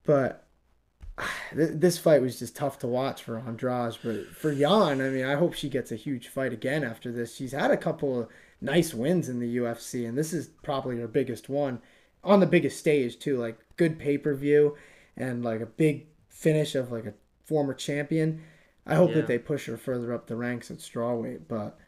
but 0.04 0.46
this 1.52 1.98
fight 1.98 2.22
was 2.22 2.38
just 2.38 2.56
tough 2.56 2.78
to 2.80 2.87
watch 2.87 3.22
for 3.22 3.38
Andrade. 3.38 3.98
But 4.02 4.28
for 4.37 4.52
Yan, 4.52 5.00
I 5.00 5.08
mean, 5.08 5.24
I 5.24 5.35
hope 5.35 5.54
she 5.54 5.68
gets 5.68 5.92
a 5.92 5.96
huge 5.96 6.28
fight 6.28 6.52
again 6.52 6.85
after 6.85 7.12
this. 7.12 7.35
She's 7.37 7.52
had 7.52 7.70
a 7.70 7.76
couple 7.76 8.20
of 8.20 8.28
nice 8.61 8.94
wins 8.94 9.28
in 9.28 9.40
the 9.40 9.56
UFC, 9.58 10.08
and 10.08 10.16
this 10.16 10.32
is 10.32 10.48
probably 10.62 10.98
her 10.98 11.08
biggest 11.08 11.48
one 11.48 11.80
on 12.24 12.40
the 12.40 12.46
biggest 12.46 12.78
stage 12.78 13.18
too. 13.18 13.37
Like 13.38 13.58
good 13.76 13.98
pay 13.98 14.18
per 14.18 14.35
view 14.35 14.76
and 15.16 15.44
like 15.44 15.61
a 15.61 15.66
big 15.66 16.06
finish 16.28 16.74
of 16.74 16.90
like 16.92 17.04
a 17.06 17.14
former 17.44 17.74
champion. 17.74 18.42
I 18.87 18.94
hope 18.96 19.11
Yeah. 19.11 19.16
that 19.16 19.26
they 19.28 19.38
push 19.38 19.66
her 19.66 19.76
further 19.76 20.12
up 20.12 20.26
the 20.26 20.37
ranks 20.37 20.70
at 20.70 20.78
strawweight, 20.78 21.42
but 21.46 21.78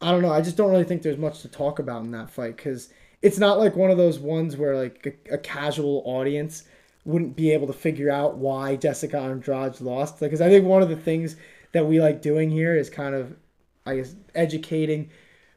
I 0.00 0.10
don't 0.10 0.22
know. 0.22 0.32
I 0.32 0.40
just 0.40 0.56
don't 0.56 0.70
really 0.70 0.84
think 0.84 1.02
there's 1.02 1.18
much 1.18 1.42
to 1.42 1.48
talk 1.48 1.78
about 1.78 2.02
in 2.04 2.10
that 2.12 2.30
fight 2.30 2.56
because 2.56 2.88
it's 3.22 3.38
not 3.38 3.58
like 3.58 3.76
one 3.76 3.90
of 3.90 3.96
those 3.96 4.18
ones 4.18 4.56
where 4.56 4.76
like 4.76 5.20
a, 5.30 5.34
a 5.34 5.38
casual 5.38 6.02
audience 6.06 6.64
wouldn't 7.04 7.36
be 7.36 7.50
able 7.52 7.66
to 7.66 7.72
figure 7.72 8.10
out 8.10 8.36
why 8.36 8.76
Jessica 8.76 9.18
Andrade 9.18 9.80
lost. 9.80 10.20
Because 10.20 10.40
I 10.40 10.48
think 10.48 10.66
one 10.66 10.82
of 10.82 10.88
the 10.88 10.96
things 10.96 11.36
that 11.72 11.86
we 11.86 12.00
like 12.00 12.22
doing 12.22 12.50
here 12.50 12.74
is 12.76 12.90
kind 12.90 13.14
of, 13.14 13.36
I 13.86 13.96
guess, 13.96 14.14
educating 14.34 15.10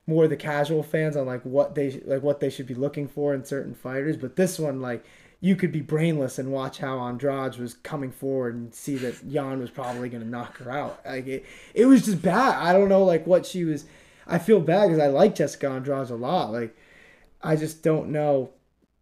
more 0.05 0.25
of 0.25 0.29
the 0.29 0.37
casual 0.37 0.83
fans 0.83 1.15
on 1.15 1.25
like 1.25 1.43
what 1.43 1.75
they 1.75 2.01
like 2.05 2.23
what 2.23 2.39
they 2.39 2.49
should 2.49 2.67
be 2.67 2.73
looking 2.73 3.07
for 3.07 3.33
in 3.33 3.45
certain 3.45 3.73
fighters. 3.73 4.17
But 4.17 4.35
this 4.35 4.59
one, 4.59 4.81
like, 4.81 5.05
you 5.43 5.57
could 5.57 5.73
be 5.73 5.81
brainless 5.81 6.39
and 6.39 6.53
watch 6.53 6.77
how 6.77 6.99
Andrade 6.99 7.57
was 7.57 7.73
coming 7.73 8.11
forward 8.11 8.55
and 8.55 8.73
see 8.73 8.95
that 8.95 9.21
Yan 9.25 9.59
was 9.59 9.69
probably 9.69 10.07
going 10.07 10.23
to 10.23 10.29
knock 10.29 10.57
her 10.59 10.71
out. 10.71 11.01
Like 11.05 11.27
it, 11.27 11.45
it 11.73 11.85
was 11.85 12.05
just 12.05 12.21
bad. 12.21 12.55
I 12.55 12.71
don't 12.71 12.87
know 12.87 13.03
like 13.03 13.27
what 13.27 13.45
she 13.45 13.65
was. 13.65 13.83
I 14.25 14.39
feel 14.39 14.61
bad 14.61 14.87
because 14.87 15.03
I 15.03 15.07
like 15.07 15.35
Jessica 15.35 15.67
Andrade 15.67 16.09
a 16.09 16.15
lot. 16.15 16.53
Like 16.53 16.73
I 17.43 17.55
just 17.55 17.83
don't 17.83 18.09
know. 18.09 18.51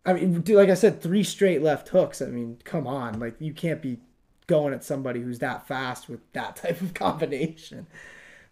I 0.06 0.14
mean, 0.14 0.42
dude, 0.42 0.58
like 0.58 0.70
I 0.70 0.74
said, 0.74 1.02
three 1.02 1.24
straight 1.24 1.62
left 1.62 1.90
hooks. 1.90 2.22
I 2.22 2.26
mean, 2.26 2.58
come 2.64 2.88
on, 2.88 3.20
like 3.20 3.36
you 3.40 3.54
can't 3.54 3.82
be 3.82 4.00
going 4.48 4.74
at 4.74 4.84
somebody 4.84 5.22
who's 5.22 5.40
that 5.40 5.68
fast 5.68 6.10
with 6.10 6.20
that 6.34 6.56
type 6.58 6.82
of 6.82 6.94
combination. 6.94 7.88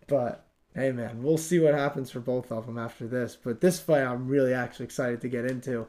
But 0.08 0.46
hey, 0.76 0.92
man, 0.92 1.24
we'll 1.24 1.38
see 1.38 1.60
what 1.60 1.74
happens 1.74 2.12
for 2.12 2.20
both 2.20 2.52
of 2.52 2.66
them 2.66 2.78
after 2.78 3.08
this. 3.08 3.36
But 3.42 3.62
this 3.62 3.80
fight, 3.80 4.04
I'm 4.04 4.28
really 4.28 4.54
actually 4.54 4.86
excited 4.86 5.22
to 5.22 5.30
get 5.30 5.46
into. 5.46 5.88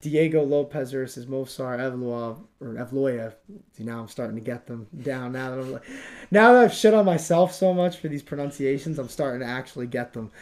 Diego 0.00 0.42
Lopes 0.42 0.90
versus 0.90 1.26
Movsar 1.26 1.78
Evloev 1.78 2.40
or 2.60 2.74
Evloev. 2.74 3.34
See, 3.76 3.84
now 3.84 4.00
I'm 4.00 4.08
starting 4.08 4.34
to 4.34 4.42
get 4.42 4.66
them 4.66 4.88
down. 5.00 5.32
Now 5.32 5.50
that 5.50 5.60
I'm 5.60 5.72
like, 5.72 5.84
now 6.32 6.52
that 6.52 6.64
I've 6.64 6.74
shit 6.74 6.92
on 6.92 7.04
myself 7.04 7.54
so 7.54 7.72
much 7.72 7.98
for 7.98 8.08
these 8.08 8.22
pronunciations, 8.22 8.98
I'm 8.98 9.08
starting 9.08 9.40
to 9.40 9.46
actually 9.46 9.86
get 9.86 10.12
them. 10.12 10.32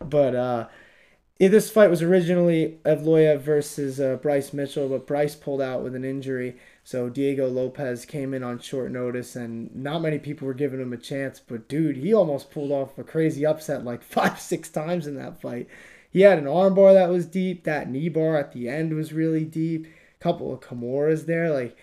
But 0.00 0.34
uh, 0.34 0.66
this 1.38 1.70
fight 1.70 1.90
was 1.90 2.02
originally 2.02 2.78
Evloev 2.84 3.40
versus 3.40 4.00
uh, 4.00 4.16
Bryce 4.16 4.52
Mitchell, 4.52 4.88
but 4.88 5.06
Bryce 5.06 5.34
pulled 5.34 5.60
out 5.60 5.82
with 5.82 5.94
an 5.94 6.04
injury. 6.04 6.56
So 6.82 7.10
Diego 7.10 7.48
Lopes 7.48 8.06
came 8.06 8.32
in 8.32 8.42
on 8.42 8.58
short 8.58 8.90
notice, 8.90 9.36
and 9.36 9.74
not 9.74 10.00
many 10.00 10.18
people 10.18 10.46
were 10.46 10.54
giving 10.54 10.80
him 10.80 10.92
a 10.92 10.96
chance. 10.96 11.40
But 11.40 11.68
dude, 11.68 11.96
he 11.96 12.14
almost 12.14 12.50
pulled 12.50 12.72
off 12.72 12.96
a 12.96 13.04
crazy 13.04 13.44
upset 13.44 13.84
like 13.84 14.02
five, 14.04 14.40
six 14.40 14.70
times 14.70 15.06
in 15.06 15.16
that 15.16 15.40
fight. 15.40 15.68
He 16.10 16.22
had 16.22 16.38
an 16.38 16.44
armbar 16.44 16.94
that 16.94 17.10
was 17.10 17.26
deep. 17.26 17.64
That 17.64 17.90
knee 17.90 18.08
bar 18.08 18.36
at 18.36 18.52
the 18.52 18.68
end 18.68 18.94
was 18.94 19.12
really 19.12 19.44
deep. 19.44 19.86
A 19.86 20.22
couple 20.22 20.54
of 20.54 20.60
Kimuras 20.60 21.26
there. 21.26 21.50
Like, 21.50 21.76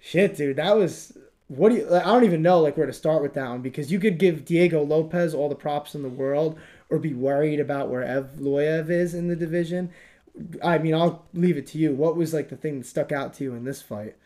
shit, 0.00 0.36
dude, 0.36 0.56
that 0.56 0.76
was. 0.76 1.18
What 1.48 1.68
do 1.68 1.76
you? 1.76 1.94
I 1.94 2.04
don't 2.04 2.24
even 2.24 2.42
know 2.42 2.60
like 2.60 2.76
where 2.76 2.86
to 2.86 2.92
start 2.92 3.22
with 3.22 3.34
that 3.34 3.50
one 3.50 3.60
because 3.60 3.92
you 3.92 4.00
could 4.00 4.18
give 4.18 4.46
Diego 4.46 4.82
Lopes 4.82 5.34
all 5.34 5.48
the 5.48 5.54
props 5.54 5.94
in 5.94 6.02
the 6.02 6.08
world, 6.08 6.58
or 6.90 6.98
be 6.98 7.14
worried 7.14 7.60
about 7.60 7.88
where 7.88 8.02
Evloev 8.02 8.90
is 8.90 9.14
in 9.14 9.28
the 9.28 9.36
division. 9.36 9.90
I 10.62 10.78
mean, 10.78 10.94
I'll 10.94 11.24
leave 11.32 11.56
it 11.56 11.66
to 11.68 11.78
you. 11.78 11.94
What 11.94 12.16
was 12.16 12.34
like 12.34 12.48
the 12.48 12.56
thing 12.56 12.78
that 12.78 12.86
stuck 12.86 13.12
out 13.12 13.34
to 13.34 13.44
you 13.44 13.54
in 13.54 13.64
this 13.64 13.82
fight? 13.82 14.16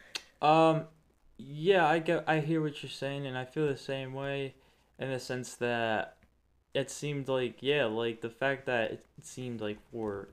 Um, 0.42 0.84
yeah, 1.38 1.86
I 1.86 1.98
get, 2.00 2.24
I 2.26 2.40
hear 2.40 2.60
what 2.60 2.82
you're 2.82 2.90
saying, 2.90 3.26
and 3.26 3.38
I 3.38 3.44
feel 3.44 3.66
the 3.66 3.76
same 3.76 4.12
way, 4.12 4.54
in 4.98 5.10
the 5.10 5.20
sense 5.20 5.54
that 5.56 6.16
it 6.74 6.90
seemed 6.90 7.28
like, 7.28 7.58
yeah, 7.60 7.84
like 7.84 8.20
the 8.20 8.30
fact 8.30 8.66
that 8.66 8.90
it 8.90 9.04
seemed 9.22 9.60
like 9.60 9.78
for, 9.90 10.28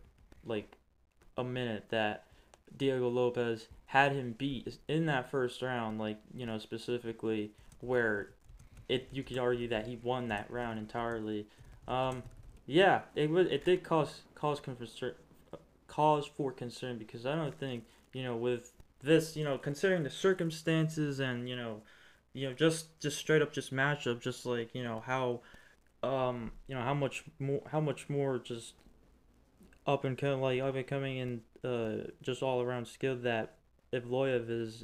like, 0.46 0.78
a 1.38 1.44
minute 1.44 1.86
that 1.90 2.26
Diego 2.76 3.08
Lopes 3.08 3.68
had 3.86 4.12
him 4.12 4.36
beat 4.38 4.78
in 4.88 5.06
that 5.06 5.32
first 5.32 5.62
round, 5.62 6.00
like 6.00 6.18
you 6.36 6.46
know 6.46 6.58
specifically 6.58 7.52
where 7.80 8.30
it 8.90 9.08
you 9.12 9.24
could 9.24 9.38
argue 9.38 9.68
that 9.70 9.88
he 9.88 9.98
won 10.04 10.28
that 10.28 10.50
round 10.50 10.80
entirely. 10.80 11.48
Um, 11.88 12.24
yeah, 12.66 13.02
it 13.16 13.30
was 13.30 13.48
it 13.48 13.66
did 13.66 13.84
cause 13.84 14.22
cause 14.36 14.60
concern, 14.60 15.14
cause 15.88 16.30
for 16.36 16.52
concern 16.52 16.98
because 16.98 17.26
I 17.26 17.36
don't 17.36 17.58
think 17.58 17.86
you 18.14 18.24
know 18.24 18.36
with 18.36 18.72
this 19.02 19.36
you 19.36 19.44
know 19.44 19.58
considering 19.58 20.04
the 20.04 20.10
circumstances 20.10 21.20
and 21.20 21.48
you 21.48 21.56
know 21.56 21.82
you 22.34 22.48
know 22.48 22.54
just 22.54 23.00
just 23.00 23.18
straight 23.18 23.42
up 23.42 23.54
just 23.54 23.74
matchup 23.74 24.22
just 24.22 24.46
like 24.46 24.74
you 24.76 24.84
know 24.84 25.02
how 25.06 25.42
um 26.04 26.52
you 26.68 26.76
know 26.76 26.82
how 26.82 26.94
much 26.94 27.24
more 27.40 27.62
how 27.72 27.80
much 27.80 28.10
more 28.10 28.38
just 28.38 28.74
up 29.86 30.04
and 30.04 30.18
coming 30.18 30.42
like 30.42 30.62
up 30.62 30.76
and 30.76 30.88
coming 30.88 31.20
and 31.20 31.42
uh 31.64 32.08
just 32.22 32.44
all 32.44 32.62
around 32.62 32.88
skill 32.88 33.16
that 33.16 33.56
Evloev 33.94 34.50
is 34.50 34.84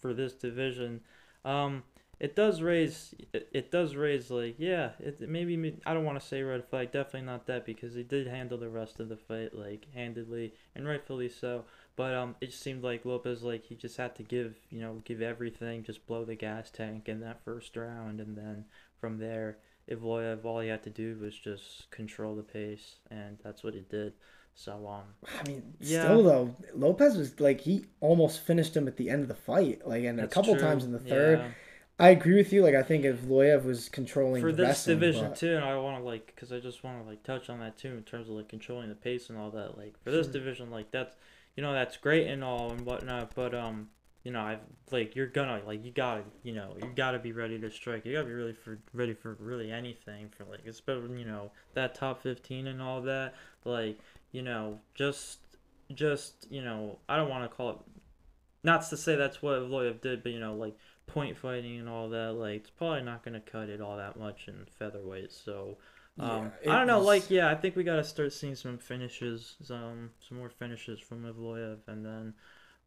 for 0.00 0.12
this 0.12 0.32
division. 0.32 1.00
Um 1.44 1.84
it 2.20 2.36
does 2.36 2.60
raise 2.60 3.14
it, 3.32 3.48
it 3.52 3.70
does 3.72 3.96
raise 3.96 4.30
like 4.30 4.54
yeah 4.58 4.90
it 5.00 5.20
maybe 5.28 5.74
I 5.86 5.94
don't 5.94 6.04
want 6.04 6.20
to 6.20 6.26
say 6.26 6.42
red 6.42 6.64
flag 6.68 6.92
definitely 6.92 7.22
not 7.26 7.46
that 7.46 7.64
because 7.64 7.94
he 7.94 8.02
did 8.02 8.26
handle 8.26 8.58
the 8.58 8.68
rest 8.68 9.00
of 9.00 9.08
the 9.08 9.16
fight 9.16 9.54
like 9.54 9.86
handedly 9.94 10.52
and 10.74 10.86
rightfully 10.86 11.28
so 11.30 11.64
but 11.96 12.14
um 12.14 12.36
it 12.40 12.46
just 12.46 12.62
seemed 12.62 12.84
like 12.84 13.04
Lopes 13.04 13.42
like 13.42 13.64
he 13.66 13.74
just 13.74 13.96
had 13.96 14.14
to 14.16 14.22
give 14.22 14.56
you 14.70 14.80
know 14.80 15.00
give 15.04 15.22
everything 15.22 15.82
just 15.82 16.06
blow 16.06 16.24
the 16.24 16.34
gas 16.34 16.70
tank 16.70 17.08
in 17.08 17.20
that 17.20 17.42
first 17.44 17.76
round 17.76 18.20
and 18.20 18.36
then 18.36 18.64
from 19.00 19.18
there 19.18 19.58
Evloev 19.90 20.44
all 20.44 20.60
he 20.60 20.68
had 20.68 20.82
to 20.84 20.90
do 20.90 21.18
was 21.20 21.36
just 21.36 21.90
control 21.90 22.36
the 22.36 22.42
pace 22.42 22.96
and 23.10 23.38
that's 23.42 23.64
what 23.64 23.74
he 23.74 23.80
did 23.90 24.12
so 24.54 24.86
um 24.86 25.04
I 25.38 25.48
mean, 25.48 25.74
Yeah. 25.80 26.02
still 26.02 26.22
though, 26.22 26.56
Lopes 26.74 27.16
was 27.16 27.40
like 27.40 27.60
he 27.60 27.86
almost 28.00 28.40
finished 28.40 28.76
him 28.76 28.88
at 28.88 28.96
the 28.96 29.08
end 29.08 29.22
of 29.22 29.28
the 29.28 29.34
fight, 29.34 29.86
like 29.86 30.04
and 30.04 30.20
a 30.20 30.26
couple 30.28 30.54
true. 30.54 30.62
times 30.62 30.84
in 30.84 30.92
the 30.92 30.98
third. 30.98 31.38
Yeah. 31.38 31.48
I 32.00 32.10
agree 32.10 32.36
with 32.36 32.52
you. 32.52 32.62
Like 32.62 32.74
I 32.74 32.82
think 32.82 33.04
Evloev 33.04 33.64
was 33.64 33.88
controlling 33.88 34.40
for 34.42 34.52
the 34.52 34.64
this 34.66 34.84
division 34.84 35.28
but- 35.28 35.36
too 35.36 35.54
and 35.56 35.64
i 35.64 35.76
want 35.76 35.98
to 35.98 36.02
like 36.04 36.26
because 36.34 36.50
i 36.52 36.58
just 36.58 36.82
want 36.82 37.02
to 37.02 37.08
like 37.08 37.22
touch 37.22 37.48
on 37.50 37.60
that 37.60 37.76
too 37.78 37.88
in 37.88 38.02
terms 38.02 38.28
of 38.28 38.34
like 38.34 38.48
controlling 38.48 38.88
the 38.88 38.94
pace 38.94 39.28
and 39.28 39.38
all 39.38 39.50
that 39.50 39.76
like 39.78 39.94
for 40.02 40.10
this 40.10 40.26
Sure. 40.26 40.32
division 40.32 40.70
like 40.70 40.90
that's 40.90 41.14
you 41.56 41.62
know 41.62 41.72
that's 41.72 41.96
great 41.96 42.26
and 42.28 42.42
all 42.42 42.70
and 42.72 42.82
whatnot, 42.86 43.34
but 43.34 43.54
um, 43.54 43.88
you 44.22 44.30
know, 44.32 44.40
I've 44.40 44.60
like 44.90 45.16
you're 45.16 45.26
gonna 45.26 45.60
like 45.66 45.84
you 45.84 45.90
gotta 45.90 46.22
you 46.42 46.52
know 46.54 46.74
you 46.80 46.90
gotta 46.94 47.18
be 47.18 47.32
ready 47.32 47.58
to 47.58 47.70
strike. 47.70 48.04
You 48.06 48.12
gotta 48.14 48.26
be 48.26 48.32
ready 48.34 48.52
for 48.52 48.78
ready 48.92 49.14
for 49.14 49.36
really 49.40 49.70
anything 49.72 50.28
for 50.36 50.44
like 50.44 50.64
especially 50.66 51.18
you 51.18 51.24
know 51.26 51.50
that 51.74 51.94
top 51.94 52.22
fifteen 52.22 52.66
and 52.66 52.80
all 52.80 53.00
that. 53.02 53.34
Like 53.64 53.98
you 54.32 54.42
know 54.42 54.78
just 54.94 55.38
just 55.92 56.46
you 56.50 56.62
know 56.62 56.98
I 57.08 57.16
don't 57.16 57.28
want 57.28 57.50
to 57.50 57.54
call 57.54 57.70
it 57.70 57.76
not 58.62 58.88
to 58.90 58.96
say 58.96 59.16
that's 59.16 59.42
what 59.42 59.58
Evloev 59.60 60.00
did, 60.00 60.22
but 60.22 60.32
you 60.32 60.38
know 60.38 60.54
like 60.54 60.76
point 61.12 61.36
fighting 61.36 61.78
and 61.78 61.88
all 61.88 62.08
that. 62.10 62.32
Like 62.34 62.56
it's 62.62 62.70
probably 62.70 63.02
not 63.02 63.24
gonna 63.24 63.40
cut 63.40 63.68
it 63.68 63.80
all 63.80 63.96
that 63.96 64.18
much 64.18 64.48
in 64.48 64.66
featherweight. 64.78 65.32
So. 65.32 65.78
Um, 66.18 66.52
Yeah, 66.64 66.72
I 66.74 66.78
don't 66.78 66.86
know, 66.88 66.98
was- 66.98 67.06
like 67.06 67.30
yeah, 67.30 67.48
I 67.50 67.54
think 67.54 67.76
we 67.76 67.84
gotta 67.84 68.04
start 68.04 68.32
seeing 68.32 68.54
some 68.54 68.78
finishes, 68.78 69.56
some 69.62 70.10
some 70.28 70.38
more 70.38 70.50
finishes 70.50 71.00
from 71.00 71.22
Evloev, 71.24 71.78
and 71.86 72.04
then, 72.04 72.34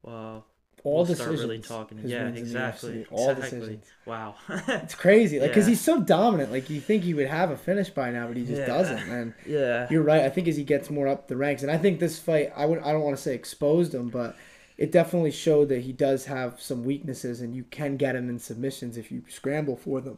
uh, 0.05 0.39
all 0.83 0.95
we'll 0.95 1.05
decisions. 1.05 1.39
start 1.39 1.39
really 1.49 1.59
talking. 1.61 1.99
Yeah, 2.03 2.25
wins 2.25 2.27
in 2.27 2.33
the 2.35 2.39
exactly. 2.41 3.05
All 3.09 3.29
exactly. 3.31 3.59
decisions. 3.59 3.85
Wow. 4.05 4.35
It's 4.67 4.93
crazy, 4.95 5.39
like 5.39 5.49
because 5.51 5.65
Yeah. 5.65 5.69
he's 5.71 5.81
so 5.81 6.01
dominant. 6.01 6.51
Like 6.51 6.69
you 6.69 6.81
think 6.81 7.03
he 7.03 7.13
would 7.13 7.27
have 7.27 7.49
a 7.49 7.57
finish 7.57 7.89
by 7.89 8.11
now, 8.11 8.27
but 8.27 8.37
he 8.37 8.45
just 8.45 8.59
Yeah. 8.59 8.65
doesn't. 8.67 9.09
And 9.09 9.33
yeah. 9.47 9.87
you're 9.89 10.03
right. 10.03 10.21
I 10.23 10.29
think 10.29 10.47
as 10.47 10.57
he 10.57 10.63
gets 10.63 10.89
more 10.89 11.07
up 11.07 11.27
the 11.27 11.37
ranks, 11.37 11.63
and 11.63 11.71
I 11.71 11.77
think 11.77 11.99
this 11.99 12.19
fight, 12.19 12.51
I 12.55 12.65
would, 12.65 12.79
I 12.79 12.91
don't 12.91 13.01
want 13.01 13.15
to 13.15 13.21
say 13.21 13.33
exposed 13.33 13.95
him, 13.95 14.09
but 14.09 14.35
it 14.77 14.91
definitely 14.91 15.31
showed 15.31 15.69
that 15.69 15.81
he 15.81 15.93
does 15.93 16.25
have 16.25 16.61
some 16.61 16.83
weaknesses, 16.83 17.41
and 17.41 17.55
you 17.55 17.63
can 17.65 17.97
get 17.97 18.15
him 18.15 18.29
in 18.29 18.39
submissions 18.39 18.97
if 18.97 19.11
you 19.11 19.23
scramble 19.29 19.77
for 19.77 20.01
them. 20.01 20.17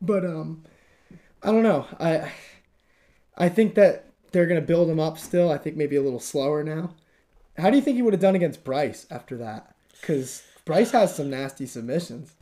But 0.00 0.24
um, 0.24 0.64
I 1.42 1.52
don't 1.52 1.62
know. 1.62 1.86
I 1.98 2.32
I 3.36 3.48
think 3.48 3.74
that 3.74 4.06
they're 4.32 4.46
gonna 4.46 4.60
build 4.60 4.88
him 4.88 5.00
up 5.00 5.18
still. 5.18 5.50
I 5.50 5.58
think 5.58 5.76
maybe 5.76 5.96
a 5.96 6.02
little 6.02 6.20
slower 6.20 6.62
now. 6.62 6.94
How 7.56 7.70
do 7.70 7.76
you 7.76 7.82
think 7.82 7.96
he 7.96 8.02
would 8.02 8.12
have 8.12 8.20
done 8.20 8.34
against 8.34 8.64
Bryce 8.64 9.06
after 9.10 9.36
that? 9.38 9.74
Because 10.00 10.42
Bryce 10.64 10.90
has 10.90 11.14
some 11.14 11.30
nasty 11.30 11.66
submissions. 11.66 12.34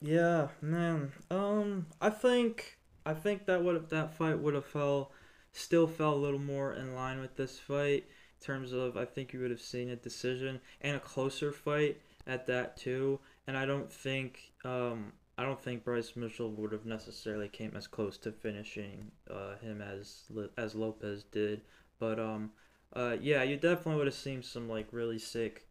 Yeah, 0.00 0.48
man. 0.60 1.12
Um, 1.30 1.86
I 2.00 2.10
think 2.10 2.78
I 3.04 3.14
think 3.14 3.46
that 3.46 3.62
would 3.62 3.90
that 3.90 4.14
fight 4.14 4.38
would 4.38 4.54
have 4.54 4.66
fell, 4.66 5.12
still 5.52 5.86
fell 5.86 6.14
a 6.14 6.16
little 6.16 6.40
more 6.40 6.72
in 6.74 6.94
line 6.94 7.20
with 7.20 7.36
this 7.36 7.58
fight 7.58 8.04
terms 8.40 8.72
of 8.72 8.96
I 8.96 9.04
think 9.04 9.32
you 9.32 9.40
would 9.40 9.50
have 9.50 9.60
seen 9.60 9.90
a 9.90 9.96
decision 9.96 10.60
and 10.80 10.96
a 10.96 11.00
closer 11.00 11.52
fight 11.52 12.00
at 12.26 12.46
that 12.46 12.76
too. 12.76 13.20
And 13.46 13.56
I 13.56 13.66
don't 13.66 13.90
think 13.90 14.52
um 14.64 15.12
I 15.38 15.42
don't 15.44 15.60
think 15.60 15.84
Bryce 15.84 16.16
Mitchell 16.16 16.50
would 16.52 16.72
have 16.72 16.86
necessarily 16.86 17.48
came 17.48 17.74
as 17.76 17.86
close 17.86 18.16
to 18.18 18.32
finishing 18.32 19.10
uh 19.30 19.56
him 19.56 19.82
as 19.82 20.24
as 20.56 20.74
Lopes 20.74 21.24
did. 21.24 21.62
But 21.98 22.18
um 22.18 22.52
uh 22.94 23.16
yeah, 23.20 23.42
you 23.42 23.56
definitely 23.56 23.96
would 23.96 24.06
have 24.06 24.14
seen 24.14 24.42
some 24.42 24.68
like 24.68 24.88
really 24.92 25.18
sick 25.18 25.66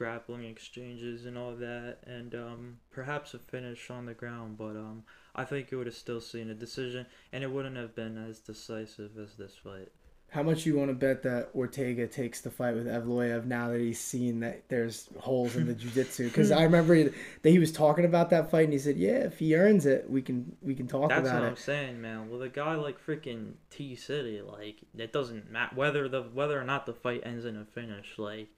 grappling 0.00 0.44
exchanges 0.44 1.26
and 1.26 1.36
all 1.36 1.54
that, 1.54 1.98
and 2.06 2.34
um, 2.34 2.78
perhaps 2.90 3.34
a 3.34 3.38
finish 3.38 3.90
on 3.90 4.06
the 4.06 4.14
ground. 4.14 4.56
But 4.56 4.74
um, 4.74 5.04
I 5.34 5.44
think 5.44 5.70
you 5.70 5.76
would 5.76 5.86
have 5.86 5.94
still 5.94 6.22
seen 6.22 6.48
a 6.48 6.54
decision, 6.54 7.04
and 7.34 7.44
it 7.44 7.50
wouldn't 7.52 7.76
have 7.76 7.94
been 7.94 8.16
as 8.16 8.38
decisive 8.38 9.18
as 9.18 9.34
this 9.34 9.56
fight. 9.62 9.92
How 10.30 10.44
much 10.44 10.64
you 10.64 10.76
want 10.76 10.90
to 10.90 10.94
bet 10.94 11.24
that 11.24 11.50
Ortega 11.56 12.06
takes 12.06 12.40
the 12.40 12.50
fight 12.50 12.74
with 12.76 12.86
Evloev 12.86 13.46
now 13.46 13.68
that 13.70 13.80
he's 13.80 13.98
seen 13.98 14.40
that 14.40 14.68
there's 14.68 15.08
holes 15.18 15.56
in 15.56 15.66
the 15.66 15.74
jiu-jitsu? 15.74 16.24
Because 16.30 16.52
I 16.52 16.62
remember 16.62 17.02
that 17.02 17.50
he 17.50 17.58
was 17.58 17.72
talking 17.72 18.04
about 18.04 18.30
that 18.30 18.50
fight 18.50 18.64
and 18.64 18.72
he 18.72 18.78
said, 18.78 18.96
"Yeah, 18.96 19.18
if 19.24 19.40
he 19.40 19.56
earns 19.56 19.86
it, 19.86 20.08
we 20.08 20.22
can 20.22 20.56
we 20.62 20.74
can 20.76 20.86
talk 20.86 21.08
That's 21.08 21.20
about 21.22 21.30
it." 21.30 21.32
That's 21.32 21.42
what. 21.42 21.48
I'm 21.48 21.56
saying, 21.56 22.00
man. 22.00 22.30
With 22.30 22.42
a 22.42 22.48
guy 22.48 22.76
like 22.76 23.04
freaking 23.04 23.54
T 23.70 23.96
City, 23.96 24.40
like 24.40 24.76
it 24.96 25.12
doesn't 25.12 25.50
matter 25.50 25.74
whether 25.74 26.08
the 26.08 26.22
whether 26.22 26.60
or 26.60 26.64
not 26.64 26.86
the 26.86 26.94
fight 26.94 27.22
ends 27.24 27.44
in 27.44 27.56
a 27.56 27.64
finish. 27.64 28.16
Like, 28.16 28.48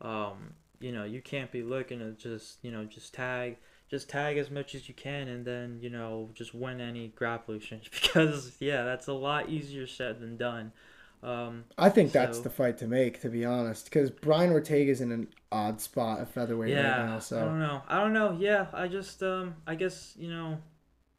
um, 0.00 0.54
you 0.80 0.90
know, 0.90 1.04
you 1.04 1.22
can't 1.22 1.52
be 1.52 1.62
looking 1.62 2.00
to 2.00 2.12
just 2.12 2.58
you 2.62 2.72
know 2.72 2.84
just 2.84 3.14
tag 3.14 3.56
just 3.90 4.08
tag 4.08 4.38
as 4.38 4.50
much 4.50 4.74
as 4.74 4.88
you 4.88 4.94
can 4.94 5.28
and 5.28 5.44
then 5.44 5.78
you 5.82 5.90
know 5.90 6.30
just 6.32 6.54
win 6.54 6.80
any 6.80 7.08
grapple 7.08 7.54
exchange 7.54 7.90
because 8.02 8.56
yeah, 8.60 8.84
that's 8.84 9.08
a 9.08 9.12
lot 9.12 9.48
easier 9.48 9.86
said 9.86 10.20
than 10.20 10.36
done. 10.36 10.72
Um, 11.22 11.64
I 11.76 11.90
think 11.90 12.12
that's 12.12 12.38
So- 12.38 12.44
the 12.44 12.50
fight 12.50 12.78
to 12.78 12.86
make, 12.86 13.20
to 13.20 13.28
be 13.28 13.44
honest. 13.44 13.84
Because 13.84 14.10
Brian 14.10 14.52
Ortega 14.52 14.90
is 14.90 15.00
in 15.00 15.12
an 15.12 15.28
odd 15.52 15.80
spot 15.80 16.20
at 16.20 16.28
featherweight 16.28 16.70
yeah, 16.70 17.00
right 17.00 17.06
now. 17.06 17.18
So 17.18 17.40
I 17.40 17.44
don't 17.44 17.58
know. 17.58 17.82
I 17.88 18.00
don't 18.00 18.12
know. 18.12 18.36
Yeah, 18.38 18.66
I 18.72 18.88
just 18.88 19.22
um, 19.22 19.56
I 19.66 19.74
guess 19.74 20.14
you 20.18 20.30
know, 20.30 20.58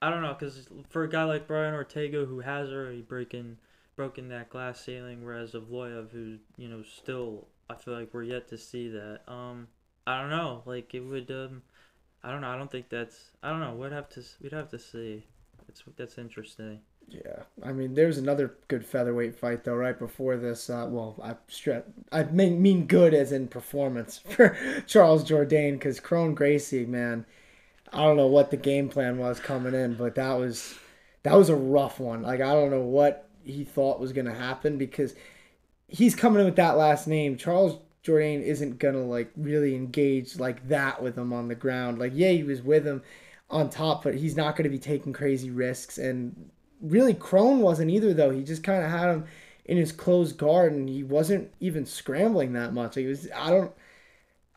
I 0.02 0.10
don't 0.10 0.22
know, 0.24 0.34
cause 0.34 0.68
for 0.90 1.04
a 1.04 1.10
guy 1.10 1.24
like 1.24 1.48
Brian 1.48 1.74
Ortega 1.74 2.26
who 2.26 2.40
has 2.40 2.70
already 2.72 3.02
broken 3.02 3.60
broken 3.96 4.30
that 4.30 4.50
glass 4.50 4.82
ceiling, 4.84 5.24
whereas 5.24 5.52
Evloev 5.52 6.12
who 6.12 6.38
you 6.58 6.68
know 6.68 6.82
still, 6.82 7.48
I 7.70 7.76
feel 7.76 7.94
like 7.94 8.14
we're 8.14 8.24
yet 8.24 8.48
to 8.50 8.58
see 8.58 8.90
that. 8.90 9.22
Um, 9.28 9.68
I 10.08 10.20
don't 10.20 10.32
know. 10.32 10.64
Like 10.66 10.96
it 10.96 11.02
would 11.02 11.30
um, 11.30 11.62
I 12.24 12.32
don't 12.32 12.42
know. 12.42 12.50
I 12.50 12.58
don't 12.58 12.72
think 12.72 12.90
that's. 12.90 13.32
I 13.44 13.50
don't 13.50 13.60
know. 13.60 13.76
We'd 13.76 13.92
have 13.92 14.10
to 14.10 14.24
we'd 14.42 14.54
have 14.54 14.70
to 14.70 14.80
see. 14.80 15.26
It's 15.68 15.84
that's 15.96 16.18
interesting. 16.18 16.80
Yeah, 17.14 17.44
I 17.62 17.74
mean, 17.74 17.94
there's 17.94 18.18
another 18.18 18.56
good 18.70 18.86
featherweight 18.86 19.36
fight 19.36 19.66
though 19.66 19.76
right 19.76 19.98
before 20.00 20.38
this. 20.38 20.70
Uh, 20.70 20.88
well, 20.90 21.18
I 21.22 21.34
stre- 21.50 21.84
I 22.12 22.24
mean, 22.24 22.62
mean 22.62 22.88
good 22.88 23.14
as 23.14 23.34
in 23.34 23.50
performance 23.50 24.20
for 24.30 24.58
Charles 24.88 25.24
Jourdain 25.30 25.74
because 25.74 26.00
Kron 26.00 26.34
Gracie, 26.36 26.86
man. 26.86 27.26
I 27.94 28.00
don't 28.04 28.18
know 28.18 28.28
what 28.28 28.52
the 28.52 28.58
game 28.58 28.90
plan 28.90 29.18
was 29.20 29.40
coming 29.40 29.74
in, 29.76 29.96
but 29.96 30.16
that 30.16 30.34
was 30.36 30.76
that 31.24 31.36
was 31.38 31.50
a 31.50 31.56
rough 31.56 32.00
one. 32.00 32.24
Like 32.24 32.42
I 32.42 32.54
don't 32.54 32.72
know 32.72 32.82
what 32.82 33.30
he 33.44 33.64
thought 33.66 34.00
was 34.00 34.14
gonna 34.14 34.34
happen 34.34 34.78
because 34.78 35.16
he's 35.88 36.16
coming 36.16 36.40
in 36.42 36.46
with 36.46 36.56
that 36.58 36.78
last 36.78 37.08
name. 37.08 37.38
Charles 37.38 37.80
Jourdain 38.04 38.42
isn't 38.44 38.80
gonna 38.80 39.06
like 39.06 39.32
really 39.38 39.76
engage 39.76 40.38
like 40.40 40.68
that 40.70 41.02
with 41.04 41.18
him 41.18 41.34
on 41.34 41.48
the 41.50 41.56
ground. 41.56 42.00
Like 42.00 42.14
yeah, 42.16 42.32
he 42.32 42.44
was 42.44 42.62
with 42.62 42.86
him 42.88 43.02
on 43.50 43.70
top, 43.70 44.04
but 44.04 44.16
he's 44.16 44.36
not 44.38 44.56
gonna 44.56 44.70
be 44.70 44.80
taking 44.80 45.14
crazy 45.14 45.52
risks. 45.52 45.98
And 45.98 46.50
really, 46.82 47.14
Kron 47.14 47.60
wasn't 47.60 47.92
either 47.92 48.14
though. 48.14 48.32
He 48.32 48.44
just 48.44 48.64
kind 48.64 48.84
of 48.84 48.92
had 48.92 49.10
him 49.10 49.26
in 49.66 49.78
his 49.78 49.92
closed 49.92 50.38
guard, 50.38 50.74
and 50.74 50.90
he 50.90 51.04
wasn't 51.04 51.52
even 51.60 51.86
scrambling 51.86 52.54
that 52.54 52.74
much. 52.74 52.96
He 52.96 53.06
was 53.06 53.28
I 53.36 53.50
don't. 53.50 53.72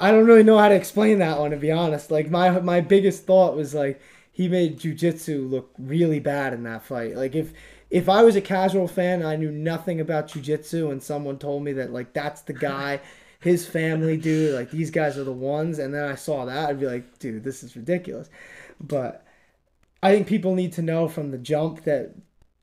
I 0.01 0.11
don't 0.11 0.27
really 0.27 0.43
know 0.43 0.59
how 0.59 0.69
to 0.69 0.75
explain 0.75 1.19
that 1.21 1.39
one 1.39 1.53
to 1.53 1.57
be 1.57 1.71
honest. 1.71 2.11
Like 2.11 2.31
my 2.31 2.59
my 2.61 2.81
biggest 2.81 3.25
thought 3.27 3.57
was 3.57 3.75
like 3.75 4.01
he 4.33 4.49
made 4.49 4.79
jujitsu 4.79 5.49
look 5.49 5.71
really 5.79 6.19
bad 6.21 6.53
in 6.53 6.65
that 6.65 6.83
fight. 6.85 7.17
Like 7.17 7.35
if 7.35 7.53
if 7.91 8.09
I 8.09 8.23
was 8.25 8.35
a 8.37 8.41
casual 8.41 8.89
fan 8.89 9.25
I 9.25 9.37
knew 9.37 9.53
nothing 9.53 10.01
about 10.01 10.29
jujitsu 10.29 10.91
and 10.91 11.03
someone 11.03 11.39
told 11.39 11.63
me 11.63 11.73
that 11.75 11.93
like 11.93 12.13
that's 12.13 12.43
the 12.43 12.53
guy, 12.53 13.01
his 13.41 13.67
family, 13.67 14.17
dude, 14.17 14.55
like 14.55 14.71
these 14.71 14.91
guys 14.91 15.17
are 15.19 15.25
the 15.25 15.33
ones, 15.33 15.79
and 15.79 15.95
then 15.95 16.11
I 16.11 16.15
saw 16.17 16.45
that, 16.47 16.71
I'd 16.71 16.81
be 16.81 16.87
like, 16.87 17.19
dude, 17.19 17.45
this 17.45 17.63
is 17.63 17.77
ridiculous. 17.77 18.31
But 18.81 19.24
I 20.05 20.13
think 20.13 20.27
people 20.27 20.55
need 20.55 20.75
to 20.75 20.83
know 20.83 21.09
from 21.09 21.31
the 21.31 21.39
jump 21.39 21.85
that 21.85 22.15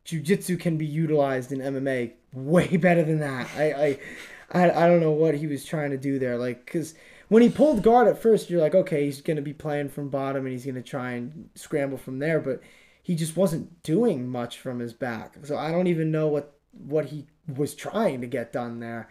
jujitsu 0.05 0.59
can 0.59 0.77
be 0.77 0.85
utilized 0.85 1.51
in 1.51 1.57
MMA 1.57 2.13
way 2.33 2.77
better 2.77 3.03
than 3.03 3.19
that. 3.19 3.47
I 3.57 3.73
I 3.73 3.99
I, 4.53 4.83
I 4.83 4.87
don't 4.87 4.99
know 4.99 5.11
what 5.11 5.33
he 5.33 5.47
was 5.47 5.65
trying 5.65 5.89
to 5.89 5.97
do 5.97 6.19
there, 6.19 6.37
like 6.37 6.65
because 6.65 6.93
when 7.29 7.41
he 7.41 7.49
pulled 7.49 7.81
guard 7.81 8.07
at 8.07 8.21
first, 8.21 8.51
you're 8.51 8.61
like, 8.61 8.75
okay, 8.75 9.05
he's 9.05 9.21
gonna 9.21 9.41
be 9.41 9.53
playing 9.53 9.89
from 9.89 10.09
bottom 10.09 10.45
and 10.45 10.51
he's 10.53 10.67
gonna 10.67 10.83
try 10.83 11.13
and 11.13 11.49
scramble 11.55 11.97
from 11.97 12.19
there, 12.19 12.39
but 12.39 12.61
he 13.01 13.15
just 13.15 13.35
wasn't 13.35 13.81
doing 13.81 14.29
much 14.29 14.59
from 14.59 14.77
his 14.77 14.93
back. 14.93 15.35
So 15.43 15.57
I 15.57 15.71
don't 15.71 15.87
even 15.87 16.11
know 16.11 16.27
what 16.27 16.55
what 16.77 17.05
he 17.05 17.25
was 17.47 17.73
trying 17.73 18.21
to 18.21 18.27
get 18.27 18.53
done 18.53 18.79
there. 18.79 19.09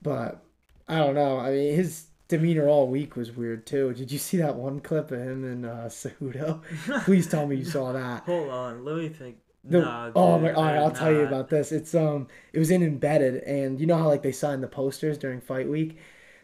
But 0.00 0.42
I 0.88 0.96
don't 0.96 1.14
know. 1.14 1.38
I 1.38 1.50
mean, 1.50 1.74
his 1.74 2.06
demeanor 2.30 2.68
all 2.68 2.88
week 2.88 3.16
was 3.16 3.32
weird 3.32 3.66
too. 3.66 3.92
Did 3.92 4.10
you 4.10 4.18
see 4.18 4.38
that 4.38 4.54
one 4.54 4.80
clip 4.80 5.10
of 5.10 5.20
him 5.20 5.44
and 5.44 5.66
uh, 5.66 5.88
Cejudo? 5.88 6.62
Please 7.04 7.26
tell 7.26 7.46
me 7.46 7.56
you 7.56 7.64
saw 7.64 7.92
that. 7.92 8.22
Hold 8.22 8.48
on, 8.48 8.84
let 8.84 8.96
me 8.96 9.08
think. 9.10 9.36
The, 9.62 9.80
Nah, 9.80 10.10
oh 10.16 10.38
my! 10.38 10.52
All 10.54 10.64
right, 10.64 10.76
I'll 10.76 10.90
tell 10.90 11.12
you 11.12 11.20
about 11.20 11.50
this. 11.50 11.70
It's 11.70 11.94
um, 11.94 12.28
it 12.54 12.58
was 12.58 12.70
in 12.70 12.82
embedded, 12.82 13.42
and 13.42 13.78
you 13.78 13.86
know 13.86 13.98
how 13.98 14.08
like 14.08 14.22
they 14.22 14.32
signed 14.32 14.62
the 14.62 14.68
posters 14.68 15.18
during 15.18 15.42
fight 15.42 15.68
week. 15.68 15.98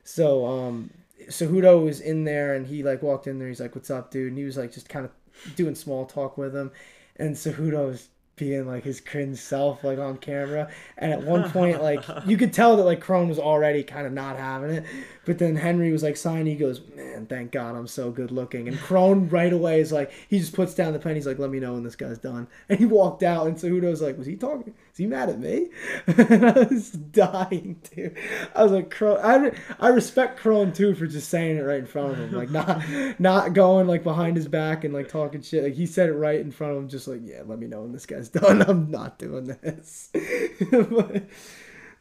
So 0.04 0.44
um, 0.44 0.90
Cejudo 1.28 1.82
was 1.82 2.00
in 2.00 2.24
there, 2.24 2.54
and 2.54 2.66
he 2.66 2.82
like 2.82 3.02
walked 3.02 3.26
in 3.26 3.38
there. 3.38 3.48
He's 3.48 3.60
like, 3.60 3.74
"What's 3.74 3.90
up, 3.90 4.10
dude?" 4.10 4.28
And 4.28 4.38
he 4.38 4.44
was 4.44 4.58
like 4.58 4.70
just 4.70 4.90
kind 4.90 5.06
of 5.06 5.56
doing 5.56 5.74
small 5.74 6.04
talk 6.04 6.36
with 6.36 6.54
him, 6.54 6.70
and 7.16 7.34
Cejudo 7.34 7.86
was 7.86 8.10
being 8.36 8.66
like 8.66 8.84
his 8.84 9.00
cringe 9.00 9.38
self 9.38 9.82
like 9.82 9.98
on 9.98 10.18
camera. 10.18 10.70
And 10.98 11.12
at 11.12 11.22
one 11.22 11.50
point, 11.50 11.82
like 11.82 12.04
you 12.26 12.36
could 12.36 12.52
tell 12.52 12.76
that 12.76 12.84
like 12.84 13.00
Kron 13.00 13.28
was 13.28 13.38
already 13.38 13.82
kind 13.82 14.06
of 14.06 14.12
not 14.12 14.36
having 14.36 14.70
it. 14.70 14.84
But 15.26 15.38
then 15.38 15.56
Henry 15.56 15.90
was 15.90 16.04
like 16.04 16.16
signing. 16.16 16.46
He 16.46 16.54
goes, 16.54 16.80
"Man, 16.94 17.26
thank 17.26 17.50
God 17.50 17.74
I'm 17.74 17.88
so 17.88 18.12
good 18.12 18.30
looking." 18.30 18.68
And 18.68 18.78
Kron 18.78 19.28
right 19.30 19.52
away 19.52 19.80
is 19.80 19.90
like, 19.90 20.12
he 20.28 20.38
just 20.38 20.54
puts 20.54 20.72
down 20.72 20.92
the 20.92 21.00
pen. 21.00 21.16
He's 21.16 21.26
like, 21.26 21.40
"Let 21.40 21.50
me 21.50 21.58
know 21.58 21.74
when 21.74 21.82
this 21.82 21.96
guy's 21.96 22.18
done." 22.18 22.46
And 22.68 22.78
he 22.78 22.84
walked 22.86 23.22
out. 23.22 23.46
And 23.46 23.56
Cejudo's 23.56 24.00
like, 24.00 24.16
"Was 24.16 24.26
he 24.26 24.36
talking? 24.36 24.72
Is 24.92 24.98
he 24.98 25.06
mad 25.06 25.28
at 25.28 25.40
me?" 25.40 25.68
and 26.06 26.46
I 26.46 26.62
was 26.62 26.90
dying, 26.92 27.80
dude. 27.94 28.16
I 28.54 28.62
was 28.62 28.70
like, 28.70 28.90
"Kron." 28.90 29.18
I, 29.20 29.36
re- 29.36 29.58
I 29.80 29.88
respect 29.88 30.38
Kron 30.38 30.72
too 30.72 30.94
for 30.94 31.08
just 31.08 31.28
saying 31.28 31.56
it 31.56 31.62
right 31.62 31.80
in 31.80 31.86
front 31.86 32.12
of 32.12 32.18
him, 32.18 32.32
like 32.32 32.50
not 32.50 32.82
not 33.18 33.52
going 33.52 33.88
like 33.88 34.04
behind 34.04 34.36
his 34.36 34.46
back 34.46 34.84
and 34.84 34.94
like 34.94 35.08
talking 35.08 35.42
shit. 35.42 35.64
Like 35.64 35.74
he 35.74 35.86
said 35.86 36.08
it 36.08 36.14
right 36.14 36.40
in 36.40 36.52
front 36.52 36.72
of 36.72 36.78
him, 36.78 36.88
just 36.88 37.08
like, 37.08 37.20
"Yeah, 37.24 37.42
let 37.44 37.58
me 37.58 37.66
know 37.66 37.82
when 37.82 37.92
this 37.92 38.06
guy's 38.06 38.28
done. 38.28 38.62
I'm 38.62 38.92
not 38.92 39.18
doing 39.18 39.46
this." 39.46 40.10
but, 40.70 41.24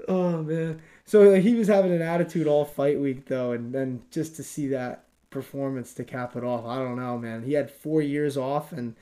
Oh 0.08 0.44
man. 0.44 0.82
So 1.06 1.36
he 1.36 1.54
was 1.54 1.68
having 1.68 1.94
an 1.94 2.02
attitude 2.02 2.48
all 2.48 2.66
fight 2.66 3.00
week 3.00 3.28
though, 3.28 3.52
and 3.52 3.74
then 3.74 4.02
just 4.10 4.36
to 4.38 4.44
see 4.44 4.68
that 4.70 5.04
performance 5.30 5.94
to 5.94 6.04
cap 6.04 6.36
it 6.36 6.44
off, 6.44 6.66
I 6.66 6.78
don't 6.78 6.96
know, 6.96 7.18
man. 7.20 7.44
He 7.44 7.54
had 7.54 7.70
four 7.70 8.02
years 8.02 8.38
off, 8.38 8.72
and 8.72 8.96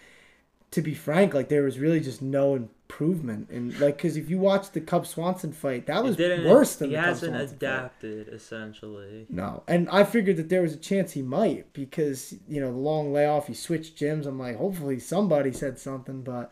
to 0.71 0.81
be 0.81 0.93
frank, 0.93 1.33
like 1.33 1.47
there 1.47 1.63
was 1.63 1.79
really 1.79 2.01
just 2.01 2.21
no 2.21 2.55
improvement, 2.55 3.49
and 3.49 3.79
like 3.79 3.97
because 3.97 4.17
if 4.17 4.29
you 4.29 4.37
watch 4.37 4.71
the 4.71 4.81
Cub 4.81 5.07
Swanson 5.07 5.53
fight, 5.53 5.85
that 5.85 6.03
was 6.03 6.17
worse 6.17 6.75
than 6.75 6.89
he 6.89 6.95
the 6.95 7.01
Cub 7.01 7.07
hasn't 7.07 7.35
Swanson 7.35 7.55
adapted 7.55 8.27
essentially. 8.27 9.25
No, 9.29 9.63
and 9.67 9.87
I 9.89 10.03
figured 10.03 10.35
that 10.37 10.49
there 10.49 10.61
was 10.61 10.73
a 10.73 10.77
chance 10.77 11.13
he 11.13 11.21
might 11.21 11.71
because 11.71 12.33
you 12.49 12.59
know 12.59 12.71
the 12.71 12.77
long 12.77 13.13
layoff, 13.13 13.47
he 13.47 13.53
switched 13.53 13.97
gyms. 13.97 14.25
I'm 14.25 14.39
like, 14.39 14.57
hopefully 14.57 14.99
somebody 14.99 15.53
said 15.53 15.79
something, 15.79 16.21
but 16.21 16.51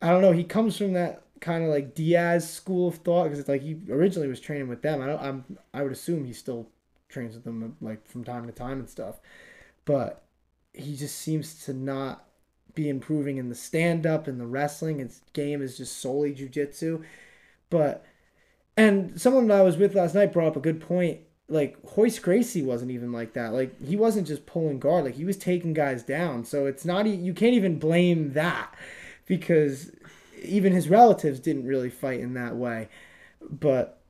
I 0.00 0.10
don't 0.10 0.22
know. 0.22 0.32
He 0.32 0.44
comes 0.44 0.76
from 0.76 0.92
that 0.92 1.22
kind 1.40 1.64
of 1.64 1.70
like 1.70 1.94
Diaz 1.94 2.48
school 2.48 2.88
of 2.88 2.96
thought 2.96 3.24
because 3.24 3.38
it's 3.38 3.48
like 3.48 3.62
he 3.62 3.78
originally 3.90 4.28
was 4.28 4.40
training 4.40 4.68
with 4.68 4.82
them. 4.82 5.00
I 5.00 5.06
don't, 5.06 5.20
I'm 5.20 5.58
I 5.74 5.82
would 5.82 5.92
assume 5.92 6.24
he 6.24 6.32
still 6.32 6.68
trains 7.08 7.34
with 7.34 7.44
them 7.44 7.76
like 7.80 8.06
from 8.06 8.24
time 8.24 8.46
to 8.46 8.52
time 8.52 8.78
and 8.78 8.88
stuff, 8.88 9.20
but 9.84 10.22
he 10.72 10.96
just 10.96 11.16
seems 11.16 11.64
to 11.64 11.72
not 11.72 12.24
be 12.74 12.88
improving 12.88 13.38
in 13.38 13.48
the 13.48 13.54
stand 13.54 14.06
up 14.06 14.28
and 14.28 14.40
the 14.40 14.46
wrestling. 14.46 14.98
His 14.98 15.22
game 15.32 15.62
is 15.62 15.76
just 15.76 15.98
solely 15.98 16.34
jujitsu, 16.34 17.04
but 17.70 18.04
and 18.76 19.20
someone 19.20 19.48
that 19.48 19.58
I 19.58 19.62
was 19.62 19.76
with 19.76 19.94
last 19.94 20.14
night 20.14 20.32
brought 20.32 20.48
up 20.48 20.56
a 20.56 20.60
good 20.60 20.80
point. 20.80 21.20
Like 21.48 21.76
Royce 21.96 22.20
Gracie 22.20 22.62
wasn't 22.62 22.92
even 22.92 23.12
like 23.12 23.32
that. 23.32 23.52
Like 23.52 23.82
he 23.84 23.96
wasn't 23.96 24.28
just 24.28 24.46
pulling 24.46 24.78
guard. 24.78 25.04
Like 25.04 25.14
he 25.16 25.24
was 25.24 25.36
taking 25.36 25.72
guys 25.72 26.04
down. 26.04 26.44
So 26.44 26.66
it's 26.66 26.84
not 26.84 27.06
you 27.06 27.34
can't 27.34 27.54
even 27.54 27.78
blame 27.78 28.34
that 28.34 28.72
because 29.26 29.90
even 30.42 30.72
his 30.72 30.88
relatives 30.88 31.40
didn't 31.40 31.66
really 31.66 31.90
fight 31.90 32.20
in 32.20 32.34
that 32.34 32.56
way. 32.56 32.88
But 33.50 34.00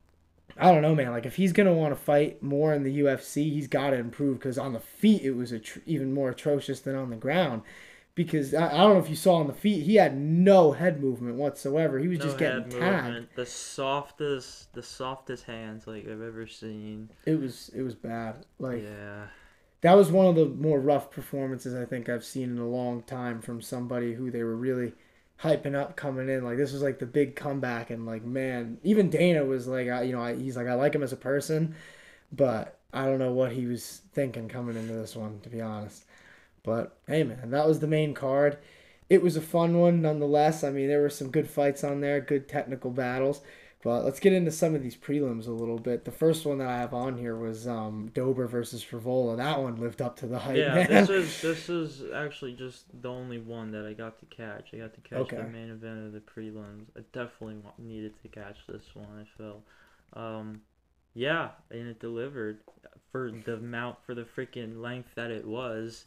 I 0.57 0.71
don't 0.71 0.81
know, 0.81 0.95
man. 0.95 1.11
Like 1.11 1.25
if 1.25 1.35
he's 1.35 1.53
gonna 1.53 1.73
want 1.73 1.95
to 1.97 2.01
fight 2.01 2.41
more 2.43 2.73
in 2.73 2.83
the 2.83 2.99
UFC, 3.01 3.51
he's 3.51 3.67
got 3.67 3.91
to 3.91 3.97
improve 3.97 4.39
because 4.39 4.57
on 4.57 4.73
the 4.73 4.79
feet 4.79 5.21
it 5.23 5.31
was 5.31 5.53
even 5.85 6.13
more 6.13 6.29
atrocious 6.29 6.79
than 6.81 6.95
on 6.95 7.09
the 7.09 7.15
ground. 7.15 7.61
Because 8.13 8.53
I, 8.53 8.67
I 8.67 8.77
don't 8.79 8.93
know 8.95 8.99
if 8.99 9.09
you 9.09 9.15
saw 9.15 9.35
on 9.35 9.47
the 9.47 9.53
feet, 9.53 9.83
he 9.83 9.95
had 9.95 10.17
no 10.17 10.73
head 10.73 11.01
movement 11.01 11.37
whatsoever. 11.37 11.97
He 11.97 12.09
was 12.09 12.19
No 12.19 12.25
just 12.25 12.37
getting 12.37 12.65
tagged. 12.65 13.05
movement. 13.05 13.29
The 13.35 13.45
softest, 13.45 14.73
the 14.73 14.83
softest 14.83 15.45
hands 15.45 15.87
like 15.87 16.05
I've 16.07 16.21
ever 16.21 16.45
seen. 16.47 17.09
It 17.25 17.39
was 17.39 17.69
it 17.73 17.81
was 17.81 17.95
bad. 17.95 18.45
Like 18.59 18.83
yeah. 18.83 19.27
that 19.81 19.93
was 19.93 20.11
one 20.11 20.27
of 20.27 20.35
the 20.35 20.45
more 20.45 20.79
rough 20.79 21.09
performances 21.11 21.73
I 21.73 21.85
think 21.85 22.09
I've 22.09 22.25
seen 22.25 22.51
in 22.51 22.57
a 22.59 22.67
long 22.67 23.03
time 23.03 23.41
from 23.41 23.61
somebody 23.61 24.13
who 24.13 24.29
they 24.31 24.43
were 24.43 24.55
really 24.57 24.93
hyping 25.41 25.75
up 25.75 25.95
coming 25.95 26.29
in. 26.29 26.43
Like 26.43 26.57
this 26.57 26.71
was 26.71 26.81
like 26.81 26.99
the 26.99 27.05
big 27.05 27.35
comeback, 27.35 27.89
and 27.89 28.05
like 28.05 28.23
man, 28.23 28.77
even 28.83 29.09
Dana 29.09 29.43
was 29.45 29.67
like, 29.67 29.87
I, 29.87 30.03
you 30.03 30.13
know, 30.13 30.21
I, 30.21 30.35
he's 30.35 30.57
like, 30.57 30.67
I 30.67 30.73
like 30.75 30.93
him 30.95 31.03
as 31.03 31.13
a 31.13 31.17
person, 31.17 31.75
but 32.31 32.77
I 32.93 33.05
don't 33.05 33.19
know 33.19 33.33
what 33.33 33.51
he 33.53 33.65
was 33.65 34.01
thinking 34.13 34.49
coming 34.49 34.75
into 34.75 34.93
this 34.93 35.15
one, 35.15 35.39
to 35.41 35.49
be 35.49 35.61
honest. 35.61 36.05
But 36.63 36.97
hey, 37.07 37.23
man, 37.23 37.51
that 37.51 37.67
was 37.67 37.79
the 37.79 37.87
main 37.87 38.13
card. 38.13 38.57
It 39.09 39.21
was 39.21 39.35
a 39.35 39.41
fun 39.41 39.79
one 39.79 40.01
nonetheless. 40.01 40.63
I 40.63 40.69
mean, 40.69 40.87
there 40.87 41.01
were 41.01 41.09
some 41.09 41.31
good 41.31 41.49
fights 41.49 41.83
on 41.83 42.01
there, 42.01 42.21
good 42.21 42.47
technical 42.47 42.91
battles. 42.91 43.41
But 43.83 44.05
let's 44.05 44.19
get 44.19 44.31
into 44.33 44.51
some 44.51 44.75
of 44.75 44.83
these 44.83 44.95
prelims 44.95 45.47
a 45.47 45.51
little 45.51 45.79
bit. 45.79 46.05
The 46.05 46.11
first 46.11 46.45
one 46.45 46.59
that 46.59 46.67
I 46.67 46.77
have 46.77 46.93
on 46.93 47.17
here 47.17 47.35
was 47.35 47.67
um, 47.67 48.11
Dober 48.13 48.45
versus 48.45 48.85
Frevola. 48.85 49.37
That 49.37 49.59
one 49.59 49.75
lived 49.77 50.01
up 50.03 50.17
to 50.17 50.27
the 50.27 50.37
hype, 50.37 50.55
Yeah, 50.57 50.75
man. 50.75 50.87
this 50.87 51.09
is 51.09 51.41
this 51.41 51.69
is 51.69 52.03
actually 52.13 52.53
just 52.53 52.85
the 53.01 53.09
only 53.09 53.39
one 53.39 53.71
that 53.71 53.85
I 53.85 53.93
got 53.93 54.19
to 54.19 54.25
catch. 54.27 54.69
I 54.73 54.77
got 54.77 54.93
to 54.93 55.01
catch 55.01 55.17
Okay. 55.19 55.37
the 55.37 55.47
main 55.47 55.71
event 55.71 56.05
of 56.05 56.13
the 56.13 56.19
prelims. 56.19 56.85
I 56.95 57.01
definitely 57.11 57.57
needed 57.79 58.13
to 58.21 58.27
catch 58.27 58.57
this 58.67 58.83
one. 58.93 59.07
I 59.19 59.37
feel, 59.37 59.63
um, 60.13 60.61
yeah, 61.15 61.49
and 61.71 61.87
it 61.87 61.99
delivered 61.99 62.59
for 63.11 63.31
the 63.31 63.55
amount 63.55 63.97
for 64.05 64.13
the 64.13 64.23
freaking 64.23 64.79
length 64.79 65.09
that 65.15 65.31
it 65.31 65.45
was. 65.45 66.05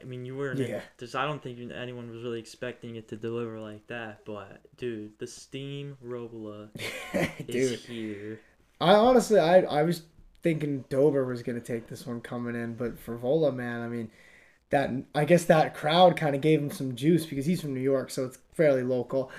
I 0.00 0.04
mean, 0.04 0.24
you 0.24 0.36
weren't. 0.36 0.58
Yeah. 0.58 0.80
Just 0.98 1.14
I 1.14 1.26
don't 1.26 1.42
think 1.42 1.58
anyone 1.72 2.10
was 2.10 2.22
really 2.22 2.38
expecting 2.38 2.96
it 2.96 3.08
to 3.08 3.16
deliver 3.16 3.58
like 3.58 3.86
that. 3.88 4.24
But 4.24 4.60
dude, 4.76 5.18
the 5.18 5.26
steam 5.26 5.96
Robola 6.02 6.70
is 7.48 7.84
here. 7.84 8.40
I 8.80 8.94
honestly, 8.94 9.38
I, 9.38 9.62
I 9.62 9.82
was 9.82 10.02
thinking 10.42 10.84
Dober 10.88 11.24
was 11.24 11.42
gonna 11.42 11.60
take 11.60 11.88
this 11.88 12.06
one 12.06 12.20
coming 12.20 12.54
in, 12.54 12.74
but 12.74 12.98
for 12.98 13.16
Vola, 13.16 13.52
man, 13.52 13.80
I 13.80 13.88
mean, 13.88 14.10
that 14.70 14.90
I 15.14 15.24
guess 15.24 15.44
that 15.44 15.74
crowd 15.74 16.16
kind 16.16 16.34
of 16.34 16.40
gave 16.40 16.60
him 16.60 16.70
some 16.70 16.94
juice 16.94 17.26
because 17.26 17.46
he's 17.46 17.60
from 17.60 17.74
New 17.74 17.80
York, 17.80 18.10
so 18.10 18.24
it's 18.24 18.38
fairly 18.54 18.82
local. 18.82 19.30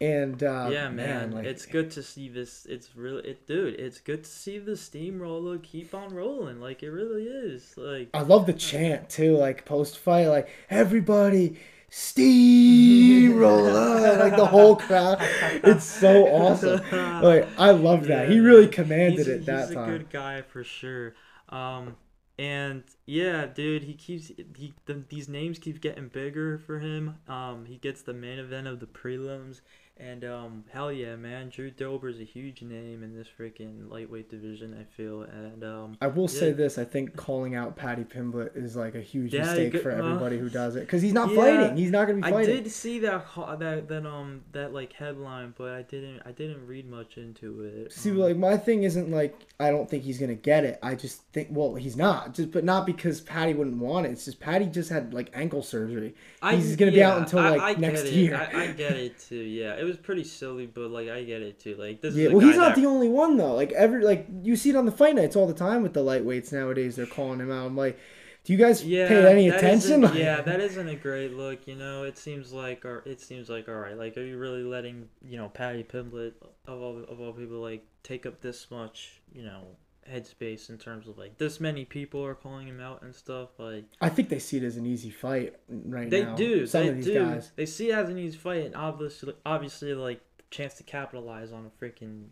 And 0.00 0.42
uh, 0.42 0.68
yeah, 0.72 0.88
man, 0.88 1.30
like, 1.30 1.46
it's 1.46 1.66
good 1.66 1.90
to 1.92 2.02
see 2.02 2.28
this. 2.28 2.66
It's 2.68 2.96
really, 2.96 3.22
it, 3.28 3.46
dude. 3.46 3.78
It's 3.78 4.00
good 4.00 4.24
to 4.24 4.30
see 4.30 4.58
the 4.58 4.76
steamroller 4.76 5.58
keep 5.58 5.94
on 5.94 6.12
rolling. 6.12 6.60
Like 6.60 6.82
it 6.82 6.90
really 6.90 7.24
is. 7.24 7.74
Like 7.76 8.10
I 8.12 8.22
love 8.22 8.46
the 8.46 8.52
chant 8.52 9.08
too, 9.08 9.36
like 9.36 9.64
post 9.64 9.98
fight, 9.98 10.26
like 10.26 10.48
everybody 10.68 11.58
steamroller, 11.90 13.70
like 14.18 14.36
the 14.36 14.46
whole 14.46 14.74
crowd. 14.76 15.18
It's 15.62 15.84
so 15.84 16.26
awesome. 16.26 16.80
Like 17.22 17.48
I 17.56 17.70
love 17.70 18.06
that. 18.08 18.28
He 18.28 18.40
really 18.40 18.66
commanded 18.66 19.28
it 19.28 19.46
that 19.46 19.60
he's 19.60 19.70
a 19.70 19.74
time. 19.74 19.90
good 19.90 20.10
guy 20.10 20.42
for 20.42 20.64
sure. 20.64 21.14
Um, 21.50 21.96
and 22.36 22.82
yeah, 23.06 23.46
dude, 23.46 23.84
he 23.84 23.94
keeps 23.94 24.32
he 24.56 24.74
the, 24.86 25.04
these 25.08 25.28
names 25.28 25.58
keep 25.58 25.80
getting 25.80 26.08
bigger 26.08 26.58
for 26.58 26.80
him. 26.80 27.18
Um, 27.28 27.64
he 27.66 27.76
gets 27.76 28.02
the 28.02 28.14
main 28.14 28.40
event 28.40 28.66
of 28.66 28.80
the 28.80 28.86
prelims, 28.86 29.60
and 29.96 30.24
um, 30.24 30.64
hell 30.72 30.92
yeah, 30.92 31.14
man, 31.16 31.50
Drew 31.50 31.70
Dober's 31.70 32.18
a 32.18 32.24
huge 32.24 32.62
name 32.62 33.02
in 33.02 33.14
this 33.14 33.28
freaking 33.38 33.88
lightweight 33.90 34.28
division. 34.28 34.76
I 34.78 34.84
feel, 34.96 35.22
and 35.22 35.62
um, 35.62 35.96
I 36.00 36.08
will 36.08 36.26
say 36.26 36.52
this: 36.52 36.78
I 36.78 36.84
think 36.84 37.16
calling 37.16 37.54
out 37.54 37.76
Paddy 37.76 38.04
Pimblett 38.04 38.56
is 38.56 38.74
like 38.74 38.94
a 38.94 39.00
huge 39.00 39.32
Yeah, 39.32 39.42
mistake 39.42 39.76
for 39.82 39.92
uh, 39.92 39.96
everybody 39.96 40.38
who 40.38 40.50
does 40.50 40.74
it 40.76 40.80
because 40.80 41.00
he's 41.00 41.12
not 41.12 41.30
yeah, 41.30 41.36
fighting. 41.36 41.76
He's 41.76 41.90
not 41.90 42.06
going 42.06 42.20
to 42.20 42.26
be 42.26 42.30
fighting. 42.30 42.50
I 42.56 42.60
did 42.60 42.70
see 42.72 42.98
that 43.00 43.24
that 43.60 43.88
that 43.88 44.06
um 44.06 44.42
that 44.52 44.72
like 44.72 44.92
headline, 44.94 45.54
but 45.56 45.72
I 45.72 45.82
didn't 45.82 46.22
I 46.24 46.32
didn't 46.32 46.66
read 46.66 46.88
much 46.90 47.16
into 47.16 47.62
it. 47.62 47.92
See, 47.92 48.10
Um, 48.10 48.16
like 48.18 48.36
my 48.36 48.56
thing 48.56 48.82
isn't 48.82 49.10
like 49.10 49.46
I 49.60 49.70
don't 49.70 49.88
think 49.88 50.02
he's 50.02 50.18
gonna 50.18 50.34
get 50.34 50.64
it. 50.64 50.78
I 50.82 50.96
just 50.96 51.22
think, 51.32 51.48
well, 51.50 51.74
he's 51.76 51.96
not. 51.96 52.34
Just, 52.34 52.50
but 52.50 52.64
not 52.64 52.86
because 52.86 53.20
Paddy 53.20 53.54
wouldn't 53.54 53.78
want 53.78 54.06
it. 54.06 54.10
It's 54.10 54.24
just 54.24 54.40
Paddy 54.40 54.66
just 54.66 54.90
had 54.90 55.14
like 55.14 55.30
ankle 55.34 55.62
surgery. 55.62 56.14
I, 56.42 56.56
he's 56.56 56.76
gonna 56.76 56.90
be 56.90 57.02
out 57.02 57.18
until, 57.18 57.44
like, 57.44 57.60
I 57.60 57.74
get 57.74 57.80
next 57.80 58.12
year. 58.12 58.34
I, 58.34 58.64
I 58.64 58.66
get 58.72 58.96
it 58.96 59.18
too. 59.18 59.36
Yeah, 59.36 59.74
it 59.76 59.83
was 59.84 59.96
pretty 59.96 60.24
silly, 60.24 60.66
but 60.66 60.90
like 60.90 61.08
I 61.08 61.22
get 61.24 61.42
it 61.42 61.58
too. 61.60 61.76
Like 61.76 62.00
this 62.00 62.14
Yeah, 62.14 62.28
well, 62.28 62.40
he's 62.40 62.56
not 62.56 62.74
that- 62.74 62.80
the 62.80 62.86
only 62.86 63.08
one 63.08 63.36
though. 63.36 63.54
Like 63.54 63.72
every 63.72 64.04
like 64.04 64.26
you 64.42 64.56
see 64.56 64.70
it 64.70 64.76
on 64.76 64.86
the 64.86 64.92
fight 64.92 65.14
nights 65.14 65.36
all 65.36 65.46
the 65.46 65.54
time 65.54 65.82
with 65.82 65.94
the 65.94 66.00
lightweights 66.00 66.52
nowadays. 66.52 66.96
They're 66.96 67.06
calling 67.06 67.40
him 67.40 67.50
out. 67.50 67.66
I'm 67.66 67.76
like, 67.76 67.98
do 68.44 68.52
you 68.52 68.58
guys 68.58 68.84
yeah, 68.84 69.08
pay 69.08 69.26
any 69.30 69.48
attention? 69.48 70.02
Like- 70.02 70.14
yeah, 70.14 70.40
that 70.42 70.60
isn't 70.60 70.88
a 70.88 70.96
great 70.96 71.32
look. 71.34 71.66
You 71.66 71.76
know, 71.76 72.04
it 72.04 72.18
seems 72.18 72.52
like, 72.52 72.84
or 72.84 73.02
it 73.06 73.20
seems 73.20 73.48
like, 73.48 73.68
all 73.68 73.74
right. 73.74 73.96
Like, 73.96 74.16
are 74.16 74.24
you 74.24 74.38
really 74.38 74.62
letting 74.62 75.08
you 75.26 75.36
know 75.38 75.48
Paddy 75.48 75.82
Pimblett 75.84 76.32
of 76.66 76.80
all 76.80 77.02
of 77.08 77.20
all 77.20 77.32
people 77.32 77.58
like 77.58 77.86
take 78.02 78.26
up 78.26 78.40
this 78.40 78.70
much 78.70 79.20
you 79.32 79.42
know 79.42 79.62
headspace 80.10 80.68
in 80.70 80.78
terms 80.78 81.08
of 81.08 81.16
like 81.18 81.38
this 81.38 81.60
many 81.60 81.84
people 81.84 82.24
are 82.24 82.34
calling 82.34 82.66
him 82.68 82.80
out 82.80 83.02
and 83.02 83.14
stuff 83.14 83.50
like. 83.58 83.84
I 84.00 84.08
think 84.08 84.28
they 84.28 84.38
see 84.38 84.58
it 84.58 84.62
as 84.62 84.76
an 84.76 84.86
easy 84.86 85.10
fight 85.10 85.54
right 85.68 86.08
They 86.10 86.22
now. 86.24 86.34
do. 86.34 86.66
Some 86.66 86.82
they 86.82 86.88
of 86.90 86.96
these 86.96 87.04
do. 87.06 87.14
guys. 87.14 87.52
They 87.56 87.66
see 87.66 87.90
it 87.90 87.94
as 87.94 88.08
an 88.08 88.18
easy 88.18 88.36
fight, 88.38 88.64
and 88.64 88.74
obviously, 88.76 89.34
obviously, 89.46 89.94
like 89.94 90.20
chance 90.50 90.74
to 90.74 90.82
capitalize 90.82 91.52
on 91.52 91.66
a 91.66 91.84
freaking 91.84 92.26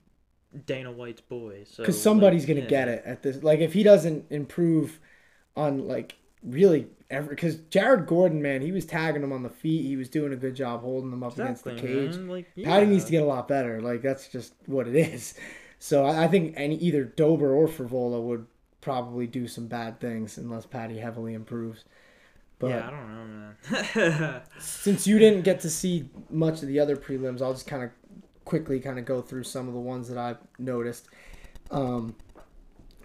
Dana 0.66 0.92
White's 0.92 1.20
boy. 1.20 1.64
So 1.66 1.82
because 1.82 2.00
somebody's 2.00 2.42
like, 2.42 2.48
gonna 2.48 2.60
yeah. 2.60 2.66
get 2.66 2.88
it 2.88 3.02
at 3.04 3.22
this. 3.22 3.42
Like 3.42 3.60
if 3.60 3.72
he 3.72 3.82
doesn't 3.82 4.26
improve 4.30 5.00
on 5.56 5.86
like 5.88 6.16
really 6.42 6.88
ever, 7.10 7.28
because 7.30 7.56
Jared 7.70 8.06
Gordon, 8.06 8.42
man, 8.42 8.60
he 8.62 8.72
was 8.72 8.84
tagging 8.84 9.22
him 9.22 9.32
on 9.32 9.42
the 9.42 9.48
feet. 9.50 9.86
He 9.86 9.96
was 9.96 10.08
doing 10.08 10.32
a 10.32 10.36
good 10.36 10.54
job 10.54 10.82
holding 10.82 11.10
them 11.10 11.22
up 11.22 11.32
Exactly, 11.32 11.72
against 11.72 11.82
the 11.82 11.88
cage. 11.88 12.16
man. 12.16 12.28
Like, 12.28 12.46
Paddy 12.62 12.86
needs 12.86 13.04
to 13.06 13.10
get 13.10 13.22
a 13.22 13.26
lot 13.26 13.48
better. 13.48 13.80
Like 13.80 14.02
that's 14.02 14.28
just 14.28 14.54
what 14.66 14.86
it 14.88 14.94
is. 14.96 15.34
So 15.82 16.04
I, 16.04 16.24
I 16.24 16.28
think 16.28 16.54
any 16.56 16.76
either 16.76 17.02
Dober 17.02 17.52
or 17.52 17.66
Frevola 17.66 18.22
would 18.22 18.46
probably 18.80 19.26
do 19.26 19.48
some 19.48 19.66
bad 19.66 19.98
things 19.98 20.38
unless 20.38 20.64
Paddy 20.64 20.98
heavily 20.98 21.34
improves. 21.34 21.84
But 22.60 22.68
yeah, 22.68 22.86
I 22.86 22.90
don't 22.90 23.96
know, 23.96 24.04
man. 24.14 24.42
since 24.60 25.08
you 25.08 25.18
didn't 25.18 25.42
get 25.42 25.58
to 25.62 25.68
see 25.68 26.08
much 26.30 26.62
of 26.62 26.68
the 26.68 26.78
other 26.78 26.94
prelims, 26.94 27.42
I'll 27.42 27.52
just 27.52 27.66
kind 27.66 27.82
of 27.82 27.90
quickly 28.44 28.78
kind 28.78 29.00
of 29.00 29.04
go 29.04 29.20
through 29.20 29.42
some 29.42 29.66
of 29.66 29.74
the 29.74 29.80
ones 29.80 30.08
that 30.08 30.16
I've 30.16 30.38
noticed. 30.56 31.08
Um, 31.72 32.14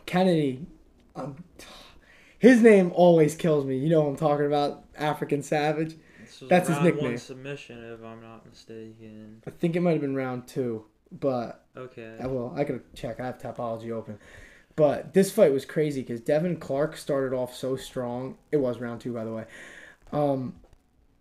Kennedy, 0.05 0.67
um, 1.15 1.43
his 2.37 2.61
name 2.61 2.91
always 2.93 3.33
kills 3.33 3.65
me. 3.65 3.75
You 3.79 3.89
know 3.89 4.01
what 4.01 4.09
I'm 4.09 4.17
talking 4.17 4.45
about, 4.45 4.83
African 4.95 5.41
Savage. 5.41 5.95
That's 6.47 6.69
his 6.69 6.79
nickname. 6.81 7.05
One 7.05 7.17
submission, 7.17 7.83
if 7.91 8.03
I'm 8.03 8.21
not 8.21 8.45
mistaken. 8.47 9.41
I 9.47 9.49
think 9.49 9.75
it 9.75 9.79
might 9.79 9.93
have 9.93 10.01
been 10.01 10.15
round 10.15 10.47
two, 10.47 10.85
but 11.11 11.63
Okay. 11.77 12.15
I 12.19 12.27
will. 12.27 12.53
I 12.55 12.63
gotta 12.63 12.81
check. 12.95 13.19
I 13.19 13.27
have 13.27 13.37
Tapology 13.37 13.91
open. 13.91 14.17
But 14.75 15.13
this 15.13 15.31
fight 15.31 15.51
was 15.51 15.65
crazy 15.65 16.01
because 16.01 16.21
Devin 16.21 16.57
Clark 16.57 16.97
started 16.97 17.35
off 17.35 17.55
so 17.55 17.75
strong. 17.75 18.37
It 18.51 18.57
was 18.57 18.79
round 18.79 19.01
two, 19.01 19.13
by 19.13 19.23
the 19.23 19.31
way. 19.33 19.45
Um, 20.11 20.55